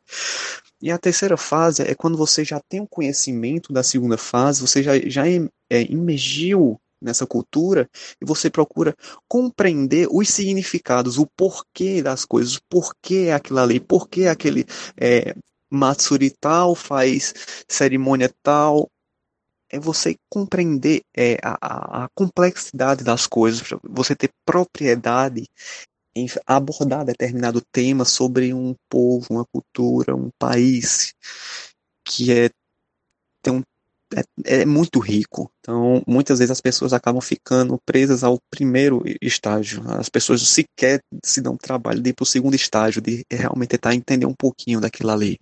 [0.80, 4.82] E a terceira fase é quando você já tem o conhecimento da segunda fase, você
[4.82, 7.88] já, já é, imergiu nessa cultura
[8.20, 8.94] e você procura
[9.28, 14.64] compreender os significados, o porquê das coisas, porquê aquilo ali, porquê aquele
[14.96, 15.34] é,
[15.70, 17.34] Matsuri tal faz
[17.68, 18.90] cerimônia tal.
[19.76, 25.46] É você compreender é, a, a complexidade das coisas, você ter propriedade
[26.16, 31.12] em abordar determinado tema sobre um povo, uma cultura, um país
[32.02, 32.48] que é
[33.42, 33.62] tem um
[34.14, 35.50] é, é, muito rico.
[35.60, 39.82] Então, muitas vezes as pessoas acabam ficando presas ao primeiro estágio.
[39.90, 43.94] As pessoas sequer se dão trabalho de ir para o segundo estágio, de realmente tentar
[43.94, 45.36] entender um pouquinho daquilo ali.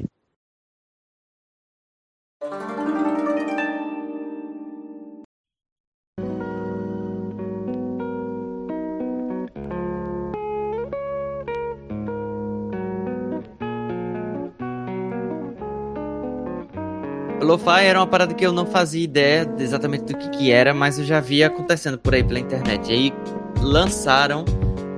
[17.45, 20.99] Lo-fi era uma parada que eu não fazia ideia exatamente do que, que era, mas
[20.99, 22.91] eu já via acontecendo por aí pela internet.
[22.91, 23.15] E aí
[23.61, 24.45] lançaram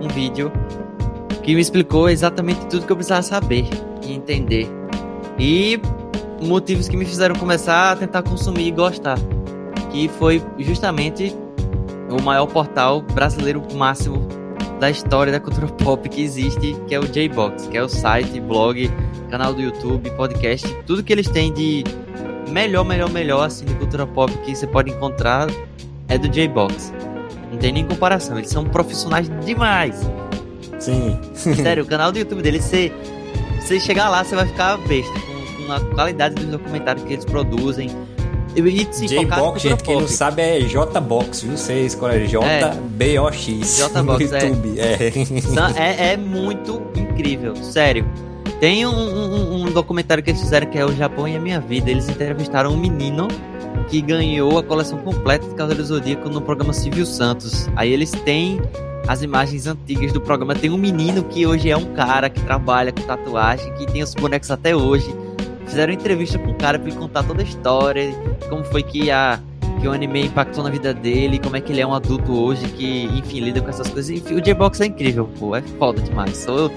[0.00, 0.50] um vídeo
[1.42, 3.64] que me explicou exatamente tudo que eu precisava saber
[4.02, 4.68] e entender.
[5.38, 5.80] E
[6.40, 9.18] motivos que me fizeram começar a tentar consumir e gostar.
[9.90, 11.34] Que foi justamente
[12.10, 14.26] o maior portal brasileiro máximo
[14.78, 18.38] da história da cultura pop que existe, que é o J-Box, que é o site,
[18.40, 18.90] blog,
[19.30, 21.82] canal do YouTube, podcast, tudo que eles têm de
[22.50, 25.48] melhor, melhor, melhor assim de cultura pop que você pode encontrar
[26.08, 26.92] é do J-Box.
[27.50, 30.08] Não tem nem comparação, eles são profissionais demais.
[30.78, 31.18] Sim.
[31.34, 32.92] Sério, o canal do YouTube deles, você,
[33.60, 37.24] você chegar lá, você vai ficar besta com, com a qualidade dos documentários que eles
[37.24, 37.90] produzem.
[39.06, 41.56] J-Box, gente, quem não sabe é J-Box, viu?
[41.58, 43.76] Você escolhe J-B-O-X.
[43.76, 44.44] J-Box, é.
[44.44, 44.80] YouTube.
[44.80, 45.12] É.
[45.76, 46.12] é.
[46.12, 48.06] É muito incrível, sério.
[48.60, 51.60] Tem um, um, um, documentário que eles fizeram que é O Japão e a Minha
[51.60, 51.90] Vida.
[51.90, 53.28] Eles entrevistaram um menino
[53.88, 57.68] que ganhou a coleção completa de Cavaleiro Zodíaco no programa Civil Santos.
[57.76, 58.60] Aí eles têm
[59.06, 60.54] as imagens antigas do programa.
[60.54, 64.14] Tem um menino que hoje é um cara que trabalha com tatuagem, que tem os
[64.14, 65.14] bonecos até hoje.
[65.66, 68.10] Fizeram entrevista com o cara para ele contar toda a história,
[68.48, 69.38] como foi que a
[69.80, 72.66] que o anime impactou na vida dele, como é que ele é um adulto hoje
[72.68, 74.10] que, enfim, lida com essas coisas.
[74.10, 76.36] Enfim, o J-Box é incrível, pô, é foda demais.
[76.38, 76.70] Sou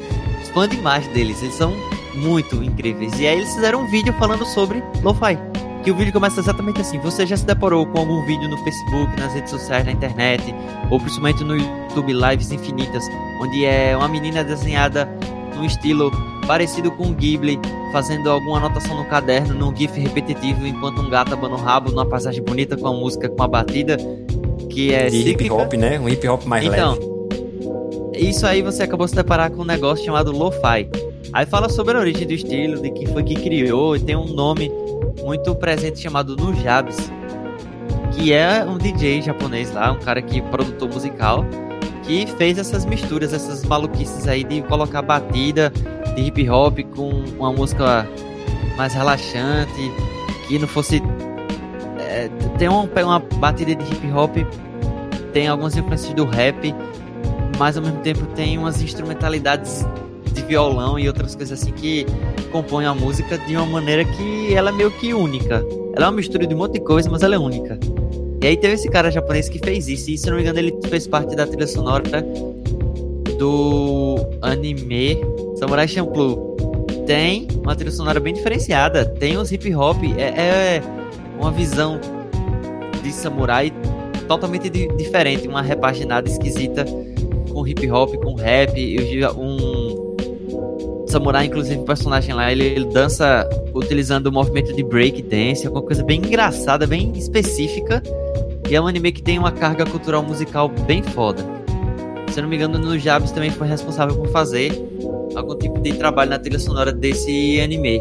[0.60, 1.74] fã demais deles, eles são
[2.16, 3.18] muito incríveis.
[3.18, 5.38] E aí eles fizeram um vídeo falando sobre lo-fi.
[5.84, 9.18] Que o vídeo começa exatamente assim: você já se deparou com algum vídeo no Facebook,
[9.18, 10.44] nas redes sociais, na internet,
[10.90, 13.06] ou principalmente no YouTube Lives Infinitas,
[13.40, 15.08] onde é uma menina desenhada
[15.56, 16.12] num estilo
[16.46, 17.58] parecido com o Ghibli,
[17.94, 22.06] fazendo alguma anotação no caderno, num GIF repetitivo, enquanto um gato abana o rabo numa
[22.06, 23.96] passagem bonita com a música, com uma batida
[24.70, 25.10] que é.
[25.10, 25.98] De hip hop, né?
[25.98, 27.19] Um hip hop mais então, leve
[28.28, 30.90] isso aí você acabou se deparar com um negócio chamado lo-fi.
[31.32, 34.26] Aí fala sobre a origem do estilo, de quem foi que criou, e tem um
[34.26, 34.72] nome
[35.24, 36.98] muito presente chamado Nujabes,
[38.14, 41.46] que é um DJ japonês lá, um cara que produtor musical,
[42.04, 45.72] que fez essas misturas, essas maluquices aí de colocar batida
[46.16, 48.08] de hip hop com uma música
[48.76, 49.92] mais relaxante,
[50.48, 51.02] que não fosse
[52.00, 52.28] é,
[52.58, 54.36] tem uma, uma batida de hip hop,
[55.32, 56.74] tem algumas influências do rap
[57.60, 59.86] mas ao mesmo tempo tem umas instrumentalidades
[60.34, 62.06] de violão e outras coisas assim que
[62.54, 65.64] compõem a música de uma maneira que ela é meio que única.
[65.94, 67.78] Ela é uma mistura de um monte de coisa, mas ela é única.
[68.42, 70.74] E aí teve esse cara japonês que fez isso, e se não me engano ele
[70.88, 72.26] fez parte da trilha sonora
[73.38, 75.18] do anime
[75.58, 76.56] Samurai Champloo.
[77.06, 80.84] Tem uma trilha sonora bem diferenciada, tem os hip hop, é, é
[81.38, 82.00] uma visão
[83.04, 83.74] de samurai
[84.28, 86.86] totalmente diferente, uma repaginada esquisita
[87.60, 88.74] com hip hop, com rap.
[89.38, 90.16] Um
[91.08, 95.84] samurai, inclusive, o personagem lá, ele, ele dança utilizando o movimento de break dance, alguma
[95.84, 98.02] coisa bem engraçada, bem específica.
[98.70, 101.44] E é um anime que tem uma carga cultural musical bem foda.
[102.32, 104.72] Se eu não me engano, no Jabs também foi responsável por fazer
[105.36, 108.00] algum tipo de trabalho na trilha sonora desse anime.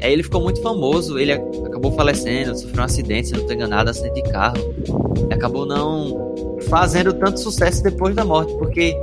[0.00, 3.90] Aí ele ficou muito famoso, ele acabou falecendo, sofreu um acidente, se não estou enganado,
[3.90, 4.74] acidente de carro.
[5.28, 8.96] E acabou não fazendo tanto sucesso depois da morte, porque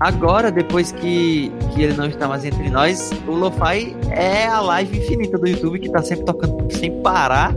[0.00, 4.98] agora, depois que, que ele não está mais entre nós, o Lo-Fi é a live
[4.98, 7.54] infinita do YouTube que está sempre tocando sem parar.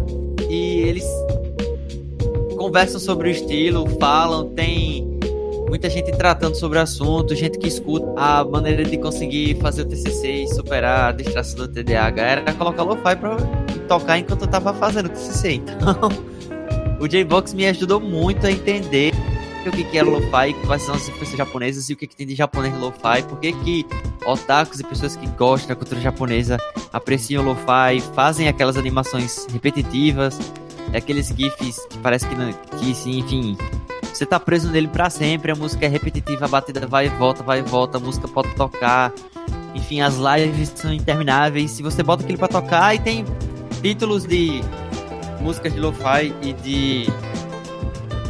[0.50, 1.06] E eles
[2.58, 5.11] conversam sobre o estilo, falam, tem
[5.72, 9.86] muita gente tratando sobre o assunto, gente que escuta a maneira de conseguir fazer o
[9.86, 13.38] TCC e superar a distração do TDAH era colocar lo-fi pra
[13.88, 15.54] tocar enquanto eu tava fazendo o TCC.
[15.54, 16.10] Então,
[17.00, 19.14] o J-Box me ajudou muito a entender
[19.66, 22.28] o que, que é lo-fi, quais são as influências japonesas e o que, que tem
[22.28, 23.86] de japonês lo-fi, por que que
[24.26, 26.58] otakus e pessoas que gostam da cultura japonesa
[26.92, 30.38] apreciam lo-fi, fazem aquelas animações repetitivas,
[30.94, 33.56] aqueles gifs que parece que, não, que enfim,
[34.22, 37.42] você tá preso nele para sempre, a música é repetitiva, a batida vai e volta,
[37.42, 39.12] vai e volta, a música pode tocar.
[39.74, 41.72] Enfim, as lives são intermináveis.
[41.72, 43.26] Se você bota aquilo para tocar e tem
[43.82, 44.62] títulos de
[45.40, 47.08] músicas de lo-fi e de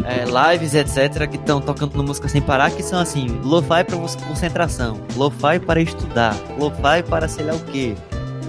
[0.06, 0.24] é,
[0.54, 5.60] lives, etc, que estão tocando música sem parar, que são assim, lo-fi para concentração, lo-fi
[5.60, 7.98] para estudar, lo-fi para sei lá o que.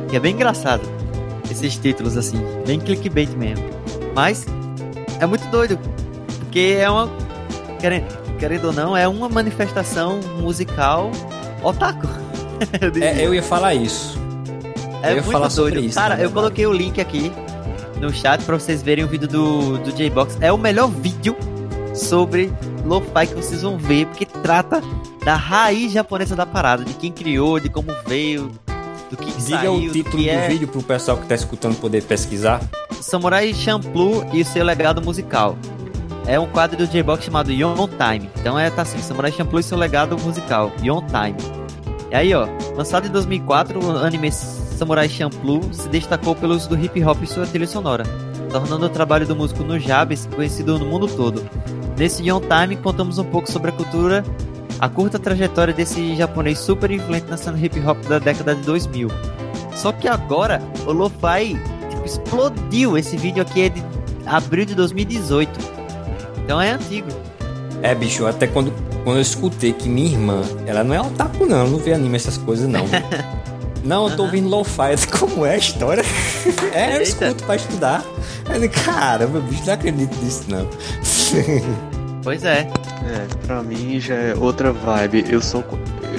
[0.08, 0.88] Que é bem engraçado
[1.50, 3.64] esses títulos assim, bem clickbait mesmo.
[4.14, 4.46] Mas
[5.18, 5.76] é muito doido,
[6.38, 7.10] porque é uma
[7.82, 11.10] querendo, querendo ou não, é uma manifestação musical
[11.64, 12.06] otaku.
[12.80, 14.16] eu, é, eu ia falar isso.
[15.02, 15.80] É eu ia falar doido.
[15.80, 17.32] Isso, Cara, eu coloquei o link aqui
[18.00, 20.38] no chat pra vocês verem o vídeo do, do J-Box.
[20.40, 21.36] É o melhor vídeo
[21.92, 22.52] sobre
[22.84, 24.80] lo-fi que vocês vão ver, porque trata
[25.24, 28.50] da raiz japonesa da parada, de quem criou, de como veio,
[29.10, 30.48] do que Diga saiu, o título do, é...
[30.48, 32.60] vídeo pro pessoal que tá escutando poder pesquisar.
[33.00, 35.56] Samurai Champloo e o seu legado musical
[36.26, 38.30] é um quadro do J-Box chamado Yon Time.
[38.38, 41.36] Então é tá assim, Samurai Champloo e seu legado musical, Yon Time.
[42.10, 42.46] E aí, ó,
[42.76, 47.26] lançado em 2004, o anime Samurai Champloo se destacou pelo uso do hip hop em
[47.26, 48.04] sua trilha sonora,
[48.50, 51.42] tornando o trabalho do músico Nujabes conhecido no mundo todo.
[51.96, 54.24] Nesse Yon Time, contamos um pouco sobre a cultura,
[54.78, 59.08] a curta trajetória desse japonês super influente na cena hip hop da década de 2000.
[59.74, 61.58] Só que agora, o Lo-Fi
[61.88, 62.98] tipo, explodiu.
[62.98, 63.82] Esse vídeo aqui é de
[64.26, 65.81] abril de 2018.
[66.52, 67.08] Então é antigo.
[67.82, 68.74] É, bicho, até quando,
[69.04, 72.36] quando eu escutei que minha irmã, ela não é otaku não, não vê anime essas
[72.36, 72.84] coisas não.
[73.82, 76.04] não, eu tô ouvindo lo-fi, como é a história?
[76.74, 77.02] é, eu Eita.
[77.04, 78.04] escuto pra estudar.
[78.50, 80.68] Aí, caramba, bicho, não acredito nisso não.
[82.22, 82.68] pois é.
[83.06, 85.24] É, pra mim já é outra vibe.
[85.30, 85.64] Eu sou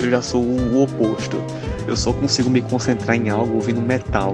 [0.01, 1.39] eu já sou o oposto.
[1.85, 4.33] Eu só consigo me concentrar em algo ouvindo metal.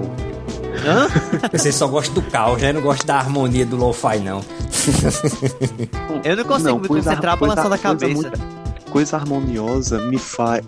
[0.82, 1.08] Hã?
[1.52, 2.72] Você só gosta do caos, né?
[2.72, 4.40] Não gosta da harmonia do lo-fi, não.
[6.24, 8.14] Eu não consigo não, me concentrar balançando a cabeça.
[8.14, 10.64] Coisa, muito, coisa harmoniosa me faz.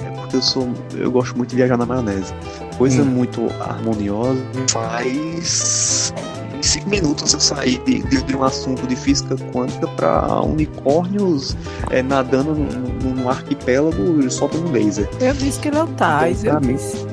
[0.00, 0.72] É porque eu sou.
[0.94, 2.32] Eu gosto muito de viajar na maionese.
[2.78, 3.06] Coisa hum.
[3.06, 6.12] muito harmoniosa me faz.
[6.56, 11.56] Em 5 minutos eu saí de, de, de, um assunto de física quântica para unicórnios
[11.90, 15.08] é, nadando no, no, no arquipélago soltando laser.
[15.20, 17.11] Eu disse que não tá, então, eu disse.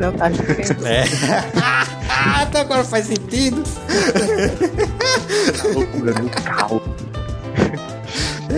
[0.00, 0.28] Não tá
[0.86, 1.04] É.
[2.42, 3.62] Até agora faz sentido.
[5.74, 6.82] loucura no caos.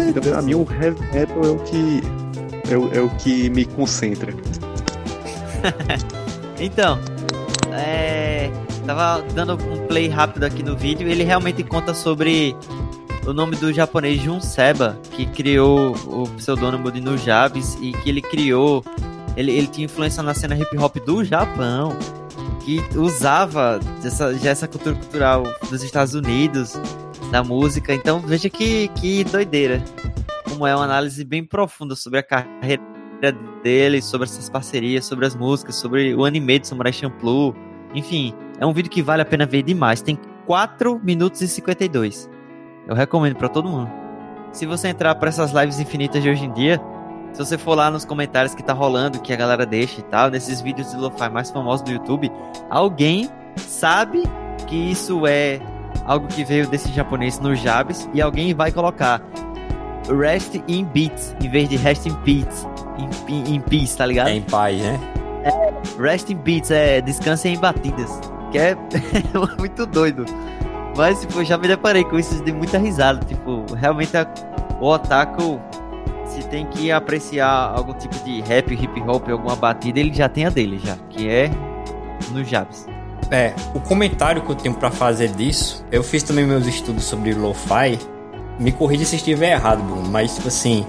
[0.09, 2.03] Então, pra mim, o heavy metal é o que.
[2.71, 4.33] É o, é o que me concentra.
[6.59, 6.99] então,
[7.73, 8.51] é.
[8.87, 11.09] Tava dando um play rápido aqui no vídeo.
[11.09, 12.57] Ele realmente conta sobre
[13.27, 18.23] o nome do japonês Jun Seba, que criou o pseudônimo de Nujabes e que ele
[18.23, 18.85] criou.
[19.37, 21.97] Ele, ele tinha influência na cena hip hop do Japão
[22.65, 26.81] que usava essa, já essa cultura cultural dos Estados Unidos,
[27.31, 27.95] da música.
[27.95, 29.83] Então veja que, que doideira.
[30.49, 32.83] Como é uma análise bem profunda sobre a carreira
[33.63, 37.55] dele, sobre essas parcerias, sobre as músicas, sobre o anime de Samurai Champloo.
[37.95, 40.03] Enfim, é um vídeo que vale a pena ver demais.
[40.03, 42.29] Tem 4 minutos e 52.
[42.87, 43.91] Eu recomendo para todo mundo.
[44.53, 46.81] Se você entrar para essas lives infinitas de hoje em dia,
[47.33, 50.31] se você for lá nos comentários que tá rolando, que a galera deixa e tal,
[50.31, 52.31] nesses vídeos de lo-fi mais famosos do YouTube,
[52.69, 54.23] alguém sabe
[54.67, 55.61] que isso é
[56.05, 59.23] algo que veio desse japonês no Jabs e alguém vai colocar
[60.09, 62.67] Rest in Beats em vez de Rest in Beats
[63.29, 64.29] em, em Peace, tá ligado?
[64.29, 65.01] É em paz, né?
[65.45, 68.11] É, rest in Beats é descanse em batidas,
[68.51, 68.77] que é
[69.59, 70.25] muito doido.
[70.97, 73.25] Mas, tipo, já me deparei com isso de muita risada.
[73.25, 74.27] Tipo, realmente a,
[74.81, 75.61] o otaku
[76.33, 80.47] se tem que apreciar algum tipo de rap, hip hop, alguma batida, ele já tem
[80.47, 81.51] a dele já, que é
[82.31, 82.87] no Jabs.
[83.31, 87.33] É, o comentário que eu tenho para fazer disso, eu fiz também meus estudos sobre
[87.33, 87.99] lo-fi.
[88.59, 90.87] Me corrija se estiver errado, Bruno, mas tipo assim,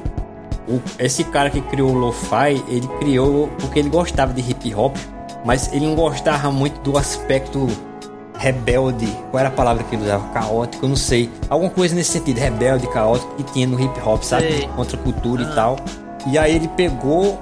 [0.68, 4.96] o, esse cara que criou o lo-fi, ele criou porque ele gostava de hip hop
[5.46, 7.68] mas ele não gostava muito do aspecto
[8.38, 9.08] rebelde.
[9.32, 10.28] Qual era a palavra que ele usava?
[10.34, 11.30] Caótico, eu não sei.
[11.50, 14.52] Alguma coisa nesse sentido, rebelde, caótico, que tinha no hip hop, sabe?
[14.52, 14.68] Sei.
[14.76, 15.52] Contra a cultura Ah.
[15.52, 15.76] e tal.
[16.28, 17.40] E aí ele pegou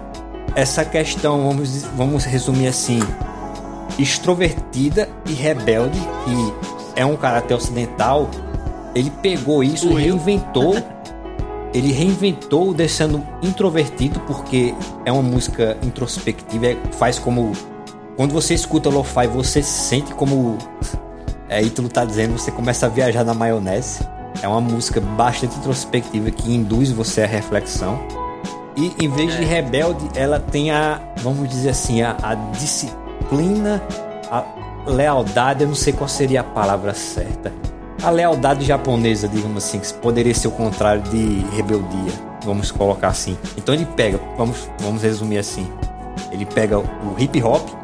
[0.55, 2.99] essa questão, vamos, vamos resumir assim,
[3.97, 6.53] extrovertida e rebelde, que
[6.95, 8.29] é um caráter ocidental.
[8.95, 10.75] Ele pegou isso e reinventou.
[11.73, 14.73] Ele reinventou deixando introvertido, porque
[15.05, 17.53] é uma música introspectiva, é- faz como.
[18.15, 20.57] Quando você escuta lo-fi, você se sente como.
[21.49, 24.05] É, Ítalo tá dizendo, você começa a viajar na maionese.
[24.41, 27.99] É uma música bastante introspectiva que induz você à reflexão.
[28.75, 33.81] E em vez de rebelde, ela tem a, vamos dizer assim, a, a disciplina,
[34.31, 34.43] a
[34.87, 37.51] lealdade, eu não sei qual seria a palavra certa.
[38.01, 42.13] A lealdade japonesa, digamos assim, que poderia ser o contrário de rebeldia,
[42.43, 43.37] vamos colocar assim.
[43.57, 45.69] Então ele pega, vamos, vamos resumir assim,
[46.31, 47.80] ele pega o hip hop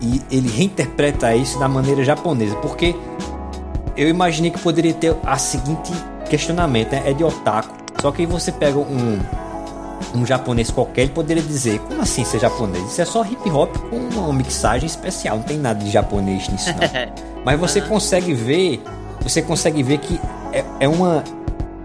[0.00, 2.94] e ele reinterpreta isso da maneira japonesa, porque
[3.96, 5.92] eu imaginei que poderia ter a seguinte
[6.28, 7.02] questionamento, né?
[7.04, 7.76] é de otaku.
[8.00, 9.18] Só que aí você pega um
[10.14, 12.84] um japonês qualquer, ele poderia dizer, como assim ser japonês?
[12.92, 16.70] Isso é só hip hop com uma mixagem especial, não tem nada de japonês nisso
[16.70, 17.12] não.
[17.44, 18.82] Mas você consegue ver,
[19.20, 20.20] você consegue ver que
[20.52, 21.22] é, é uma,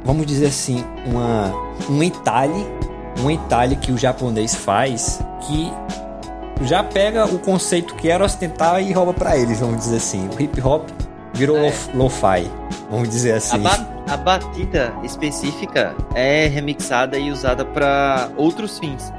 [0.03, 1.51] vamos dizer assim, uma
[1.89, 2.65] um entalhe,
[3.21, 5.71] um entalhe que o japonês faz que
[6.63, 10.29] já pega o conceito que era ocidental e rouba pra eles, vamos dizer assim.
[10.37, 10.89] O hip hop
[11.33, 11.71] virou É.
[11.93, 12.49] lo- lo-fi,
[12.89, 13.59] vamos dizer A, assim.
[13.59, 19.11] ba- a batida específica é remixada e usada para outros fins.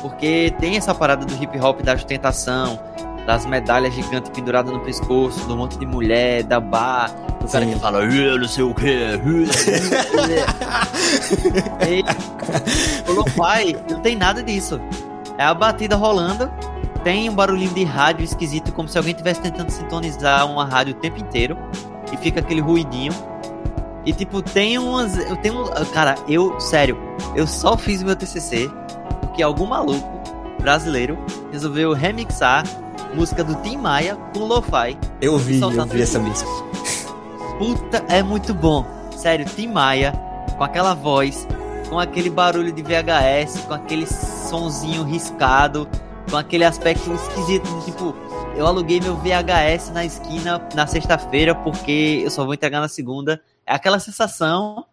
[0.00, 2.78] Porque tem essa parada do hip hop da ostentação,
[3.26, 7.10] das medalhas gigantes penduradas no pescoço, do monte de mulher, da bar,
[7.40, 7.72] do cara Sim.
[7.74, 9.20] que fala, eu não sei o que.
[13.08, 14.80] o lo-fi não tem nada disso.
[15.38, 16.50] É a batida rolando,
[17.02, 20.96] tem um barulhinho de rádio esquisito, como se alguém estivesse tentando sintonizar uma rádio o
[20.96, 21.56] tempo inteiro,
[22.12, 23.12] e fica aquele ruidinho.
[24.04, 25.16] E tipo, tem umas.
[25.16, 25.64] Eu tenho.
[25.92, 26.98] Cara, eu, sério,
[27.36, 28.70] eu só fiz meu TCC
[29.20, 30.06] porque algum maluco
[30.60, 31.18] brasileiro
[31.50, 32.64] resolveu remixar
[33.14, 34.98] música do Tim Maia com lo-fi.
[35.20, 36.50] Eu vi, eu vi essa música.
[37.58, 38.84] Puta, é muito bom.
[39.16, 40.12] Sério, Tim Maia,
[40.58, 41.46] com aquela voz,
[41.88, 45.88] com aquele barulho de VHS, com aquele sonzinho riscado,
[46.32, 48.16] com aquele aspecto esquisito tipo.
[48.56, 53.40] Eu aluguei meu VHS na esquina na sexta-feira porque eu só vou entregar na segunda.
[53.66, 54.84] É aquela sensação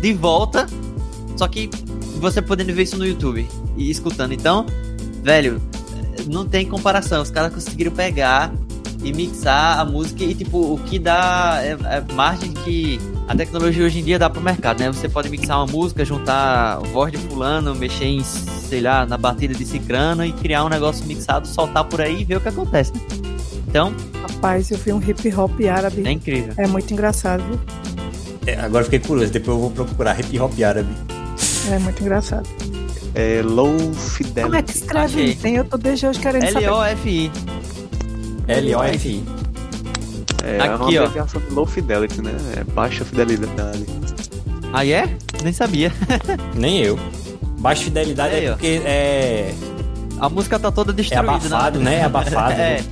[0.00, 0.66] de volta,
[1.36, 1.70] só que
[2.18, 4.32] você podendo ver isso no YouTube e escutando.
[4.32, 4.66] Então,
[5.22, 5.62] velho,
[6.26, 7.22] não tem comparação.
[7.22, 8.52] Os caras conseguiram pegar
[9.04, 12.98] e mixar a música e tipo o que dá é, é margem que
[13.28, 14.88] a tecnologia hoje em dia dá pro mercado, né?
[14.90, 19.54] Você pode mixar uma música, juntar voz de fulano, mexer em, sei lá, na batida
[19.54, 22.92] de cicrano e criar um negócio mixado, soltar por aí e ver o que acontece.
[22.92, 23.00] Né?
[23.68, 26.02] Então, Rapaz, eu vi um hip hop árabe.
[26.06, 26.52] é incrível.
[26.58, 27.58] É muito engraçado, viu?
[28.46, 30.92] É, agora fiquei curioso, depois eu vou procurar hip hop árabe.
[31.70, 32.46] É muito engraçado.
[33.14, 33.90] É Low Como
[34.56, 34.72] é que Fidelity.
[34.72, 35.46] escreve isso?
[35.46, 36.64] Eu tô desde hoje querendo saber.
[36.66, 37.30] L-O-F-I.
[38.48, 39.24] L-O-F-I.
[40.44, 41.04] É Aqui, uma ó.
[41.04, 42.32] abreviação de Low Fidelity, né?
[42.56, 43.86] É baixa fidelidade.
[44.72, 45.16] Aí é?
[45.42, 45.92] Nem sabia.
[46.54, 46.98] Nem eu.
[47.58, 48.52] Baixa fidelidade Aí, é ó.
[48.54, 49.54] porque é,
[50.18, 51.30] A música tá toda é destruída.
[51.32, 51.94] abafado, né?
[51.96, 52.52] É abafado.
[52.58, 52.84] É, né?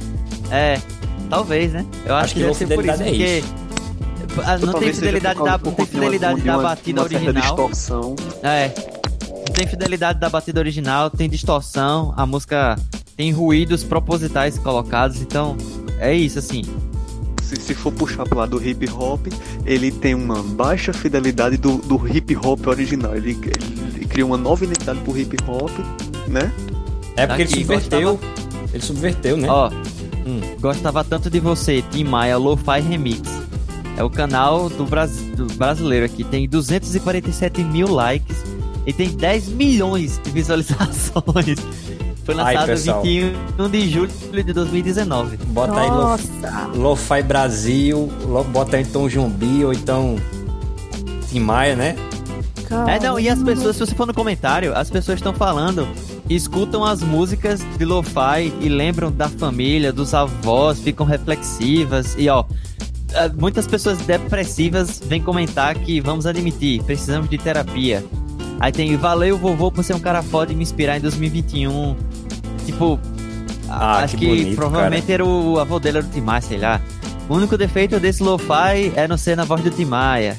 [0.51, 0.81] é.
[1.29, 1.85] Talvez, né?
[2.05, 4.41] Eu acho, Acho que que deve ser por isso, fidelidade é porque...
[4.45, 7.43] Ah, Não tem fidelidade da, não tem fidelidade de da uma- batida uma certa original.
[7.57, 8.17] distorção.
[8.43, 8.71] É.
[9.29, 12.77] Não tem fidelidade da batida original, tem distorção, a música
[13.17, 15.57] tem ruídos propositais colocados, então
[15.99, 16.63] é isso assim.
[17.51, 19.27] Se, se for puxar pro lado do hip hop,
[19.67, 23.17] ele tem uma baixa fidelidade do, do hip hop original.
[23.17, 23.37] Ele,
[23.95, 25.71] ele cria uma nova identidade pro hip hop,
[26.29, 26.53] né?
[27.17, 28.21] É porque ele subverteu.
[28.73, 29.49] Ele subverteu, né?
[29.51, 29.69] Ó,
[30.25, 30.41] Hum.
[30.61, 33.23] gostava tanto de você, Tim Maia Lo-Fi Remix.
[33.97, 35.17] É o canal do, Bras...
[35.37, 38.37] do brasileiro aqui, tem 247 mil likes
[38.87, 41.59] e tem 10 milhões de visualizações.
[42.25, 43.03] Foi Ai, lançado pessoal.
[43.03, 44.11] 21 de julho
[44.45, 45.37] de 2019.
[45.49, 50.17] Bota aí lo, Nossa, Lo-Fi Brasil, lo, bota aí então Jumbi ou então
[51.29, 51.97] Tim Maia, né?
[52.71, 52.93] cara.
[52.93, 55.87] É, não, e as pessoas, se você for no comentário, as pessoas estão falando,
[56.29, 62.45] escutam as músicas de lo-fi e lembram da família, dos avós, ficam reflexivas e ó,
[63.13, 68.05] eh, muitas pessoas depressivas vêm comentar que vamos admitir, precisamos de terapia.
[68.61, 71.97] Aí tem valeu vovô por ser um cara foda e me inspirar em 2021.
[72.81, 72.99] Tipo,
[73.69, 76.59] Ah, acho que que, bonito, provavelmente era o avô dele era o Tim Maia, sei
[76.59, 76.81] lá.
[77.29, 80.37] O único defeito desse lo-fi é não ser na voz do Tim Maia.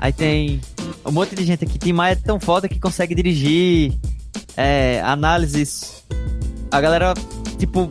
[0.00, 0.60] Aí tem
[1.06, 1.78] um monte de gente aqui.
[1.78, 3.94] Tim Maia é tão foda que consegue dirigir
[4.56, 6.04] é, análises.
[6.70, 7.14] A galera,
[7.58, 7.88] tipo,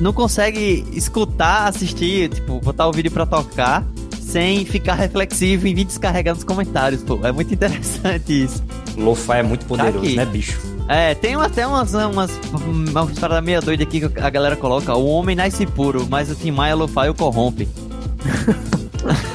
[0.00, 3.84] não consegue escutar, assistir, tipo, botar o vídeo pra tocar
[4.20, 7.18] sem ficar reflexivo e vir descarregar nos comentários, pô.
[7.24, 8.62] É muito interessante isso.
[8.96, 10.73] Lo-fi é muito poderoso, Tá né, bicho?
[10.88, 14.94] É, tem até umas, umas, uma parada meia doida aqui que a galera coloca.
[14.94, 17.68] O homem nasce puro, mas o Tim Maia Lo-Fi o corrompe.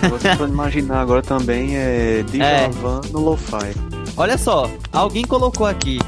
[0.10, 3.74] Você pode imaginar agora também é Djavan no Lo-Fi.
[4.16, 6.00] Olha só, alguém colocou aqui.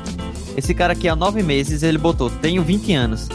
[0.55, 3.30] Esse cara aqui há nove meses, ele botou, tenho 20 anos.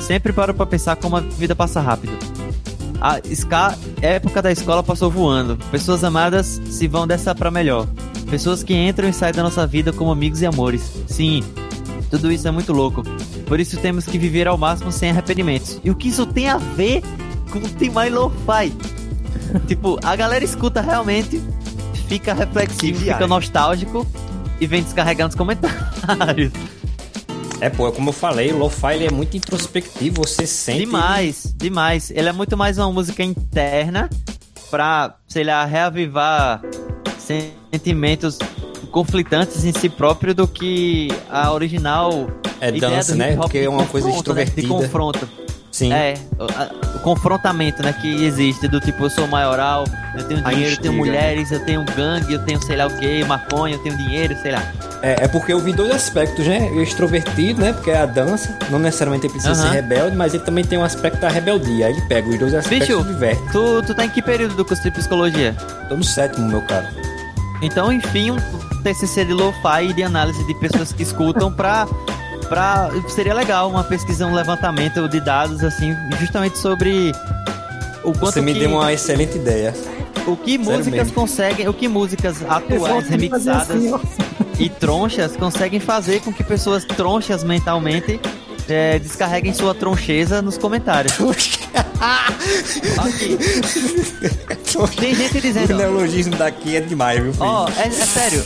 [0.00, 2.16] Sempre paro pra pensar como a vida passa rápido.
[3.00, 5.56] A ska, época da escola passou voando.
[5.70, 7.86] Pessoas amadas se vão dessa pra melhor.
[8.32, 10.90] Pessoas que entram e saem da nossa vida como amigos e amores.
[11.06, 11.44] Sim,
[12.10, 13.02] tudo isso é muito louco.
[13.46, 15.78] Por isso temos que viver ao máximo sem arrependimentos.
[15.84, 17.02] E o que isso tem a ver
[17.50, 18.72] com o Timai Lo-Fi?
[19.68, 21.42] tipo, a galera escuta realmente,
[22.08, 23.12] fica reflexivo, Que viagem.
[23.12, 24.06] fica nostálgico
[24.58, 26.52] e vem descarregar nos comentários.
[27.60, 30.86] É, pô, como eu falei, o lo-fi é muito introspectivo, você sente...
[30.86, 32.10] Demais, demais.
[32.10, 34.08] Ele é muito mais uma música interna
[34.70, 36.62] pra, sei lá, reavivar
[37.72, 38.38] sentimentos
[38.90, 42.28] conflitantes em si próprio do que a original
[42.60, 43.36] É ideia dança, né?
[43.36, 44.42] Porque é uma coisa confronto, né?
[44.42, 44.60] extrovertida.
[44.62, 45.28] De confronto.
[45.70, 45.90] Sim.
[45.90, 49.84] É, o, o confrontamento, né, que existe, do tipo, eu sou maioral,
[50.14, 53.24] eu tenho dinheiro, eu tenho mulheres, eu tenho gangue, eu tenho sei lá o que,
[53.24, 54.62] maconha, eu tenho dinheiro, sei lá.
[55.02, 56.70] É, é porque eu vi dois aspectos, né?
[56.72, 57.72] O extrovertido, né?
[57.72, 59.70] Porque é a dança, não necessariamente ele precisa Aham.
[59.70, 61.86] ser rebelde, mas ele também tem um aspecto da rebeldia.
[61.86, 63.00] Aí ele pega os dois aspectos Bicho.
[63.00, 63.42] e diverte.
[63.50, 65.56] Tu, tu tá em que período do curso de psicologia?
[65.88, 66.88] Tô no sétimo, meu cara.
[67.62, 68.38] Então, enfim, um
[68.82, 71.86] TCC de lo-fi e de análise de pessoas que escutam pra,
[72.48, 72.90] pra...
[73.08, 77.12] Seria legal uma pesquisa, um levantamento de dados, assim, justamente sobre
[78.02, 79.72] o quanto Você me que, deu uma excelente ideia.
[80.26, 81.14] o que sério músicas mesmo.
[81.14, 83.92] conseguem, o que músicas atuais, remixadas assim,
[84.58, 88.20] e tronchas conseguem fazer com que pessoas tronchas mentalmente
[88.72, 91.14] é, descarreguem sua troncheza nos comentários.
[92.98, 93.38] Aqui.
[95.00, 97.44] Tem gente o dizendo, neologismo daqui é demais, viu, filho?
[97.44, 98.44] ó, é, é sério.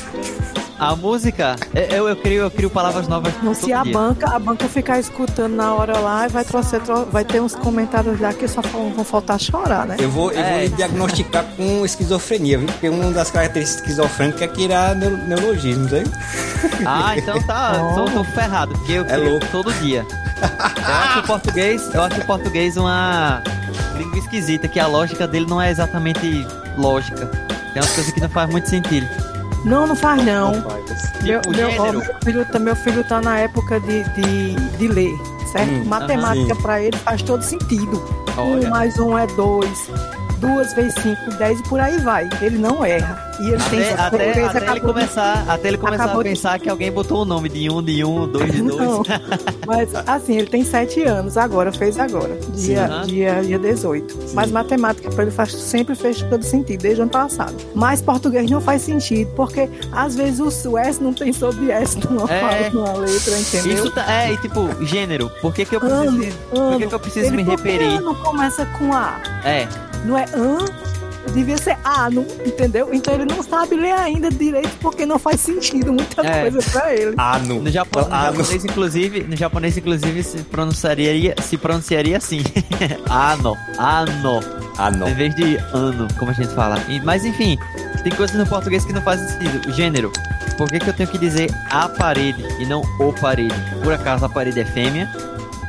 [0.79, 1.57] A música,
[1.91, 3.93] eu, eu, crio, eu crio palavras novas Não, se a dia.
[3.95, 8.21] banca, a banca ficar escutando na hora lá, vai, trouxer, tro- vai ter uns comentários
[8.21, 9.97] lá que só vão vão faltar chorar, né?
[9.99, 10.63] Eu vou, eu vou É.
[10.65, 12.67] lhe diagnosticar com esquizofrenia, viu?
[12.67, 16.05] Porque uma das características esquizofrênicas é criar neo- neologismos, hein?
[16.85, 17.95] Ah, então tá, Oh.
[18.05, 19.47] tô, tô ferrado, porque eu É crio louco.
[19.51, 20.05] todo dia.
[20.43, 23.43] Eu acho o português, eu acho o português uma
[23.97, 26.47] língua esquisita, que a lógica dele não é exatamente
[26.77, 27.25] lógica.
[27.73, 29.07] Tem umas coisas que não faz muito sentido.
[29.65, 30.53] Não, não faz não.
[31.23, 34.89] Meu, Tipo, meu, ó, meu, filho, tá- meu filho tá na época de, de, de
[34.89, 35.17] ler,
[35.51, 35.71] certo?
[35.73, 38.03] Hum, Matemática pra ele faz todo sentido.
[38.37, 38.67] Olha.
[38.67, 39.91] Um mais um é dois,
[40.39, 42.29] duas vezes cinco, dez e por aí vai.
[42.41, 43.25] Ele não erra.
[43.39, 46.07] E ele tem Até, até, português até ele acabou de- começar, até ele começar a
[46.07, 48.79] acabou de- pensar que alguém botou o nome de um, de um, dois de dois.
[48.81, 49.03] Não,
[49.67, 53.07] mas assim, ele tem sete anos agora, fez agora, dia, Sim.
[53.09, 54.17] dia, dia 18.
[54.33, 57.55] Mas matemática pra ele faz, sempre fez todo sentido, desde o ano passado.
[57.75, 62.31] Mas português não faz sentido, porque às vezes o, S não tem sobre S numa,
[62.33, 62.71] É.
[62.71, 63.75] numa letra, entendeu?
[63.75, 65.31] Isso tá, é, e tipo, gênero.
[65.43, 66.79] Por que, que eu preciso, Ano, por ano.
[66.79, 68.01] que, que eu preciso Ele, me referir?
[68.01, 69.69] Não começa com A, É,
[70.07, 70.59] não é an,
[71.35, 72.89] devia ser ano, entendeu?
[72.93, 76.43] Então ele não sabe ler ainda direito porque não faz sentido muita É.
[76.49, 77.15] coisa pra ele.
[77.19, 77.61] Ah, no.
[77.63, 82.43] no, Japão, no Ah, japonês, inclusive, no japonês, inclusive, se pronunciaria, se pronunciaria assim.
[83.11, 84.41] ano, ano.
[84.79, 85.09] Ah, não.
[85.09, 86.79] Em vez de ano, como a gente fala.
[86.89, 87.59] E- mas enfim,
[88.03, 89.73] tem coisas no português que não fazem sentido.
[89.73, 90.13] Gênero.
[90.57, 93.55] Por que, que eu tenho que dizer a parede e não o parede?
[93.83, 95.11] Por acaso a parede é fêmea?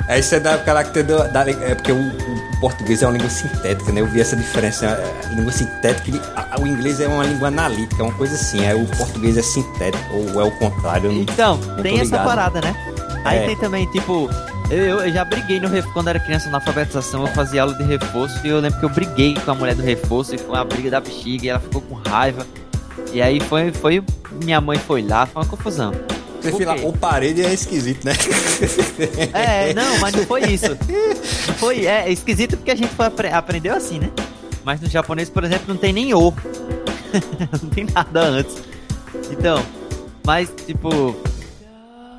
[0.08, 3.30] É, Isso é da caracter do, da, é porque o, o português é uma língua
[3.30, 4.02] sintética, né?
[4.02, 4.86] Eu vi essa diferença.
[4.86, 8.36] é, A língua sintética, a- a- o inglês é uma língua analítica, é uma coisa
[8.36, 8.66] assim.
[8.66, 11.12] É, o português é sintético, ou é o contrário.
[11.12, 12.74] não- Então, tô tem essa parada, né?
[13.26, 13.46] Aí É.
[13.48, 14.30] tem também, tipo,
[14.70, 17.74] eu, eu- eu já briguei no reforço, quando era criança na alfabetização, eu fazia aula
[17.74, 20.56] de reforço e eu lembro que eu briguei com a mulher do reforço e foi
[20.56, 22.46] uma briga da bexiga e ela ficou com raiva.
[23.12, 24.02] E aí foi, foi
[24.44, 25.92] minha mãe foi lá, foi uma confusão.
[26.52, 26.66] Quê?
[26.86, 28.14] o parede é esquisito, né?
[29.34, 30.70] É, não, mas não foi isso.
[31.48, 34.12] Não foi, é, esquisito porque a gente apre- aprendeu assim, né?
[34.64, 36.32] Mas no japonês, por exemplo, não tem nem o.
[37.64, 38.56] não tem nada antes.
[39.32, 39.64] Então,
[40.26, 41.16] mas tipo,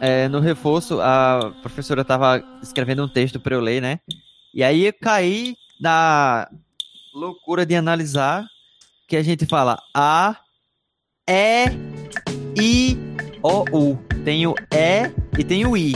[0.01, 4.01] é, no reforço a professora tava escrevendo um texto para eu ler, né?
[4.55, 6.49] E aí eu caí na
[7.15, 8.47] loucura de analisar
[9.07, 10.37] que a gente fala A,
[11.29, 11.67] E,
[12.57, 12.99] I,
[13.43, 13.99] O, U.
[14.25, 15.95] Tem o E e tem o I.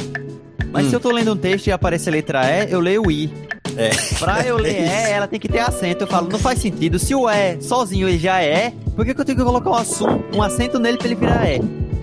[0.72, 0.90] Mas Hum.
[0.90, 3.32] se eu tô lendo um texto e aparece a letra E, eu leio o I.
[3.76, 3.90] É.
[4.18, 5.10] Pra eu ler É.
[5.10, 6.04] E, ela tem que ter acento.
[6.04, 6.98] Eu falo, não faz sentido.
[6.98, 9.74] Se o E sozinho ele já é, por que, que eu tenho que colocar um,
[9.74, 11.60] assum- um acento nele pra ele virar E?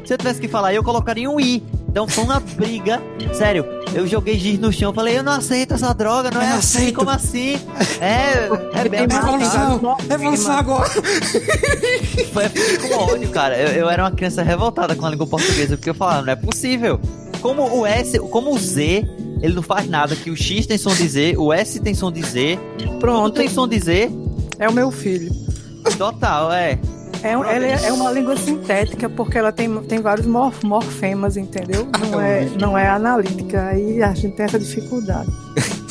[0.10, 1.62] Se eu tivesse que falar, eu colocaria um I.
[1.88, 3.00] Então foi uma briga.
[3.32, 3.64] Sério,
[3.94, 6.78] eu joguei giz no chão, falei, eu não aceito essa droga, não Eu é assim,
[6.78, 6.96] aceito.
[6.96, 7.60] como assim?
[8.02, 9.14] É, rebelde.
[9.14, 9.98] Revolução!
[10.10, 10.90] Revolução agora!
[12.34, 13.56] Foi fiquei com ódio, cara.
[13.56, 16.36] Eu, eu era uma criança revoltada com a língua portuguesa, porque eu falava, não é
[16.36, 17.00] possível.
[17.40, 19.08] Como o S, como o Z,
[19.44, 22.12] ele não faz nada, que o X tem som de Z, o S tem som
[22.12, 22.58] de Z,
[23.00, 24.12] Pronto, tem som de Z,
[24.58, 25.32] é o meu filho.
[26.00, 26.80] total, é.
[27.24, 31.88] É, ela é, é uma língua sintética porque ela tem, tem vários morf- morfemas, entendeu?
[32.12, 33.68] Não é, não é analítica.
[33.68, 35.30] Aí a gente tem essa dificuldade.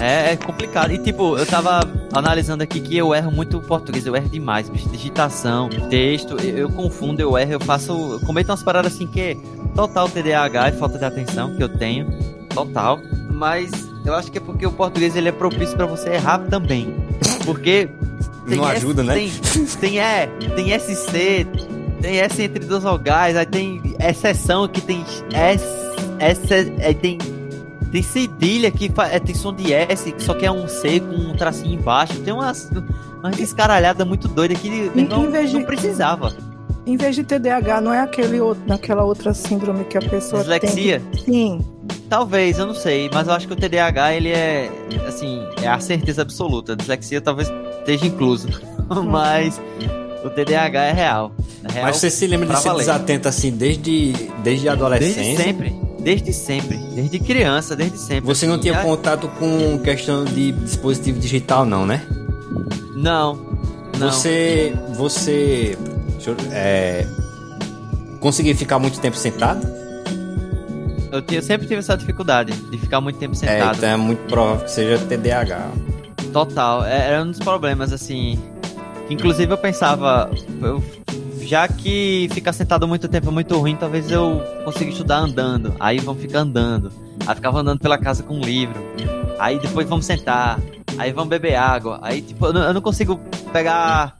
[0.00, 0.90] É, é complicado.
[0.92, 1.80] E tipo, eu tava
[2.12, 4.88] analisando aqui que eu erro muito o português, eu erro demais, bicho.
[4.88, 7.92] Digitação, texto, eu, eu confundo, eu erro, eu faço.
[8.14, 9.36] Eu cometo umas paradas assim que é
[9.76, 12.08] total TDAH e falta de atenção que eu tenho.
[12.52, 12.98] Total.
[13.30, 13.70] Mas
[14.04, 16.92] eu acho que é porque o português ele é propício pra você errar também.
[17.44, 17.88] Porque.
[18.46, 19.14] Não S- ajuda, né?
[19.14, 19.30] Tem,
[19.80, 21.46] tem E, tem SC,
[22.00, 25.64] tem S entre duas vogais, aí tem exceção que tem S,
[26.18, 26.52] S
[26.84, 27.18] aí tem
[27.92, 31.14] tem cedilha que fa- é, tem som de S, só que é um C com
[31.14, 32.18] um tracinho embaixo.
[32.20, 32.70] Tem umas,
[33.20, 36.32] umas descaralhadas muito doidas que Em- não, em vez de- não precisava.
[36.86, 41.00] Em vez de TDAH, não é aquele outro, naquela outra síndrome que a pessoa Dislexia?
[41.00, 41.10] tem.
[41.10, 41.60] que- Sim.
[42.08, 44.70] Talvez, eu não sei, mas eu acho que o TDAH ele é,
[45.06, 46.72] assim, é a certeza absoluta.
[46.72, 47.52] A dislexia talvez
[47.82, 48.48] esteja incluso,
[49.04, 49.60] mas
[50.24, 51.32] o TDAH é real.
[51.64, 52.80] É real Mas você se lembra de ser valer.
[52.80, 55.22] desatento assim desde, desde a adolescência?
[55.22, 58.26] Desde sempre, desde sempre, desde criança, desde sempre.
[58.26, 62.02] Você não tinha já- contato com questão de dispositivo digital, não, né?
[62.96, 63.34] Não,
[63.98, 64.10] não.
[64.10, 64.74] Você.
[64.96, 65.76] Você.
[66.26, 67.06] eu- é,
[68.20, 69.66] conseguia ficar muito tempo sentado?
[71.12, 73.76] Eu, tinha- eu sempre tive essa dificuldade de ficar muito tempo É, sentado.
[73.76, 75.68] então é muito provável que seja TDAH.
[76.32, 78.38] Total, é- era um dos problemas, assim.
[79.10, 80.30] Inclusive eu pensava,
[80.62, 80.82] eu-
[81.42, 85.74] já que ficar sentado muito tempo é muito ruim, talvez eu consiga estudar andando.
[85.78, 86.90] Aí vamos ficar andando.
[87.26, 88.80] Aí ficava andando pela casa com um livro.
[89.38, 90.58] Aí depois vamos sentar.
[90.96, 91.98] Aí vamos beber água.
[92.02, 93.20] Aí, tipo, eu não, eu não consigo
[93.52, 94.16] pegar,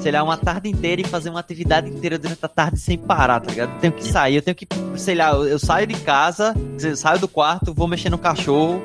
[0.00, 3.40] sei lá, uma tarde inteira e fazer uma atividade inteira durante a tarde sem parar,
[3.40, 3.70] tá ligado?
[3.70, 4.66] Eu tenho que sair, eu tenho que,
[4.96, 8.82] sei lá, eu, eu saio de casa, eu saio do quarto, vou mexer no cachorro.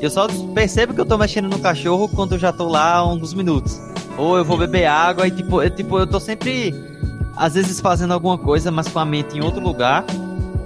[0.00, 2.96] Eu só percebo que eu tô mexendo no cachorro quando eu já tô lá há
[2.96, 3.80] alguns minutos.
[4.18, 6.74] Ou eu vou beber água e tipo, eu, tipo, eu tô sempre,
[7.36, 10.04] às vezes fazendo alguma coisa, mas com a mente em outro lugar.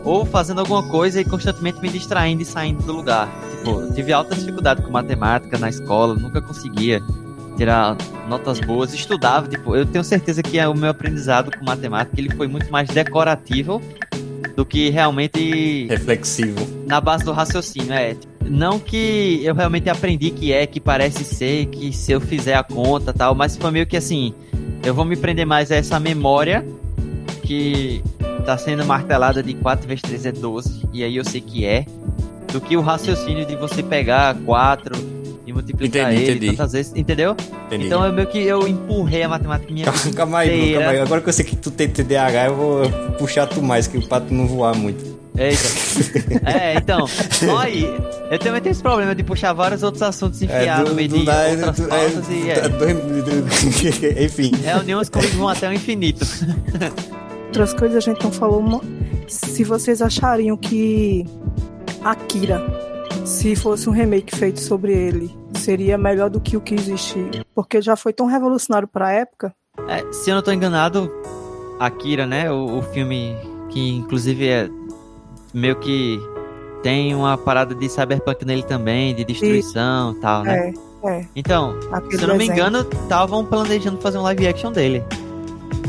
[0.03, 3.29] Ou fazendo alguma coisa e constantemente me distraindo e saindo do lugar.
[3.51, 7.03] Tipo, eu tive alta dificuldade com matemática na escola, nunca conseguia
[7.57, 7.97] tirar
[8.29, 8.95] notas boas.
[8.95, 12.89] Estudava, tipo, eu tenho certeza que o meu aprendizado com matemática ele foi muito mais
[12.89, 13.81] decorativo
[14.57, 16.67] do que realmente Reflexivo.
[16.87, 18.17] na base do raciocínio, é.
[18.45, 22.63] Não que eu realmente aprendi que é, que parece ser, que se eu fizer a
[22.63, 24.35] conta tal, mas foi meio que assim,
[24.85, 26.67] eu vou me prender mais a essa memória
[27.43, 28.03] que
[28.45, 31.85] tá sendo martelada de 4 vezes 3 é 12, e aí eu sei que é,
[32.53, 36.57] do que o raciocínio de você pegar 4 e multiplicar Entendi, ele entendi.
[36.57, 37.35] tantas vezes, entendeu?
[37.67, 37.87] Entendi.
[37.87, 41.01] Então eu meio que eu empurrei a matemática minha Calma, calma aí, Bruno, calma aí.
[41.01, 44.21] Agora que eu sei que tu tem TDAH, eu vou puxar tu mais, que pra
[44.21, 45.19] tu não voar muito.
[45.37, 45.61] Eita.
[46.45, 47.07] É, então,
[47.49, 47.85] olha aí,
[48.31, 51.25] eu também tenho esse problema de puxar vários outros assuntos e enfiar no meio de
[51.25, 54.53] dá- outras do- pautas é, e é, dois- Enfim.
[54.63, 56.25] reuniões comigo vão até o infinito.
[57.47, 58.83] Outras coisas a gente não falou.
[59.29, 61.27] Se vocês achariam que
[62.05, 62.61] Akira,
[63.25, 67.19] se fosse um remake feito sobre ele, seria melhor do que o que existe,
[67.55, 69.55] porque já foi tão revolucionário pra época.
[69.89, 71.11] É, se eu não tô enganado,
[71.79, 73.37] Akira, né, o, o filme
[73.71, 74.69] que inclusive é
[75.55, 76.19] meio que
[76.83, 80.73] tem uma parada de cyberpunk nele também, de destruição e tal, né?
[81.05, 81.27] É, é.
[81.37, 82.69] Então, Aquele se eu não me desenho.
[82.69, 85.05] engano, estavam planejando fazer um live action dele.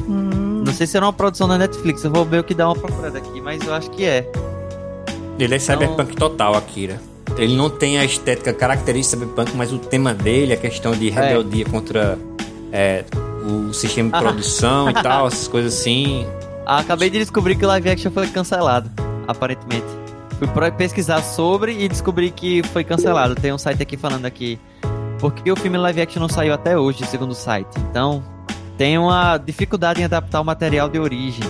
[0.08, 2.76] Hum, Não sei se era uma produção da Netflix, eu vou meio que dar uma
[2.76, 4.30] procurada aqui, mas eu acho que é.
[5.40, 7.00] Ele é cyberpunk total, Akira.
[7.38, 11.10] Ele não tem a estética característica do cyberpunk, mas o tema dele, a questão de
[11.10, 12.18] rebeldia contra
[12.72, 13.04] é,
[13.44, 16.26] o sistema de produção e tal, essas coisas assim.
[16.66, 18.90] Ah, acabei de descobrir que o live action foi cancelado,
[19.28, 19.86] aparentemente.
[20.38, 23.36] Fui pesquisar sobre e descobri que foi cancelado.
[23.36, 24.60] Tem um site aqui falando aqui.
[25.20, 27.70] Porque o filme live action não saiu até hoje, segundo o site.
[27.90, 28.24] Então,
[28.76, 31.44] tem uma dificuldade em adaptar o material de origem.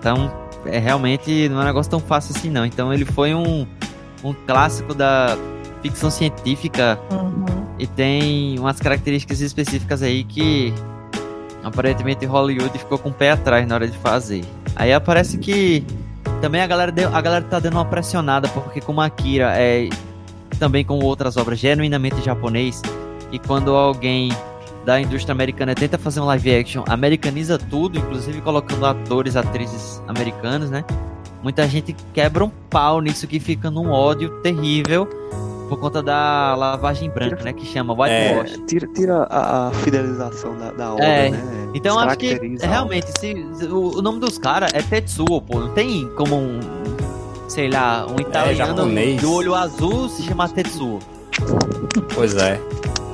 [0.00, 0.32] Então,
[0.66, 2.66] é realmente não é um negócio tão fácil assim não.
[2.66, 3.64] Então, ele foi um,
[4.22, 5.36] um clássico da
[5.82, 7.66] ficção científica uhum.
[7.78, 10.72] e tem umas características específicas aí que
[11.62, 14.44] aparentemente Hollywood ficou com o pé atrás na hora de fazer.
[14.76, 15.84] Aí aparece que
[16.40, 19.88] também a galera, deu, a galera tá dando uma pressionada, porque como Akira é
[20.58, 22.82] também como outras obras genuinamente japonês,
[23.32, 24.30] e quando alguém
[24.84, 30.70] da indústria americana tenta fazer um live action, americaniza tudo, inclusive colocando atores, atrizes americanos,
[30.70, 30.84] né?
[31.42, 35.08] Muita gente quebra um pau nisso que fica num ódio terrível
[35.68, 37.52] por conta da lavagem branca, né?
[37.52, 38.52] Que chama whitewash.
[38.52, 41.70] É, tira, tira a, a fidelização da, da obra, É, né?
[41.74, 43.32] Então acho que realmente se,
[43.70, 45.60] o, o nome dos caras é Tetsuo, pô.
[45.60, 46.60] Não tem como um,
[47.48, 49.20] sei lá, um italiano japonês.
[49.22, 50.98] do olho azul se chamar Tetsuo.
[52.14, 52.60] Pois é.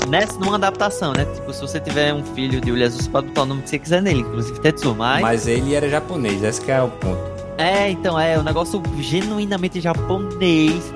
[0.08, 1.26] Nessa, numa adaptação, né?
[1.26, 3.70] Tipo, se você tiver um filho de olho azul, você pode botar o nome que
[3.70, 5.20] você quiser nele, inclusive Tetsuo, mas...
[5.20, 7.37] Mas ele era japonês, esse que é o ponto.
[7.58, 10.94] É, então, é um negócio genuinamente japonês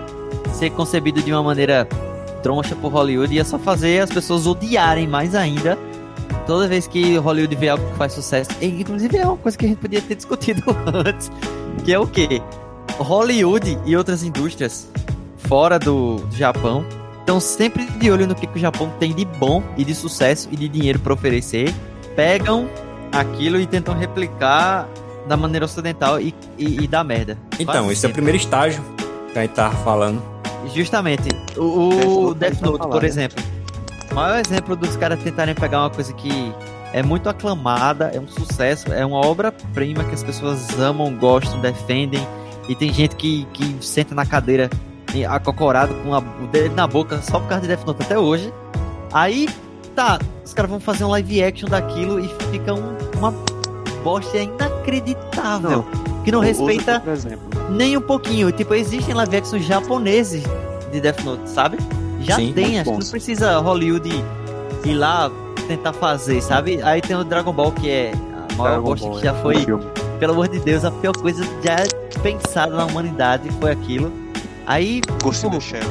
[0.55, 1.89] ser concebido de uma maneira
[2.43, 5.79] troncha por Hollywood ia só fazer as pessoas odiarem mais ainda
[6.47, 8.51] toda vez que Hollywood vê algo que faz sucesso.
[8.61, 10.63] E, inclusive é uma coisa que a gente podia ter discutido
[11.07, 11.31] antes,
[11.85, 12.43] que é o quê?
[12.99, 14.89] Hollywood e outras indústrias
[15.37, 16.85] fora do, do Japão
[17.21, 20.49] estão sempre de olho no que, que o Japão tem de bom e de sucesso
[20.51, 21.73] e de dinheiro para oferecer.
[22.15, 22.69] Pegam
[23.13, 24.89] aquilo e tentam replicar
[25.29, 27.39] da maneira ocidental e, e, e dá merda.
[27.59, 28.83] Então, Quase esse é o primeiro estágio
[29.33, 30.23] que a gente tava falando.
[30.75, 31.29] Justamente.
[31.57, 33.09] O, o Death Note por né?
[33.09, 33.43] exemplo.
[34.11, 36.53] O maior exemplo dos caras tentarem pegar uma coisa que
[36.93, 42.27] é muito aclamada, é um sucesso, é uma obra-prima que as pessoas amam, gostam, defendem.
[42.69, 44.69] E tem gente que, que senta na cadeira
[45.15, 48.19] e- acocorado com a- o dedo na boca só por causa de Death Note até
[48.19, 48.53] hoje.
[49.13, 49.49] Aí,
[49.97, 53.33] tá, os caras vão fazer um live action daquilo e fica um- uma
[54.03, 55.85] bosta inacreditável.
[56.25, 57.41] que não O- respeita Usa, por exemplo.
[57.71, 58.53] nem um pouquinho.
[58.53, 60.45] Tipo, existem live action japoneses
[60.93, 61.79] de Death Note, sabe?
[62.21, 64.25] Já Sim, tem, acho que não precisa Hollywood
[64.85, 65.31] ir lá
[65.67, 66.81] tentar fazer, sabe?
[66.83, 69.43] Aí tem o Dragon Ball, que é a maior Dragon bosta Ball, que já é
[69.43, 69.85] foi, filme.
[70.21, 71.77] pelo amor de Deus, a pior coisa já
[72.21, 74.13] pensada na humanidade foi aquilo.
[74.65, 75.83] Aí, the Pô, Shell.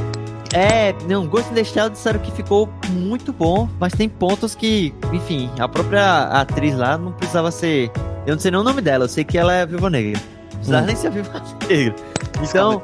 [0.53, 4.93] É, não, Ghost in the Shell disseram que ficou muito bom, mas tem pontos que,
[5.13, 7.89] enfim, a própria atriz lá não precisava ser.
[8.25, 10.19] Eu não sei nem o nome dela, eu sei que ela é Viva Negra.
[10.51, 10.85] Não precisava Hum.
[10.87, 11.95] nem ser a Viva Negra.
[12.43, 12.81] Então,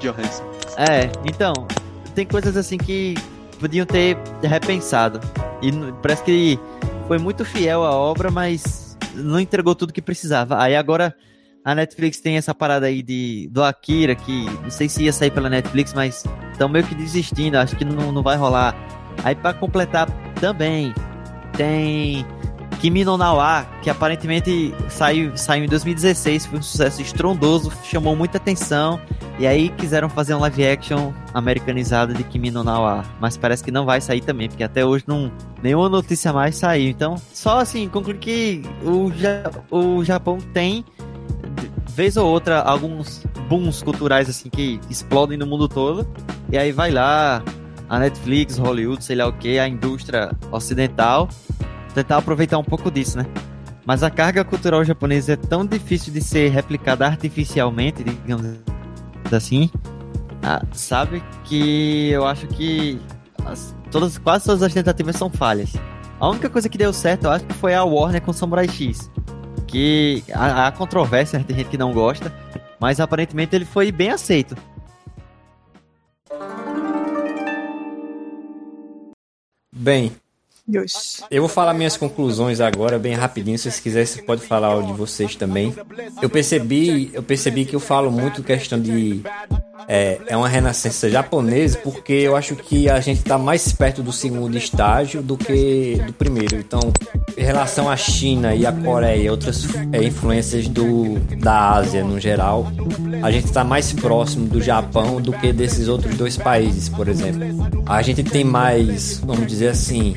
[0.77, 1.53] é, então,
[2.15, 3.15] tem coisas assim que
[3.59, 5.19] podiam ter repensado.
[5.61, 5.71] E
[6.01, 6.59] parece que
[7.07, 10.61] foi muito fiel à obra, mas não entregou tudo que precisava.
[10.61, 11.13] Aí agora
[11.67, 15.31] a Netflix tem essa parada aí de, do Akira, que não sei se ia sair
[15.31, 18.73] pela Netflix, mas estão meio que desistindo, acho que não, não vai rolar.
[19.21, 20.93] Aí pra completar também
[21.57, 22.25] tem
[22.79, 28.37] Kimi no Nawa, que aparentemente saiu, saiu em 2016, foi um sucesso estrondoso, chamou muita
[28.37, 28.97] atenção.
[29.37, 33.71] E aí quiseram fazer um live action americanizado de Kimi no Nawa, mas parece que
[33.71, 35.29] não vai sair também, porque até hoje não
[35.61, 36.89] nenhuma notícia mais saiu.
[36.89, 39.11] Então, só assim, concluir que o,
[39.75, 40.85] o Japão tem
[41.89, 46.07] vez ou outra alguns booms culturais assim que explodem no mundo todo.
[46.51, 47.43] E aí vai lá
[47.89, 51.27] a Netflix, Hollywood, sei lá o que, a indústria ocidental
[51.93, 53.25] tentar aproveitar um pouco disso, né?
[53.85, 58.45] Mas a carga cultural japonesa é tão difícil de ser replicada artificialmente, digamos
[59.31, 59.71] assim,
[60.43, 62.99] ah, sabe que eu acho que
[63.45, 65.73] as- todas, quase todas as tentativas são falhas.
[66.19, 69.09] A única coisa que deu certo, eu acho foi a Warner com Samurai X.
[69.67, 72.33] Que há, há controvérsia, tem gente que não gosta,
[72.79, 74.55] mas aparentemente ele foi bem aceito.
[79.75, 80.11] Bem,
[80.67, 81.23] Deus.
[81.31, 83.57] eu vou falar minhas conclusões agora, bem rapidinho.
[83.57, 85.73] Se vocês quiserem, você pode falar o de vocês também.
[86.21, 89.21] Eu percebi, eu percebi que eu falo muito questão de
[89.87, 94.11] é, é uma renascença japonesa, porque eu acho que a gente está mais perto do
[94.11, 96.55] segundo estágio do que do primeiro.
[96.55, 96.79] Então,
[97.37, 102.19] em relação à China e à Coreia e outras é, influências do, da Ásia no
[102.19, 102.67] geral,
[103.21, 107.67] a gente está mais próximo do Japão do que desses outros dois países, por exemplo.
[107.85, 110.15] A gente tem mais, vamos dizer assim,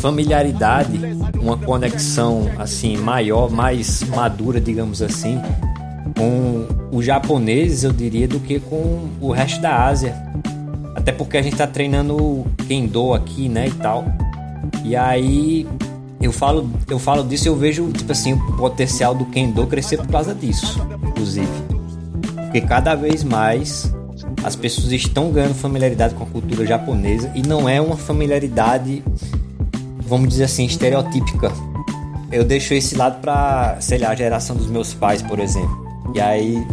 [0.00, 0.98] familiaridade,
[1.40, 5.40] uma conexão assim maior, mais madura, digamos assim,
[6.20, 10.14] com os japoneses, eu diria, do que com o resto da Ásia.
[10.94, 14.04] Até porque a gente tá treinando Kendo aqui, né, e tal.
[14.84, 15.66] E aí
[16.20, 20.08] eu falo, eu falo disso, eu vejo tipo assim o potencial do Kendo crescer por
[20.08, 20.78] causa disso,
[21.08, 21.48] inclusive.
[22.34, 23.90] Porque cada vez mais
[24.44, 29.02] as pessoas estão ganhando familiaridade com a cultura japonesa e não é uma familiaridade,
[30.06, 31.50] vamos dizer assim, estereotípica.
[32.30, 35.89] Eu deixo esse lado pra, sei lá, a geração dos meus pais, por exemplo.
[36.14, 36.66] E aí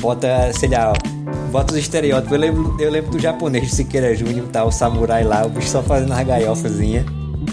[0.00, 0.92] bota, sei lá,
[1.50, 2.32] bota os estereótipos.
[2.32, 4.64] Eu lembro, eu lembro do japonês do Siqueira Júnior, tá?
[4.64, 7.04] O samurai lá, o bicho só fazendo as galhofazinhas.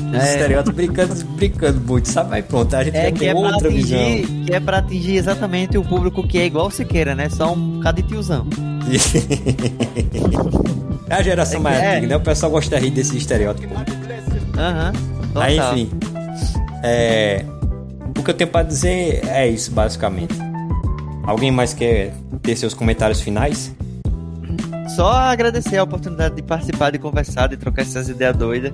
[0.10, 0.34] Os É.
[0.34, 2.36] estereótipos brincando, brincando muito, sabe?
[2.36, 3.98] Aí pronto, a gente É vai que é, outra visão.
[4.00, 7.30] atingir, que é pra atingir exatamente o público que é igual você queira, né?
[7.30, 8.46] Só um bocado de tiozão.
[11.10, 11.92] é a geração É mais é.
[11.92, 12.16] antiga, né?
[12.18, 13.74] O pessoal gosta de rir desse estereótipo.
[14.58, 14.92] Aham.
[15.36, 15.78] Aí, total.
[15.78, 15.90] enfim.
[16.84, 17.46] É,
[18.18, 20.36] o que eu tenho pra dizer é isso, basicamente.
[21.24, 23.74] Alguém mais quer ter seus comentários finais?
[24.96, 28.74] Só agradecer a oportunidade de participar, de conversar, de trocar essas ideias doidas.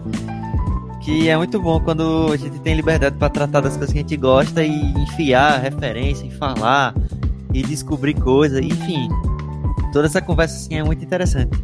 [1.01, 4.01] Que é muito bom quando a gente tem liberdade para tratar das coisas que a
[4.01, 6.93] gente gosta e enfiar referência, e falar
[7.53, 9.07] e descobrir coisas, enfim.
[9.93, 11.57] Toda essa conversa assim é muito interessante.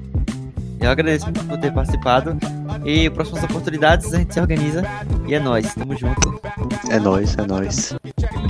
[0.80, 2.38] Eu agradeço muito por ter participado.
[2.86, 4.84] E próximas oportunidades a gente se organiza.
[5.28, 6.42] E é nóis, tamo junto.
[6.90, 7.96] É nóis, é nóis.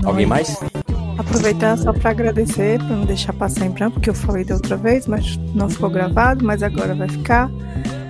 [0.03, 0.57] Alguém mais?
[1.27, 4.77] Aproveitar só para agradecer, para não deixar passar em branco, porque eu falei da outra
[4.77, 7.49] vez, mas não ficou gravado, mas agora vai ficar.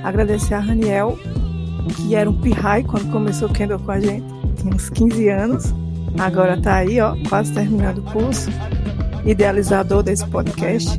[0.03, 1.17] Agradecer a Raniel,
[1.95, 4.25] que era um pirrai quando começou o Kendall com a gente,
[4.57, 5.73] tinha uns 15 anos.
[6.19, 8.49] Agora tá aí, ó, quase terminando o curso.
[9.25, 10.97] Idealizador desse podcast,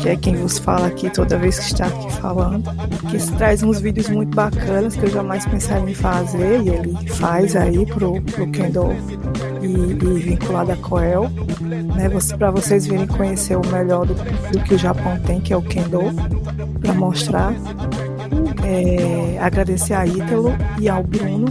[0.00, 2.70] que é quem vos fala aqui toda vez que está aqui falando.
[3.10, 7.56] Que traz uns vídeos muito bacanas que eu jamais pensaria em fazer, e ele faz
[7.56, 8.94] aí pro, pro Kendall
[9.62, 11.30] e, e vinculado a Coel,
[11.60, 12.10] né?
[12.38, 15.62] Para vocês virem conhecer o melhor do, do que o Japão tem, que é o
[15.62, 16.00] Kendo,
[16.80, 17.54] para mostrar.
[18.64, 21.46] É, agradecer a Ítalo e ao Bruno.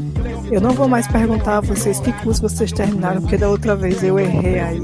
[0.52, 4.02] Eu não vou mais perguntar a vocês que curso vocês terminaram, porque da outra vez
[4.04, 4.82] eu errei aí.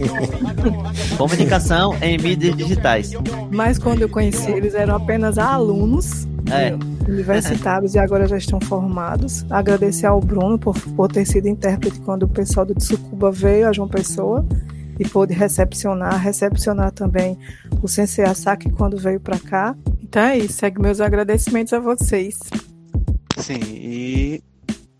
[1.18, 3.12] Comunicação em mídias digitais.
[3.50, 6.74] Mas quando eu conheci eles eram apenas alunos É.
[7.08, 9.44] universitários e agora já estão formados.
[9.50, 13.72] Agradecer ao Bruno por, por ter sido intérprete quando o pessoal do Tsukuba veio a
[13.72, 14.46] João Pessoa
[14.98, 17.38] e pôde recepcionar, recepcionar também
[17.82, 19.76] o Sensei Asaki quando veio para cá.
[20.02, 22.38] Então é isso, segue meus agradecimentos a vocês.
[23.36, 24.42] Sim, e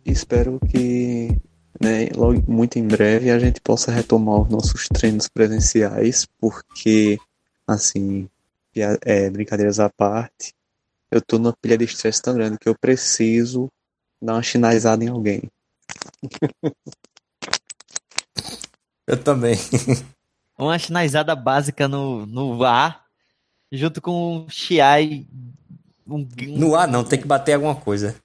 [0.04, 1.36] espero que
[1.80, 7.18] né, logo, muito em breve a gente possa retomar os nossos treinos presenciais, porque,
[7.66, 8.28] assim,
[9.04, 10.54] é, brincadeiras à parte,
[11.10, 13.68] eu tô numa pilha de estresse tão grande que eu preciso
[14.22, 15.42] dar uma chinalizada em alguém.
[19.06, 19.56] Eu também.
[20.58, 23.04] Uma chinalizada básica no, no ar,
[23.72, 25.26] junto com um Chiai.
[26.06, 26.26] Um,
[26.58, 28.16] No ar não, tem que bater alguma coisa.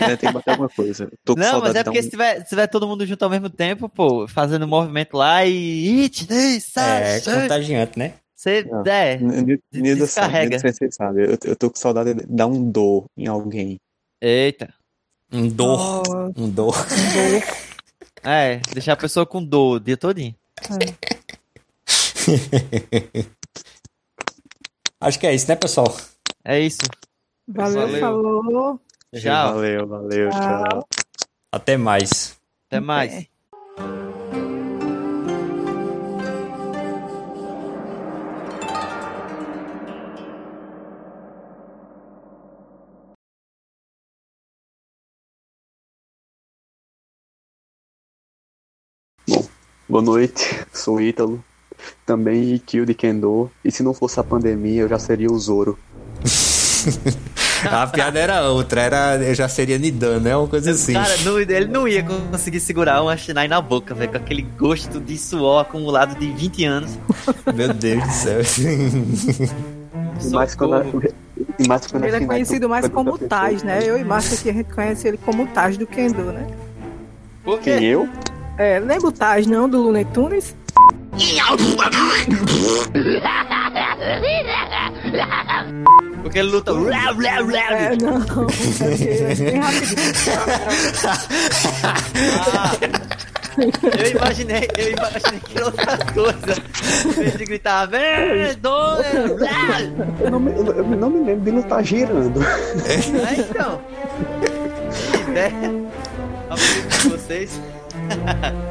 [0.00, 1.04] Né, tem que bater alguma coisa.
[1.04, 3.22] Eu Tô com Não, mas é porque um- se tiver, se tiver todo mundo junto
[3.24, 6.08] ao mesmo tempo, pô, fazendo movimento lá e.
[6.78, 8.14] É contagiante, né?
[8.46, 8.68] Você.
[8.88, 9.18] É.
[9.18, 10.44] Sabe, Descarrega.
[10.44, 11.24] Nida Sensei sabe.
[11.24, 13.80] Eu, eu tô com saudade de dar um dor em alguém.
[14.20, 14.72] Eita.
[15.32, 16.02] Um dor.
[16.08, 16.74] Oh, Um dor.
[18.22, 20.34] É, deixar a pessoa com dor o dia todinho.
[25.00, 25.94] Acho que é isso, né, pessoal?
[26.44, 26.78] É isso.
[27.48, 28.00] valeu, Valeu.
[28.00, 28.80] falou.
[29.14, 29.54] Tchau.
[29.54, 30.40] Valeu, valeu, Tchau.
[30.40, 30.88] tchau.
[31.52, 32.36] Até mais.
[32.68, 33.26] Até mais.
[49.96, 51.42] Boa noite, sou o Ítalo,
[52.04, 55.78] também Ikkyo de Kendo, e se não fosse a pandemia eu já seria o Zoro.
[57.64, 60.36] A piada era outra, era eu já seria Nidan, né?
[60.36, 60.92] Uma coisa assim.
[60.92, 65.00] Cara, não- ele não ia conseguir segurar uma Shinai na boca, velho, com aquele gosto
[65.00, 66.90] de suor acumulado de 20 anos.
[67.54, 68.40] Meu Deus do céu.
[70.22, 71.02] E mais quando, Socorro.
[71.58, 73.80] e mais quando a Ele é conhecido mais como Taj, né?
[73.82, 76.46] Eu e Márcio aqui a gente conhece ele como Taj do Kendo, né?
[77.42, 77.84] Por Quem quê?
[77.86, 78.06] eu?
[78.58, 80.56] É, lembra o Taj não do Looney Tunes?
[86.22, 86.72] Porque ele luta.
[87.74, 88.46] É, não.
[88.80, 90.02] É é rapidinho.
[92.38, 92.72] Ah,
[93.98, 96.54] eu imaginei, eu imaginei que era outra coisa.
[97.38, 97.46] De
[97.86, 99.06] vem, dois,
[100.20, 102.42] Eu não, me, eu, não me lembro dele estar girando.
[102.42, 103.80] É, então.
[105.12, 105.72] Que ideia.
[107.02, 107.60] Com vocês.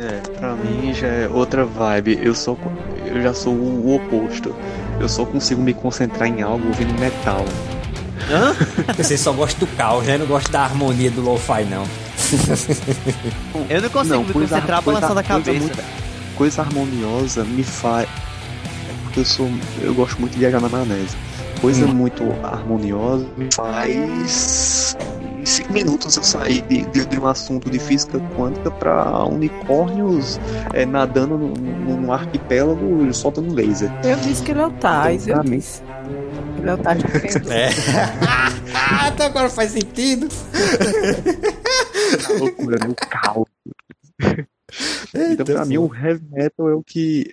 [0.00, 2.20] É, pra mim já é outra vibe.
[2.22, 2.56] Eu sou
[3.04, 4.54] eu já sou o oposto.
[5.00, 7.44] Eu só consigo me concentrar em algo ouvindo metal.
[8.30, 8.54] Hã?
[8.96, 10.16] Você só gosta do caos, né?
[10.16, 11.82] Não gosta da harmonia do lo-fi, não.
[13.68, 15.58] Eu não consigo me coisa- concentrar balançando a coisa cabeça.
[15.64, 15.84] muito-
[16.36, 18.08] coisa harmoniosa me faz.
[18.08, 19.50] É porque eu sou.
[19.82, 21.16] Eu gosto muito de viajar na maionese.
[21.60, 21.88] Coisa Hum.
[21.92, 24.96] muito harmoniosa me faz.
[25.48, 30.38] Cinco minutos eu saí de, de, de um assunto de física quântica pra unicórnios
[30.74, 33.90] é, nadando num, num arquipélago soltando laser.
[34.04, 34.70] Eu disse que ele é o
[35.32, 35.56] Pra mim.
[35.56, 35.82] disse.
[36.58, 36.78] Ele é o.
[37.50, 37.70] É.
[38.76, 40.28] ah, então agora faz sentido.
[42.38, 43.46] loucura, no caos.
[45.14, 47.32] Então, pra mim, o heavy metal é o que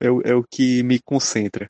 [0.00, 1.68] é o, é o que me concentra.